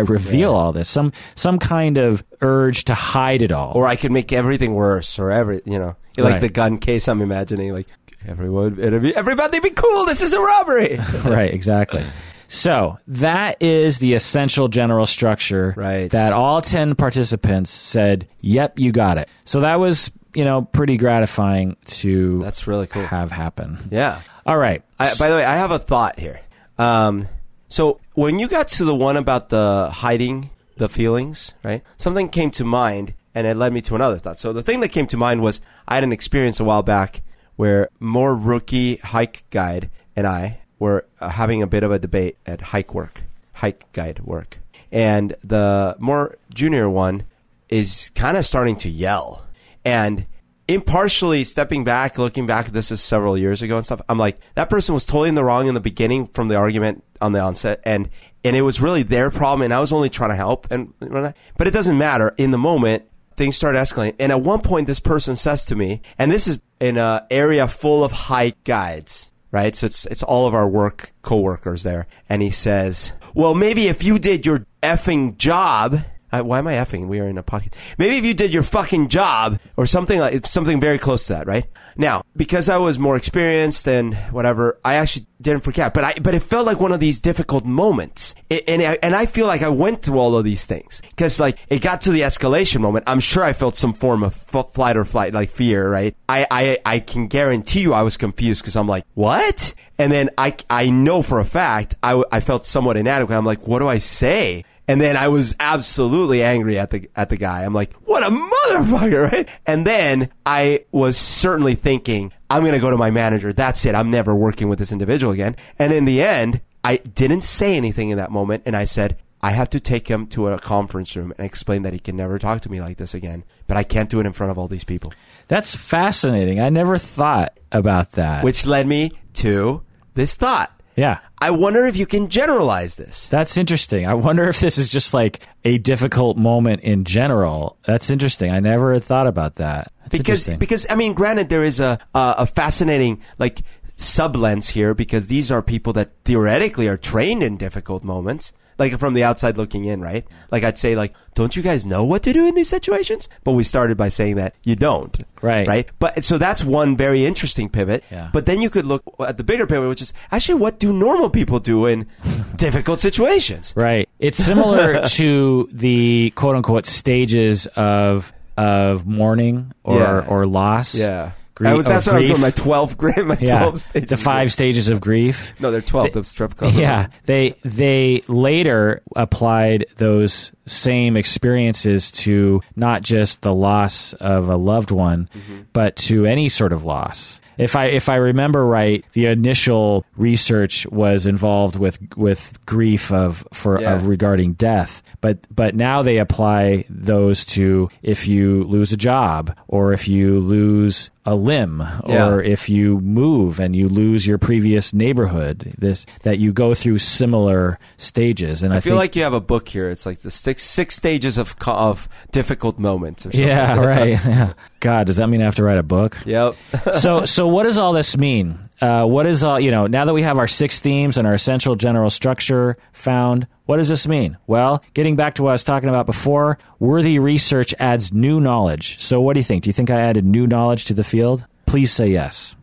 [0.00, 0.88] reveal all this.
[0.88, 3.72] Some some kind of urge to hide it all.
[3.74, 6.40] Or I could make everything worse, or every you know, like Right.
[6.40, 7.06] the gun case.
[7.08, 7.86] I'm imagining like
[8.26, 10.04] everyone, it'd be, everybody be cool.
[10.06, 10.98] This is a robbery.
[11.24, 12.04] right, exactly.
[12.50, 16.10] So that is the essential general structure Right.
[16.10, 19.28] that all 10 participants said, yep, you got it.
[19.44, 23.02] So that was, you know, pretty gratifying to That's really cool.
[23.02, 23.88] have happen.
[23.90, 24.22] Yeah.
[24.46, 24.82] All right.
[24.98, 26.40] I, by the way, I have a thought here.
[26.78, 27.28] Um,
[27.68, 31.82] so when you got to the one about the hiding the feelings, right?
[31.98, 34.38] Something came to mind, and it led me to another thought.
[34.38, 37.20] So the thing that came to mind was I had an experience a while back
[37.56, 42.36] where more rookie hike guide and I were uh, having a bit of a debate
[42.46, 43.22] at hike work,
[43.54, 44.58] hike guide work,
[44.90, 47.24] and the more junior one
[47.68, 49.44] is kind of starting to yell
[49.84, 50.26] and
[50.68, 54.02] impartially stepping back, looking back, this is several years ago and stuff.
[54.08, 57.02] I'm like, that person was totally in the wrong in the beginning from the argument
[57.20, 58.10] on the onset, and
[58.44, 60.70] and it was really their problem, and I was only trying to help.
[60.70, 62.34] And but it doesn't matter.
[62.36, 63.04] In the moment,
[63.36, 66.60] things start escalating, and at one point, this person says to me, and this is
[66.80, 69.30] in an area full of hike guides.
[69.50, 73.88] Right, so it's it's all of our work coworkers there, and he says, "Well, maybe
[73.88, 76.02] if you did your effing job,
[76.32, 77.08] uh, why am I effing?
[77.08, 77.74] We are in a podcast.
[77.96, 81.46] Maybe if you did your fucking job or something like something very close to that,
[81.46, 81.66] right?
[81.96, 85.94] Now, because I was more experienced and whatever, I actually didn't forget.
[85.94, 89.16] But I but it felt like one of these difficult moments, it, and I, and
[89.16, 92.12] I feel like I went through all of these things because like it got to
[92.12, 93.04] the escalation moment.
[93.08, 96.14] I'm sure I felt some form of f- flight or flight, like fear, right?
[96.28, 99.74] I I I can guarantee you I was confused because I'm like, what?
[99.98, 103.36] And then I I know for a fact I I felt somewhat inadequate.
[103.36, 104.64] I'm like, what do I say?
[104.88, 107.62] And then I was absolutely angry at the at the guy.
[107.62, 109.48] I'm like, "What a motherfucker!" Right?
[109.66, 113.52] And then I was certainly thinking, "I'm going to go to my manager.
[113.52, 113.94] That's it.
[113.94, 118.08] I'm never working with this individual again." And in the end, I didn't say anything
[118.08, 121.34] in that moment, and I said, "I have to take him to a conference room
[121.36, 123.44] and explain that he can never talk to me like this again.
[123.66, 125.12] But I can't do it in front of all these people."
[125.48, 126.60] That's fascinating.
[126.60, 128.42] I never thought about that.
[128.42, 129.82] Which led me to
[130.14, 130.72] this thought.
[130.98, 131.20] Yeah.
[131.40, 133.28] I wonder if you can generalize this.
[133.28, 134.06] That's interesting.
[134.06, 137.78] I wonder if this is just like a difficult moment in general.
[137.84, 138.50] That's interesting.
[138.50, 139.92] I never had thought about that.
[140.02, 143.60] That's because because I mean, granted, there is a a, a fascinating like
[143.96, 148.52] sublens here because these are people that theoretically are trained in difficult moments.
[148.78, 150.24] Like from the outside looking in, right?
[150.52, 153.28] Like I'd say, like, don't you guys know what to do in these situations?
[153.44, 155.66] But we started by saying that you don't, Right.
[155.68, 155.88] Right.
[155.98, 158.02] But so that's one very interesting pivot.
[158.10, 158.30] Yeah.
[158.32, 161.30] But then you could look at the bigger pivot, which is actually what do normal
[161.30, 162.06] people do in
[162.56, 163.72] difficult situations?
[163.76, 164.08] Right.
[164.18, 170.26] It's similar to the quote unquote stages of of mourning or Yeah.
[170.28, 170.94] or loss.
[170.94, 171.32] Yeah.
[171.58, 172.36] Grief, was, that's what I was grief.
[172.36, 172.40] going.
[172.40, 173.58] My twelve grade, my yeah.
[173.58, 174.08] twelve stages.
[174.08, 175.54] The five stages of grief.
[175.58, 176.12] No, they're twelve.
[176.12, 176.72] the strip club.
[176.78, 184.56] Yeah, they they later applied those same experiences to not just the loss of a
[184.56, 185.62] loved one, Mm-hmm.
[185.72, 187.40] but to any sort of loss.
[187.56, 193.44] If I if I remember right, the initial research was involved with with grief of
[193.52, 193.94] for Yeah.
[193.96, 199.56] of regarding death, but but now they apply those to if you lose a job
[199.66, 202.28] or if you lose a limb Yeah.
[202.28, 206.98] or if you move and you lose your previous neighborhood this that you go through
[206.98, 209.90] similar stages and i, I feel think like you have a book here.
[209.90, 213.26] It's like the six six stages of of difficult moments.
[213.26, 213.48] Or something.
[213.48, 214.52] yeah right yeah.
[214.80, 216.54] god does that mean i have to write a book Yep.
[216.94, 220.14] so so what does all this mean uh, what is all you know now that
[220.14, 224.36] we have our six themes and our essential general structure found what does this mean
[224.46, 229.00] well getting back to what i was talking about before worthy research adds new knowledge
[229.00, 231.44] so what do you think do you think i added new knowledge to the field
[231.66, 232.54] please say yes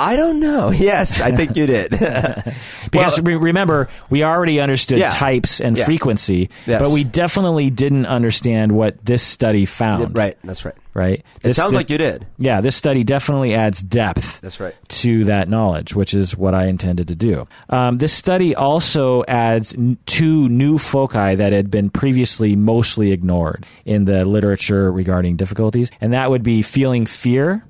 [0.00, 0.70] I don't know.
[0.90, 1.90] Yes, I think you did.
[2.90, 5.10] Because Well- re- remember, we already understood Yeah.
[5.10, 5.84] types and Yeah.
[5.84, 6.82] frequency, Yes.
[6.82, 10.16] but we definitely didn't understand what this study found.
[10.16, 10.36] right.
[10.42, 10.74] That's right.
[10.94, 11.20] Right?
[11.36, 12.26] It This- sounds thi- like you did.
[12.38, 14.74] yeah, this study definitely adds depth That's right.
[14.88, 17.46] to that knowledge, which is what I intended to do.
[17.68, 23.64] Um, this study also adds n- two new foci that had been previously mostly ignored
[23.84, 27.64] in the literature regarding difficulties, and that would be feeling fear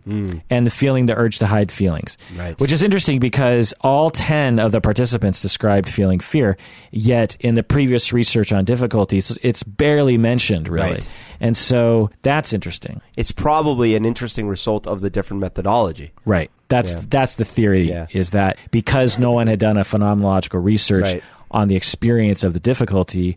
[0.50, 2.16] and the feeling the urge to hide feelings.
[2.36, 2.58] Right.
[2.58, 6.56] Which is interesting because all 10 of the participants described feeling fear,
[6.90, 10.92] yet in the previous research on difficulties, it's barely mentioned, really.
[10.94, 11.08] Right.
[11.40, 13.00] And so that's interesting.
[13.16, 16.12] It's probably an interesting result of the different methodology.
[16.24, 16.50] Right.
[16.68, 17.00] That's Yeah.
[17.08, 18.06] that's the theory Yeah.
[18.12, 21.22] is that because no one had done a phenomenological research Right.
[21.50, 23.36] on the experience of the difficulty,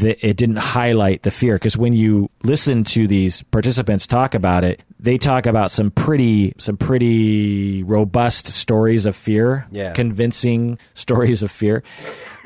[0.00, 1.54] th- it didn't highlight the fear.
[1.56, 6.54] Because when you listen to these participants talk about it, they talk about some pretty
[6.58, 9.92] some pretty robust stories of fear, Yeah.
[9.92, 11.82] convincing stories of fear.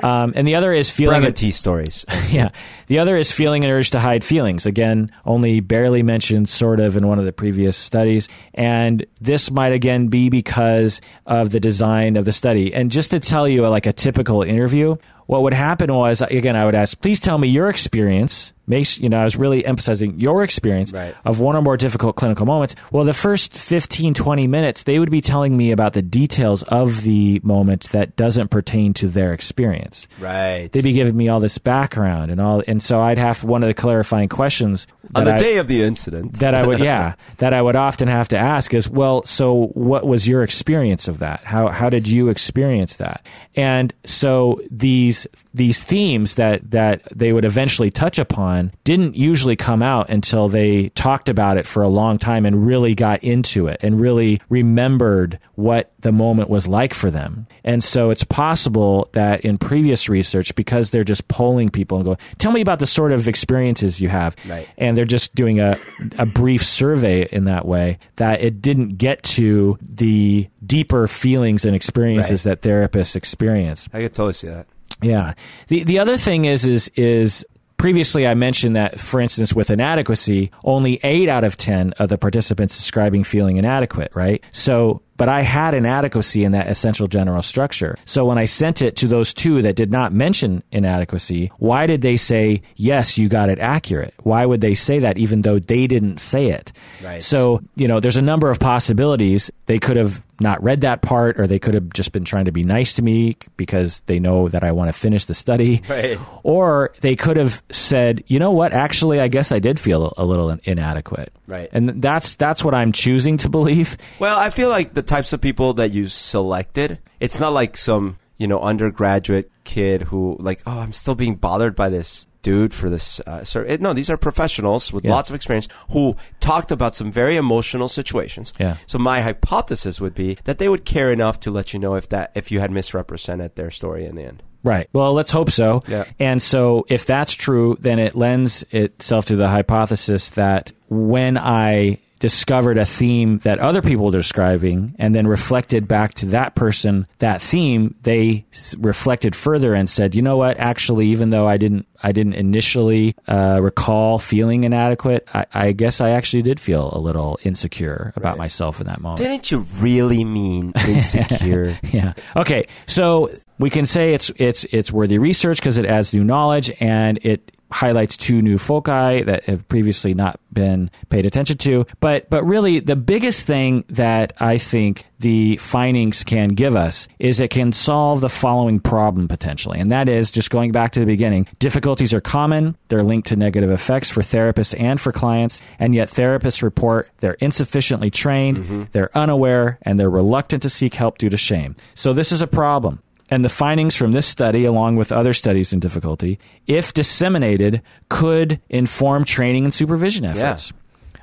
[0.01, 2.05] Um, and the other is feeling Brevity stories.
[2.29, 2.49] yeah.
[2.87, 4.65] The other is feeling an urge to hide feelings.
[4.65, 8.27] Again, only barely mentioned sort of in one of the previous studies.
[8.53, 12.73] And this might again be because of the design of the study.
[12.73, 14.95] And just to tell you like a typical interview,
[15.27, 18.51] what would happen was again, I would ask, please tell me your experience.
[18.69, 21.13] Makes, you know, I was really emphasizing your experience Right.
[21.25, 22.75] of one or more difficult clinical moments.
[22.91, 27.01] Well, the first 15, 20 minutes, they would be telling me about the details of
[27.01, 30.69] the moment that doesn't pertain to their experience right.
[30.71, 33.67] they'd be giving me all this background and all and so i'd have one of
[33.67, 34.85] the clarifying questions
[35.15, 36.33] On the I- day of the incident.
[36.39, 40.05] that i would yeah that i would often have to ask is well so what
[40.05, 43.25] was your experience of that how how did you experience that
[43.55, 49.81] and so these these themes that that they would eventually touch upon didn't usually come
[49.81, 53.79] out until they talked about it for a long time and really got into it
[53.81, 57.47] and really remembered what the moment was like for them.
[57.63, 62.17] And so it's possible that in previous research, because they're just polling people and go,
[62.37, 64.35] tell me about the sort of experiences you have.
[64.47, 64.67] Right.
[64.77, 65.77] And they're just doing a,
[66.17, 71.75] a brief survey in that way, that it didn't get to the deeper feelings and
[71.75, 73.87] experiences that therapists experience.
[73.93, 74.67] I could totally see that.
[75.01, 75.33] Yeah.
[75.67, 77.45] The the other thing is is is
[77.79, 82.17] previously I mentioned that for instance with inadequacy, only 8 out of 10 of the
[82.19, 84.43] participants describing feeling inadequate, right?
[84.51, 87.97] So but I had inadequacy in that essential general structure.
[88.05, 92.01] So when I sent it to those two that did not mention inadequacy, why did
[92.01, 94.13] they say, yes, you got it accurate?
[94.23, 96.71] Why would they say that even though they didn't say it?
[97.03, 97.21] Right.
[97.21, 99.51] So, you know, there's a number of possibilities.
[99.65, 102.51] They could have not read that part, or they could have just been trying to
[102.51, 105.81] be nice to me because they know that I want to finish the study.
[105.89, 106.19] Right.
[106.43, 110.23] Or they could have said, you know what, actually, I guess I did feel a
[110.23, 111.33] little inadequate.
[111.47, 111.67] Right.
[111.71, 113.97] And that's that's what I'm choosing to believe.
[114.19, 118.17] Well, I feel like the types of people that you selected, it's not like some,
[118.37, 122.89] you know, undergraduate kid who like, oh, I'm still being bothered by this dude for
[122.89, 123.19] this.
[123.27, 123.65] Uh, sir.
[123.65, 125.11] It, no, these are professionals with Yeah.
[125.11, 128.53] lots of experience who talked about some very emotional situations.
[128.59, 128.77] Yeah.
[128.87, 132.07] So my hypothesis would be that they would care enough to let you know if
[132.09, 134.41] that if you had misrepresented their story in the end.
[134.63, 134.87] Right.
[134.93, 135.81] Well, let's hope so.
[135.87, 136.05] Yeah.
[136.19, 141.99] And so if that's true, then it lends itself to the hypothesis that when I
[142.19, 147.07] discovered a theme that other people were describing and then reflected back to that person
[147.19, 151.55] that theme they s- reflected further and said you know what actually even though i
[151.57, 156.89] didn't i didn't initially uh, recall feeling inadequate I, I guess i actually did feel
[156.93, 161.77] a little insecure about myself in that moment Didn't you really mean insecure?
[161.91, 162.13] yeah.
[162.35, 162.67] Okay.
[162.85, 167.19] So we can say it's it's it's worthy research because it adds new knowledge and
[167.23, 171.85] it highlights two new foci that have previously not been paid attention to.
[171.99, 177.39] But but really the biggest thing that I think the findings can give us is
[177.39, 179.79] it can solve the following problem potentially.
[179.79, 181.47] And that is just going back to the beginning.
[181.59, 182.77] Difficulties are common.
[182.87, 185.61] They're linked to negative effects for therapists and for clients.
[185.77, 188.83] And yet therapists report they're insufficiently trained, mm-hmm.
[188.91, 191.75] they're unaware, and they're reluctant to seek help due to shame.
[191.95, 193.01] So this is a problem.
[193.31, 198.59] And the findings from this study, along with other studies in difficulty, if disseminated, could
[198.69, 200.73] inform training and supervision efforts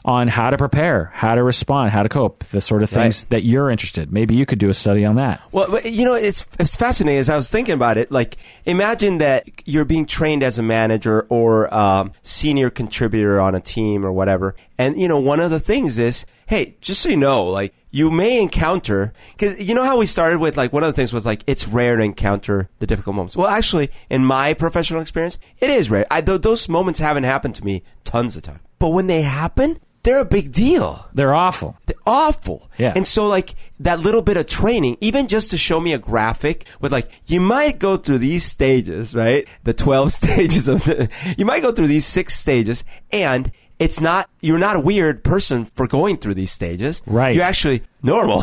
[0.04, 3.30] on how to prepare, how to respond, how to cope, the sort of things Right.
[3.30, 4.12] that you're interested.
[4.12, 5.40] Maybe you could do a study on that.
[5.50, 7.18] Well, but, you know, it's it's fascinating.
[7.18, 11.26] As I was thinking about it, like imagine that you're being trained as a manager
[11.28, 15.58] or um, senior contributor on a team or whatever, and you know, one of the
[15.58, 19.96] things is, hey, just so you know, like you may encounter because you know how
[19.96, 22.86] we started with like one of the things was like it's rare to encounter the
[22.86, 23.34] difficult moments.
[23.34, 26.04] Well, actually, in my professional experience, it is rare.
[26.10, 29.80] I, th- those moments haven't happened to me tons of time, but when they happen,
[30.02, 31.08] they're a big deal.
[31.14, 31.78] They're awful.
[31.86, 32.70] They're awful.
[32.76, 32.92] Yeah.
[32.94, 36.66] And so like that little bit of training, even just to show me a graphic
[36.82, 39.48] with like, you might go through these stages, right?
[39.64, 41.08] The 12 stages of the,
[41.38, 45.64] you might go through these six stages and it's not you're not a weird person
[45.66, 47.02] for going through these stages.
[47.06, 47.34] Right.
[47.34, 48.42] You're actually normal.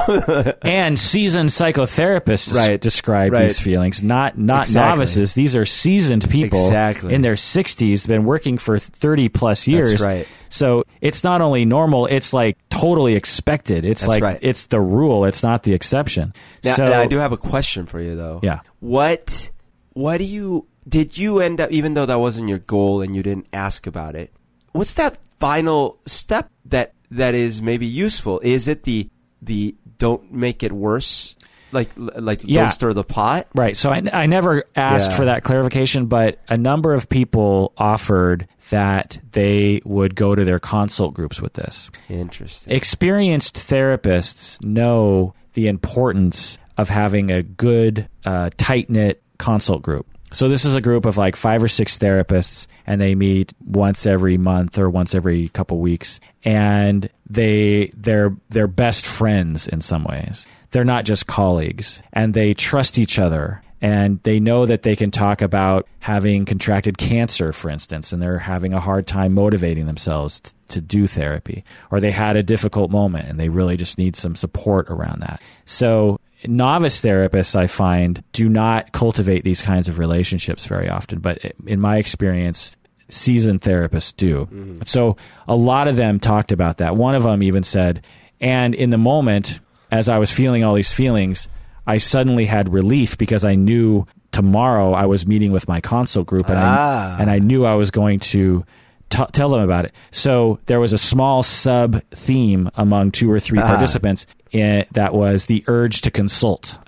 [0.61, 2.79] and seasoned psychotherapists Right.
[2.79, 3.43] describe Right.
[3.43, 4.89] these feelings, not not Exactly.
[4.91, 5.33] novices.
[5.33, 7.13] These are seasoned people Exactly.
[7.13, 10.01] in their 60s, been working for 30 plus years.
[10.01, 10.27] right.
[10.49, 13.85] So it's not only normal, it's like totally expected.
[13.85, 14.39] It's That's like right.
[14.41, 16.33] it's the rule, it's not the exception.
[16.63, 18.39] Now, so I do have a question for you though.
[18.43, 18.59] Yeah.
[18.79, 19.49] What
[19.93, 23.23] what do you did you end up even though that wasn't your goal and you
[23.23, 24.31] didn't ask about it?
[24.73, 28.39] What's that final step that that is maybe useful?
[28.43, 29.09] Is it the
[29.41, 31.35] the don't make it worse?
[31.71, 32.61] Like like Yeah.
[32.61, 33.47] don't stir the pot?
[33.55, 33.75] Right.
[33.75, 35.17] So I, I never asked Yeah.
[35.17, 40.59] for that clarification, but a number of people offered that they would go to their
[40.59, 41.89] consult groups with this.
[42.09, 42.73] Interesting.
[42.73, 50.07] Experienced therapists know the importance of having a good, uh, tight knit consult group.
[50.33, 54.05] So this is a group of like five or six therapists, and they meet once
[54.07, 60.03] every month or once every couple weeks, and they they're they're best friends in some
[60.03, 60.47] ways.
[60.71, 65.11] They're not just colleagues, and they trust each other and they know that they can
[65.11, 70.39] talk about having contracted cancer, for instance, and they're having a hard time motivating themselves
[70.39, 74.15] t- to do therapy, or they had a difficult moment and they really just need
[74.15, 75.41] some support around that.
[75.65, 81.39] So, novice therapists, I find, do not cultivate these kinds of relationships very often, but
[81.65, 82.75] in my experience,
[83.09, 84.47] seasoned therapists do.
[84.85, 85.17] So,
[85.47, 86.95] a lot of them talked about that.
[86.95, 88.05] One of them even said,
[88.41, 89.59] and in the moment,
[89.91, 91.47] as I was feeling all these feelings,
[91.85, 96.49] I suddenly had relief because I knew tomorrow I was meeting with my consult group
[96.49, 97.17] and Ah.
[97.17, 98.65] I and I knew I was going to
[99.13, 99.93] t- tell them about it.
[100.11, 103.67] So there was a small sub theme among two or three Ah.
[103.67, 106.77] participants in, that was the urge to consult.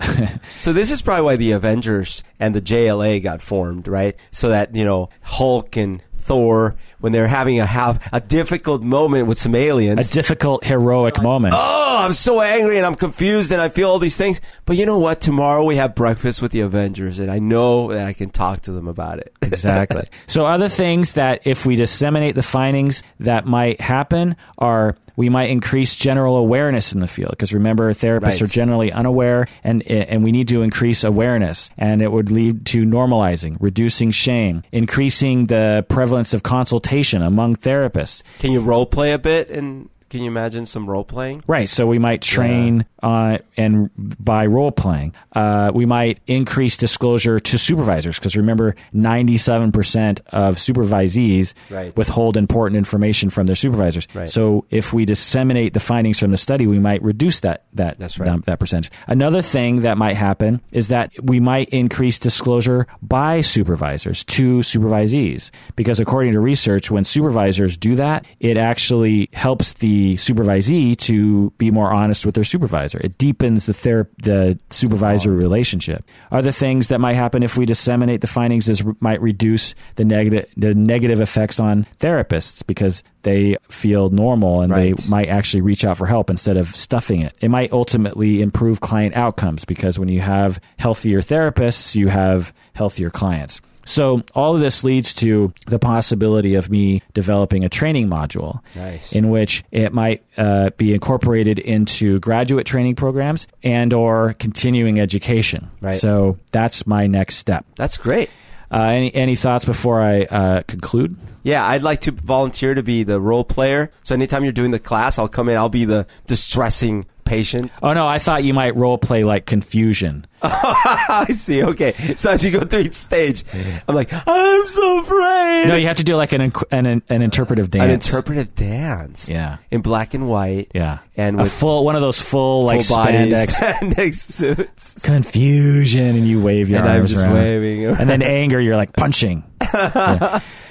[0.58, 4.16] So this is probably why the Avengers and the JLA got formed, right?
[4.32, 9.26] So that you know Hulk and Thor, when they're having a have a difficult moment
[9.28, 10.10] with some aliens.
[10.10, 11.54] a difficult heroic moment.
[11.56, 14.40] oh, I'm so angry and I'm confused and I feel all these things.
[14.64, 15.20] But you know what?
[15.20, 18.72] Tomorrow we have breakfast with the Avengers, and I know that I can talk to
[18.72, 19.32] them about it.
[19.42, 20.08] exactly.
[20.26, 25.48] So other things that if we disseminate the findings that might happen are we might
[25.48, 28.42] increase general awareness in the field because remember therapists Right.
[28.42, 32.84] are generally unaware and and we need to increase awareness and it would lead to
[32.84, 38.22] normalizing, reducing shame, increasing the prevalence of consultation among therapists.
[38.38, 39.50] Can you role play a bit?
[39.50, 41.42] And can you imagine some role playing?
[41.46, 41.68] Right.
[41.68, 47.58] So we might train uh, and by role playing, uh, we might increase disclosure to
[47.58, 51.96] supervisors because remember, ninety-seven percent of supervisees Right.
[51.96, 54.06] withhold important information from their supervisors.
[54.14, 54.28] Right.
[54.30, 58.18] So if we disseminate the findings from the study, we might reduce that that That's
[58.18, 58.26] right.
[58.26, 58.90] num- that percentage.
[59.06, 65.50] Another thing that might happen is that we might increase disclosure by supervisors to supervisees
[65.76, 71.70] because according to research, when supervisors do that, it actually helps the supervisee to be
[71.70, 72.98] more honest with their supervisor.
[73.02, 76.04] It deepens the ther- the supervisor relationship.
[76.30, 80.46] Other things that might happen if we disseminate the findings is might reduce the negative
[80.56, 84.96] the negative effects on therapists because they feel normal and Right.
[84.96, 87.34] they might actually reach out for help instead of stuffing it.
[87.40, 93.10] It might ultimately improve client outcomes because when you have healthier therapists, you have healthier
[93.10, 93.60] clients.
[93.86, 99.12] So all of this leads to the possibility of me developing a training module Nice.
[99.12, 105.70] in which it might uh, be incorporated into graduate training programs and or continuing education.
[105.80, 105.94] Right.
[105.94, 107.64] So that's my next step.
[107.76, 108.28] That's great.
[108.68, 111.16] Uh, any any thoughts before I uh, conclude?
[111.44, 113.92] Yeah, I'd like to volunteer to be the role player.
[114.02, 115.56] So anytime you're doing the class, I'll come in.
[115.56, 117.70] I'll be the distressing patient.
[117.82, 120.26] Oh no, I thought you might role play like confusion.
[120.42, 121.62] I see.
[121.62, 122.14] Okay.
[122.16, 123.44] So as you go through each stage,
[123.88, 125.64] I'm like, I'm so afraid.
[125.68, 127.84] No, you have to do like an inc- an, an interpretive dance.
[127.84, 129.28] An interpretive dance.
[129.28, 129.56] Yeah.
[129.70, 130.70] In black and white.
[130.74, 133.54] Yeah, And a with full one of those full like full bodies, spandex
[133.94, 134.94] spandex suits.
[135.02, 137.34] confusion, and you wave your And I'm arms just around.
[137.34, 137.84] waving.
[137.86, 139.42] and then anger, you're like punching.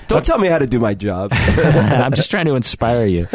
[0.08, 1.32] Don't tell me how to do my job.
[1.34, 3.28] I'm just trying to inspire you.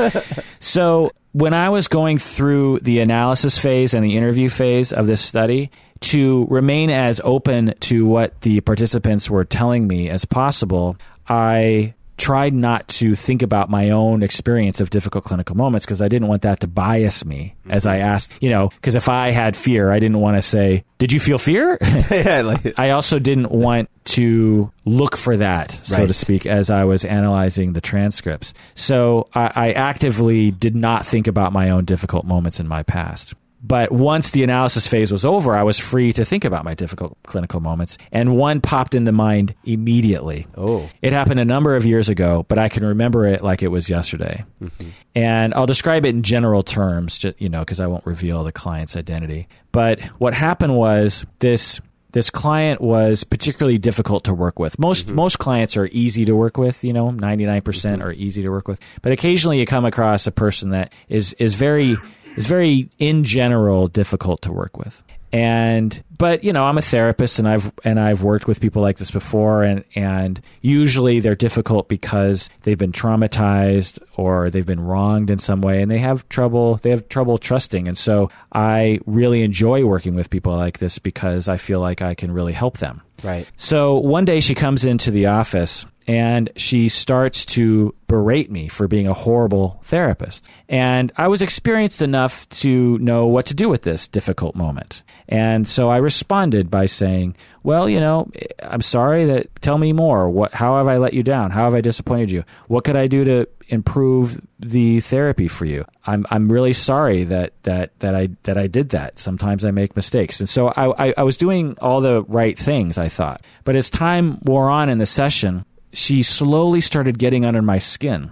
[0.61, 5.21] So, when I was going through the analysis phase and the interview phase of this
[5.21, 5.71] study,
[6.01, 10.97] to remain as open to what the participants were telling me as possible,
[11.29, 16.09] I tried not to think about my own experience of difficult clinical moments because I
[16.09, 18.09] didn't want that to bias me as I mm-hmm.
[18.09, 21.19] asked, you know, because if I had fear, I didn't want to say, Did you
[21.19, 21.79] feel fear?
[22.11, 26.85] yeah, like, I also didn't want to look for that, so to speak, as I
[26.85, 28.53] was analyzing the transcripts.
[28.75, 33.35] So I, I actively did not think about my own difficult moments in my past.
[33.63, 37.19] But once the analysis phase was over, I was free to think about my difficult
[37.25, 37.99] clinical moments.
[38.11, 40.47] And one popped into mind immediately.
[40.57, 40.89] Oh.
[41.03, 43.91] It happened a number of years ago, but I can remember it like it was
[43.91, 44.45] yesterday.
[44.63, 44.89] Mm-hmm.
[45.15, 48.97] And I'll describe it in general terms, you know, because I won't reveal the client's
[48.97, 49.47] identity.
[49.73, 51.81] But what happened was this
[52.13, 54.79] this client was particularly difficult to work with.
[54.79, 55.17] Most mm-hmm.
[55.17, 58.03] most clients are easy to work with, you know, 99% mm-hmm.
[58.03, 58.81] are easy to work with.
[59.03, 61.97] But occasionally you come across a person that is is very
[62.37, 65.03] is very in general difficult to work with.
[65.33, 68.99] And but you know, I'm a therapist and I've and I've worked with people like
[68.99, 75.31] this before and and usually they're difficult because they've been traumatized or they've been wronged
[75.31, 77.87] in some way and they have trouble they have trouble trusting.
[77.87, 82.15] And so I really enjoy working with people like this because I feel like I
[82.15, 83.01] can really help them.
[83.23, 83.47] Right.
[83.57, 88.89] So one day she comes into the office and she starts to berate me for
[88.89, 90.45] being a horrible therapist.
[90.69, 95.03] And I was experienced enough to know what to do with this difficult moment.
[95.29, 98.29] And so I responded by saying, "Well, you know,
[98.61, 100.29] I'm sorry that tell me more.
[100.29, 101.53] What how have I let you down?
[101.53, 102.43] How have I disappointed you?
[102.67, 105.85] What could I do to improve the therapy for you?
[106.05, 109.21] I'm I'm really sorry that that that I that I did that.
[109.21, 112.99] Sometimes I make mistakes." And so I I, I was doing all the right things,
[112.99, 113.43] I thought.
[113.63, 118.31] But as time wore on in the session, she slowly started getting under my skin.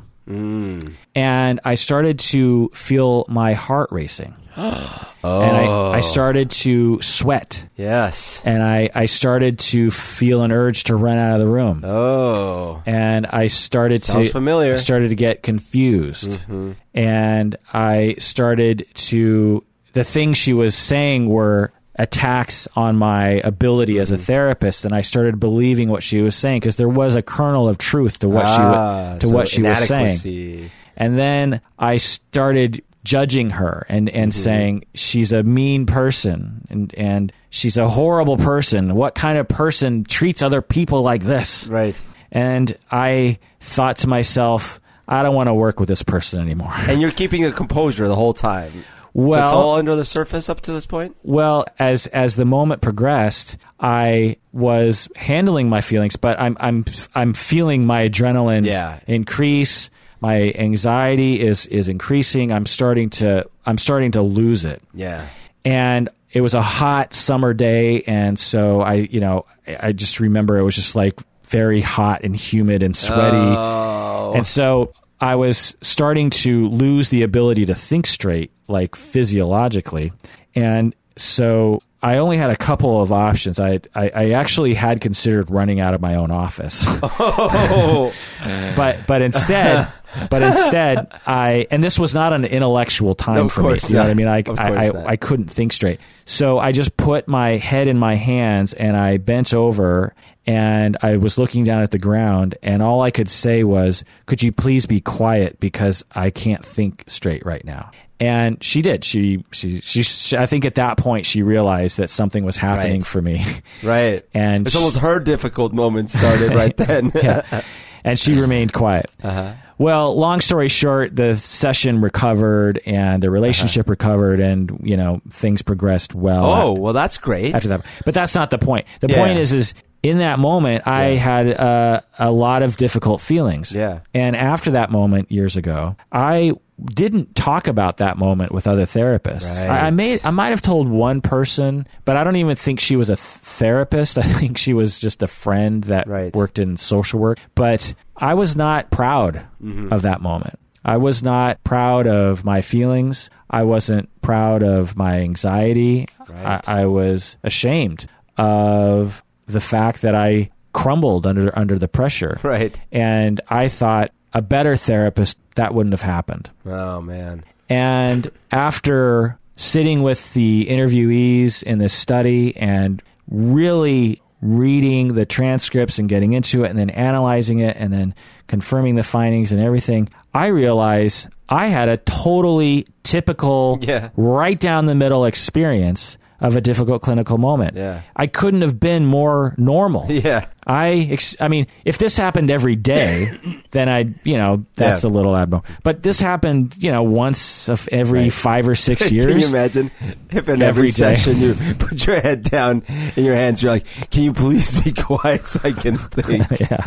[1.14, 4.34] And I started to feel my heart racing.
[4.56, 5.04] Oh.
[5.20, 5.92] And I, oh.
[5.92, 7.66] I started to sweat.
[7.76, 8.40] Yes.
[8.44, 11.84] And I, I started to feel an urge to run out of the room.
[11.84, 12.82] Oh.
[12.86, 14.74] And I started Sounds to familiar.
[14.74, 16.30] I started to get confused.
[16.30, 16.72] Mm-hmm.
[16.94, 24.10] And I started to the things she was saying were attacks on my ability as
[24.10, 27.68] a therapist and I started believing what she was saying because there was a kernel
[27.68, 30.70] of truth to what Ah, she to so what she was saying.
[30.96, 34.42] And then I started judging her and, and Mm-hmm.
[34.42, 38.94] saying she's a mean person and, and she's a horrible person.
[38.94, 41.66] What kind of person treats other people like this?
[41.66, 41.96] Right.
[42.30, 46.74] And I thought to myself, I don't want to work with this person anymore.
[46.76, 48.84] And you're keeping a composure the whole time.
[49.18, 51.16] So it's Well- all under the surface up to this point?
[51.22, 56.84] Well, as as the moment progressed, I was handling my feelings, but I'm I'm
[57.14, 59.00] I'm feeling my adrenaline Yeah.
[59.06, 59.90] increase.
[60.20, 62.52] My anxiety is is increasing.
[62.52, 64.82] I'm starting to I'm starting to lose it.
[64.94, 65.26] Yeah.
[65.64, 69.44] and it was a hot summer day and so i you know
[69.80, 74.32] i just remember it was just like very hot and humid and sweaty Oh.
[74.36, 80.12] and so i was starting to lose the ability to think straight like physiologically
[80.54, 85.50] and so i only had a couple of options i i, I actually had considered
[85.50, 86.84] running out of my own office
[87.20, 88.12] Oh.
[88.76, 89.92] but but instead
[90.30, 93.78] but instead I and this was not an intellectual time Of for me.
[93.88, 94.26] You know what I mean?
[94.26, 95.06] I I, I.
[95.10, 96.00] I couldn't think straight.
[96.24, 100.14] So I just put my head in my hands and I bent over
[100.48, 104.42] and I was looking down at the ground and all I could say was, "Could
[104.42, 109.04] you please be quiet because I can't think straight right now." And she did.
[109.04, 113.02] She, she, she, she I think at that point she realized that something was happening
[113.02, 113.06] Right.
[113.06, 113.44] for me.
[113.84, 114.24] right.
[114.34, 117.12] And it's she- almost her difficult moment started right then.
[117.22, 117.62] yeah.
[118.04, 119.10] And she remained quiet.
[119.22, 119.52] Uh-huh.
[119.76, 125.62] Well, long story short, the session recovered and the relationship recovered, and you know things
[125.62, 126.46] progressed well.
[126.46, 127.54] Oh, a- well, that's great.
[127.54, 127.84] after that.
[128.04, 128.86] But that's not the point.
[129.00, 129.16] The Yeah.
[129.18, 133.72] point is, is in that moment, I had uh, a lot of difficult feelings.
[133.72, 134.00] Yeah.
[134.14, 136.52] And after that moment years ago, I
[136.84, 139.48] didn't talk about that moment with other therapists.
[139.48, 139.68] Right.
[139.68, 142.94] I, I may I might have told one person, but I don't even think she
[142.94, 144.16] was a th- therapist.
[144.18, 146.32] I think she was just a friend that Right.
[146.34, 147.38] worked in social work.
[147.56, 149.92] But I was not proud Mm-hmm.
[149.92, 150.58] of that moment.
[150.84, 153.28] I was not proud of my feelings.
[153.50, 156.06] I wasn't proud of my anxiety.
[156.28, 156.62] Right.
[156.66, 158.06] I, I was ashamed
[158.36, 162.38] of the fact that I crumbled under under the pressure.
[162.44, 162.78] Right.
[162.92, 166.50] And I thought a better therapist that wouldn't have happened.
[166.66, 167.42] Oh, man.
[167.68, 176.08] And after sitting with the interviewees in this study and really reading the transcripts and
[176.08, 178.14] getting into it and then analyzing it and then
[178.46, 184.10] confirming the findings and everything, I realized I had a totally typical, Yeah.
[184.16, 187.76] right down the middle experience of a difficult clinical moment.
[187.76, 188.02] Yeah.
[188.14, 190.06] I couldn't have been more normal.
[190.12, 190.46] Yeah.
[190.70, 193.38] I, ex- I mean, if this happened every day,
[193.70, 195.08] then I, you know, that's Yeah.
[195.08, 195.64] a little abnormal.
[195.82, 198.32] But this happened, you know, once of every Right.
[198.32, 199.26] five or six years.
[199.32, 199.90] Can you imagine
[200.30, 202.82] if in Every every, session you put your head down
[203.16, 206.86] in your hands, you're like, "Can you please be quiet so I can think?" yeah.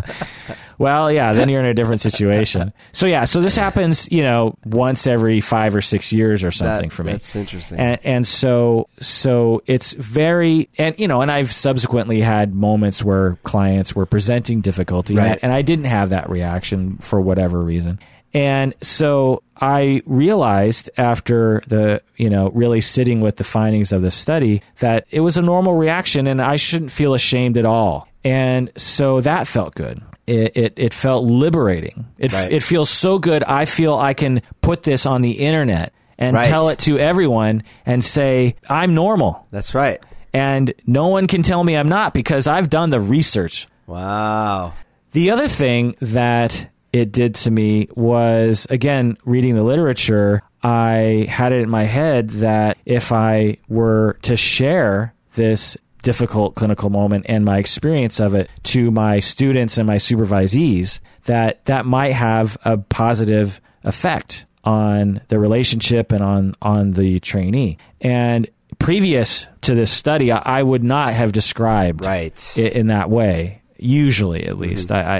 [0.81, 2.73] Well, yeah, then you're in a different situation.
[2.91, 6.89] So yeah, so this happens, you know, once every five or six years or something
[6.89, 7.11] That- for me.
[7.13, 7.79] That's interesting.
[7.79, 13.37] and and so so it's very and you know and I've subsequently had moments where
[13.43, 15.31] clients were presenting difficulty Right.
[15.31, 17.99] and, and I didn't have that reaction for whatever reason
[18.33, 24.11] and so I realized after the you know really sitting with the findings of the
[24.11, 28.71] study that it was a normal reaction and I shouldn't feel ashamed at all and
[28.77, 30.01] so that felt good
[30.31, 32.07] it, it, it felt liberating.
[32.17, 32.51] It, Right.
[32.51, 33.43] it feels so good.
[33.43, 36.45] I feel I can put this on the internet and Right.
[36.45, 39.45] tell it to everyone and say, I'm normal.
[39.51, 39.99] that's right.
[40.33, 43.67] And no one can tell me I'm not because I've done the research.
[43.87, 44.73] Wow.
[45.11, 51.51] The other thing that it did to me was, again, reading the literature, I had
[51.51, 57.45] it in my head that if I were to share this difficult clinical moment and
[57.45, 62.77] my experience of it to my students and my supervisees, that that might have a
[62.77, 67.77] positive effect on the relationship and on, on the trainee.
[67.99, 68.47] And
[68.79, 72.53] previous to this study, I, I would not have described Right.
[72.57, 73.61] i- in that way.
[73.77, 74.61] Usually, at mm-hmm.
[74.61, 75.17] least, I, I,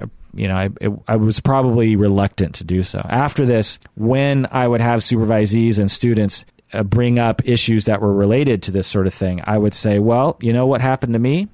[0.00, 0.04] I,
[0.34, 3.00] you know, I, it, I was probably reluctant to do so.
[3.04, 8.12] After this, when I would have supervisees and students uh, bring up issues that were
[8.12, 11.18] related to this sort of thing, I would say, "Well, you know what happened to
[11.18, 11.48] me?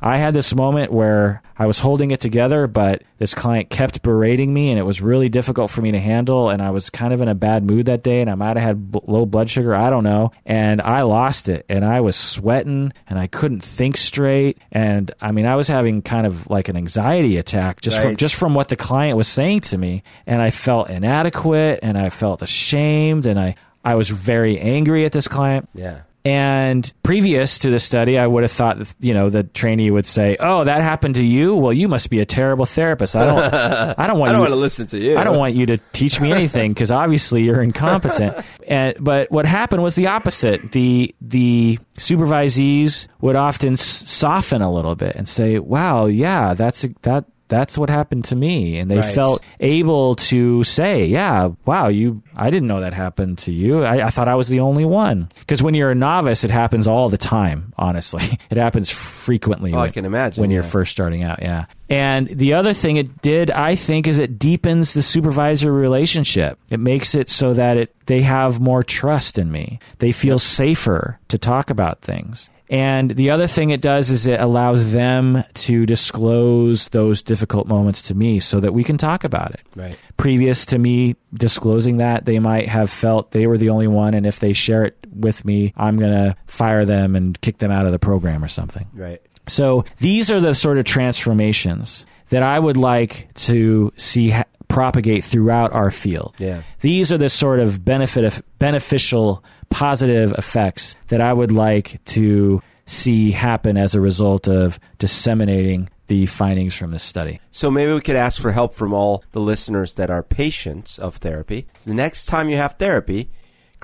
[0.00, 4.52] I had this moment where I was holding it together, but this client kept berating
[4.52, 6.50] me, and it was really difficult for me to handle.
[6.50, 8.66] And I was kind of in a bad mood that day, and I might have
[8.66, 9.74] had b- low blood sugar.
[9.74, 10.32] I don't know.
[10.44, 14.58] And I lost it, and I was sweating, and I couldn't think straight.
[14.72, 18.34] And I mean, I was having kind of like an anxiety attack just from just
[18.34, 22.42] from what the client was saying to me, and I felt inadequate, and I felt
[22.42, 25.68] ashamed, and I I was very angry at this client.
[25.74, 26.02] Yeah.
[26.26, 30.06] And previous to the study, I would have thought, that, you know, the trainee would
[30.06, 31.54] say, "Oh, that happened to you?
[31.54, 33.14] Well, you must be a terrible therapist.
[33.14, 33.38] I don't,
[33.98, 35.18] I don't want I don't you, want to listen to you.
[35.18, 39.44] I don't want you to teach me anything because obviously you're incompetent." and but what
[39.44, 40.72] happened was the opposite.
[40.72, 46.88] The the supervisees would often soften a little bit and say, "Wow, yeah, that's a,
[47.02, 49.14] that." That's what happened to me, and they Right.
[49.14, 52.22] felt able to say, "Yeah, wow, you.
[52.34, 53.84] I didn't know that happened to you.
[53.84, 56.88] I, I thought I was the only one." Because when you're a novice, it happens
[56.88, 57.72] all the time.
[57.76, 59.74] Honestly, it happens frequently.
[59.74, 61.40] Oh, I can imagine, when you're first starting out.
[61.42, 66.58] Yeah, and the other thing it did, I think, is it deepens the supervisor relationship.
[66.70, 69.78] It makes it so that it they have more trust in me.
[69.98, 72.48] They feel safer to talk about things.
[72.74, 78.02] And the other thing it does is it allows them to disclose those difficult moments
[78.02, 79.60] to me so that we can talk about it.
[79.76, 79.96] Right.
[80.16, 84.26] Previous to me disclosing that, they might have felt they were the only one, and
[84.26, 87.86] if they share it with me, I'm going to fire them and kick them out
[87.86, 88.88] of the program or something.
[88.92, 89.22] Right.
[89.46, 95.22] So these are the sort of transformations that I would like to see ha- propagate
[95.22, 96.34] throughout our field.
[96.38, 96.62] Yeah.
[96.80, 103.30] These are the sort of benefit beneficial positive effects that I would like to see
[103.30, 107.40] happen as a result of disseminating the findings from this study.
[107.52, 111.16] So maybe we could ask for help from all the listeners that are patients of
[111.16, 111.68] therapy.
[111.84, 113.30] The next time you have therapy,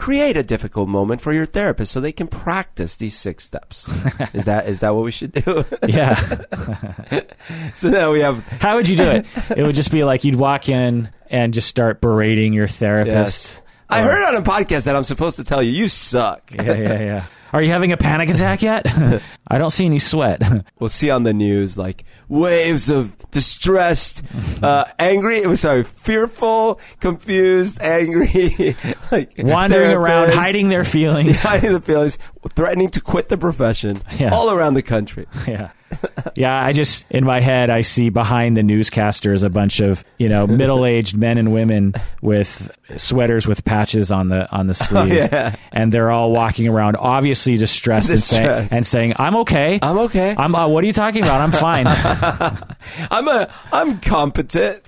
[0.01, 3.87] create a difficult moment for your therapist so they can practice these six steps.
[4.33, 5.65] is that is that what we should do?
[5.87, 6.17] Yeah.
[7.75, 9.27] so now we have How would you do it?
[9.55, 13.55] It would just be like you'd walk in and just start berating your therapist.
[13.55, 13.63] yes.
[13.91, 16.51] I heard on a podcast that I'm supposed to tell you you suck.
[16.55, 17.27] Yeah, yeah, yeah.
[17.53, 18.87] Are you having a panic attack yet?
[19.49, 20.43] I don't see any sweat.
[20.79, 24.23] We'll see on the news like waves of distressed,
[24.63, 25.55] uh, angry.
[25.57, 28.77] Sorry, fearful, confused, angry,
[29.13, 31.43] like Wandering around, hiding their feelings.
[31.43, 32.17] hiding the feelings,
[32.55, 34.31] threatening to quit the profession, Yeah.
[34.33, 35.27] all around the country.
[35.47, 35.71] yeah.
[36.37, 40.29] Yeah, I just in my head I see behind the newscasters a bunch of, you
[40.29, 45.11] know, middle-aged men and women with sweaters with patches on the on the sleeves.
[45.13, 45.57] Oh, yeah.
[45.73, 49.79] And they're all walking around obviously distressed, And, say, and saying, "I'm okay.
[49.83, 50.35] I'm okay.
[50.39, 51.41] I'm uh, what are you talking about?
[51.41, 51.87] I'm fine."
[53.11, 54.83] I'm a I'm competent.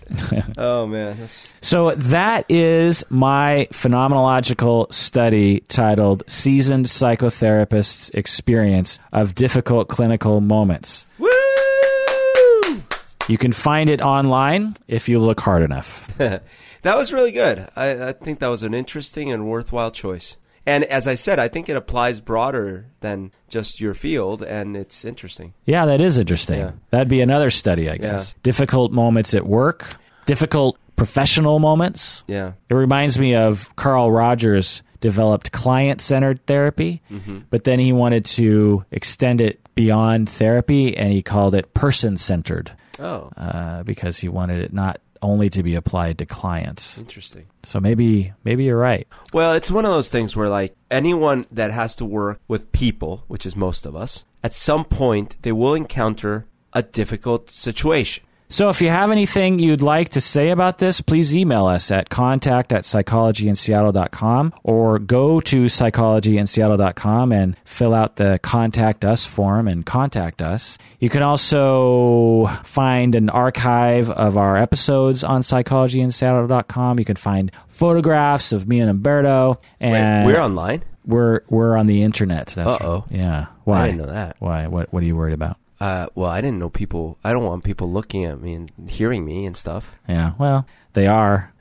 [0.57, 9.89] oh man, that's So that is my phenomenological study titled Seasoned Psychotherapists' Experience of Difficult
[9.89, 10.91] Clinical Moments.
[11.19, 12.82] Woo.
[13.28, 16.12] You can find it online if you look hard enough.
[16.19, 16.43] that
[16.85, 17.69] was really good.
[17.77, 20.36] I, I think that was an interesting and worthwhile choice.
[20.64, 25.05] And as I said, I think it applies broader than just your field, and it's
[25.05, 25.55] interesting.
[25.66, 26.60] Yeah, that is interesting.
[26.60, 26.73] Yeah.
[26.90, 28.35] That'd be another study, I guess.
[28.43, 29.97] Difficult moments at work,
[30.27, 32.23] difficult professional moments.
[32.28, 32.52] Yeah.
[32.69, 37.40] It reminds me of Carl Rogers developed client centered therapy, mm-hmm.
[37.51, 42.73] but then he wanted to extend it beyond therapy and he called it person centered
[42.99, 46.99] Oh, uh, because he wanted it not only to be applied to clients.
[46.99, 47.47] interesting.
[47.62, 49.07] So maybe maybe you're right.
[49.32, 53.24] Well, it's one of those things where, like, anyone that has to work with people,
[53.28, 58.24] which is most of us, at some point they will encounter a difficult situation.
[58.53, 62.11] So if you have anything you'd like to say about this, please email us at
[62.11, 69.87] contact at psychologyinseattle.com or go to psychologyinseattle.com and fill out the contact us form and
[69.87, 70.77] contact us.
[71.01, 76.99] You can also find an archive of our episodes on psychologyinseattle.com.
[76.99, 80.83] You can find photographs of me and Umberto and Wait, we're online.
[81.07, 82.49] we're we're on the internet.
[82.49, 83.07] That's Uh-oh.
[83.11, 83.47] Yeah.
[83.65, 83.85] Why?
[83.85, 84.37] I didn't know that.
[84.41, 84.66] Why?
[84.66, 85.57] What what are you worried about?
[85.83, 87.19] Uh, well, I didn't know people.
[87.25, 89.99] I don't want people looking at me and hearing me and stuff.
[90.09, 91.53] Yeah, well, they are.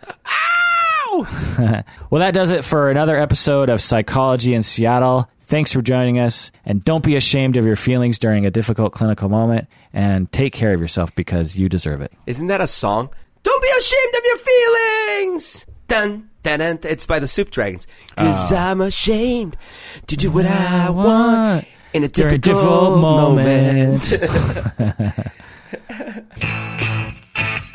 [1.17, 5.27] well, that does it for another episode of Psychology in Seattle.
[5.39, 6.51] Thanks for joining us.
[6.65, 9.67] And don't be ashamed of your feelings during a difficult clinical moment.
[9.91, 12.13] And take care of yourself because you deserve it.
[12.27, 13.09] Isn't that a song?
[13.41, 15.65] Don't be ashamed of your feelings.
[15.87, 16.79] Dun dun dun.
[16.83, 17.87] It's by the Soup Dragons.
[18.17, 19.57] Cause I'm ashamed
[20.05, 24.09] to do what I want in a difficult, difficult moment.
[24.09, 25.21] moment.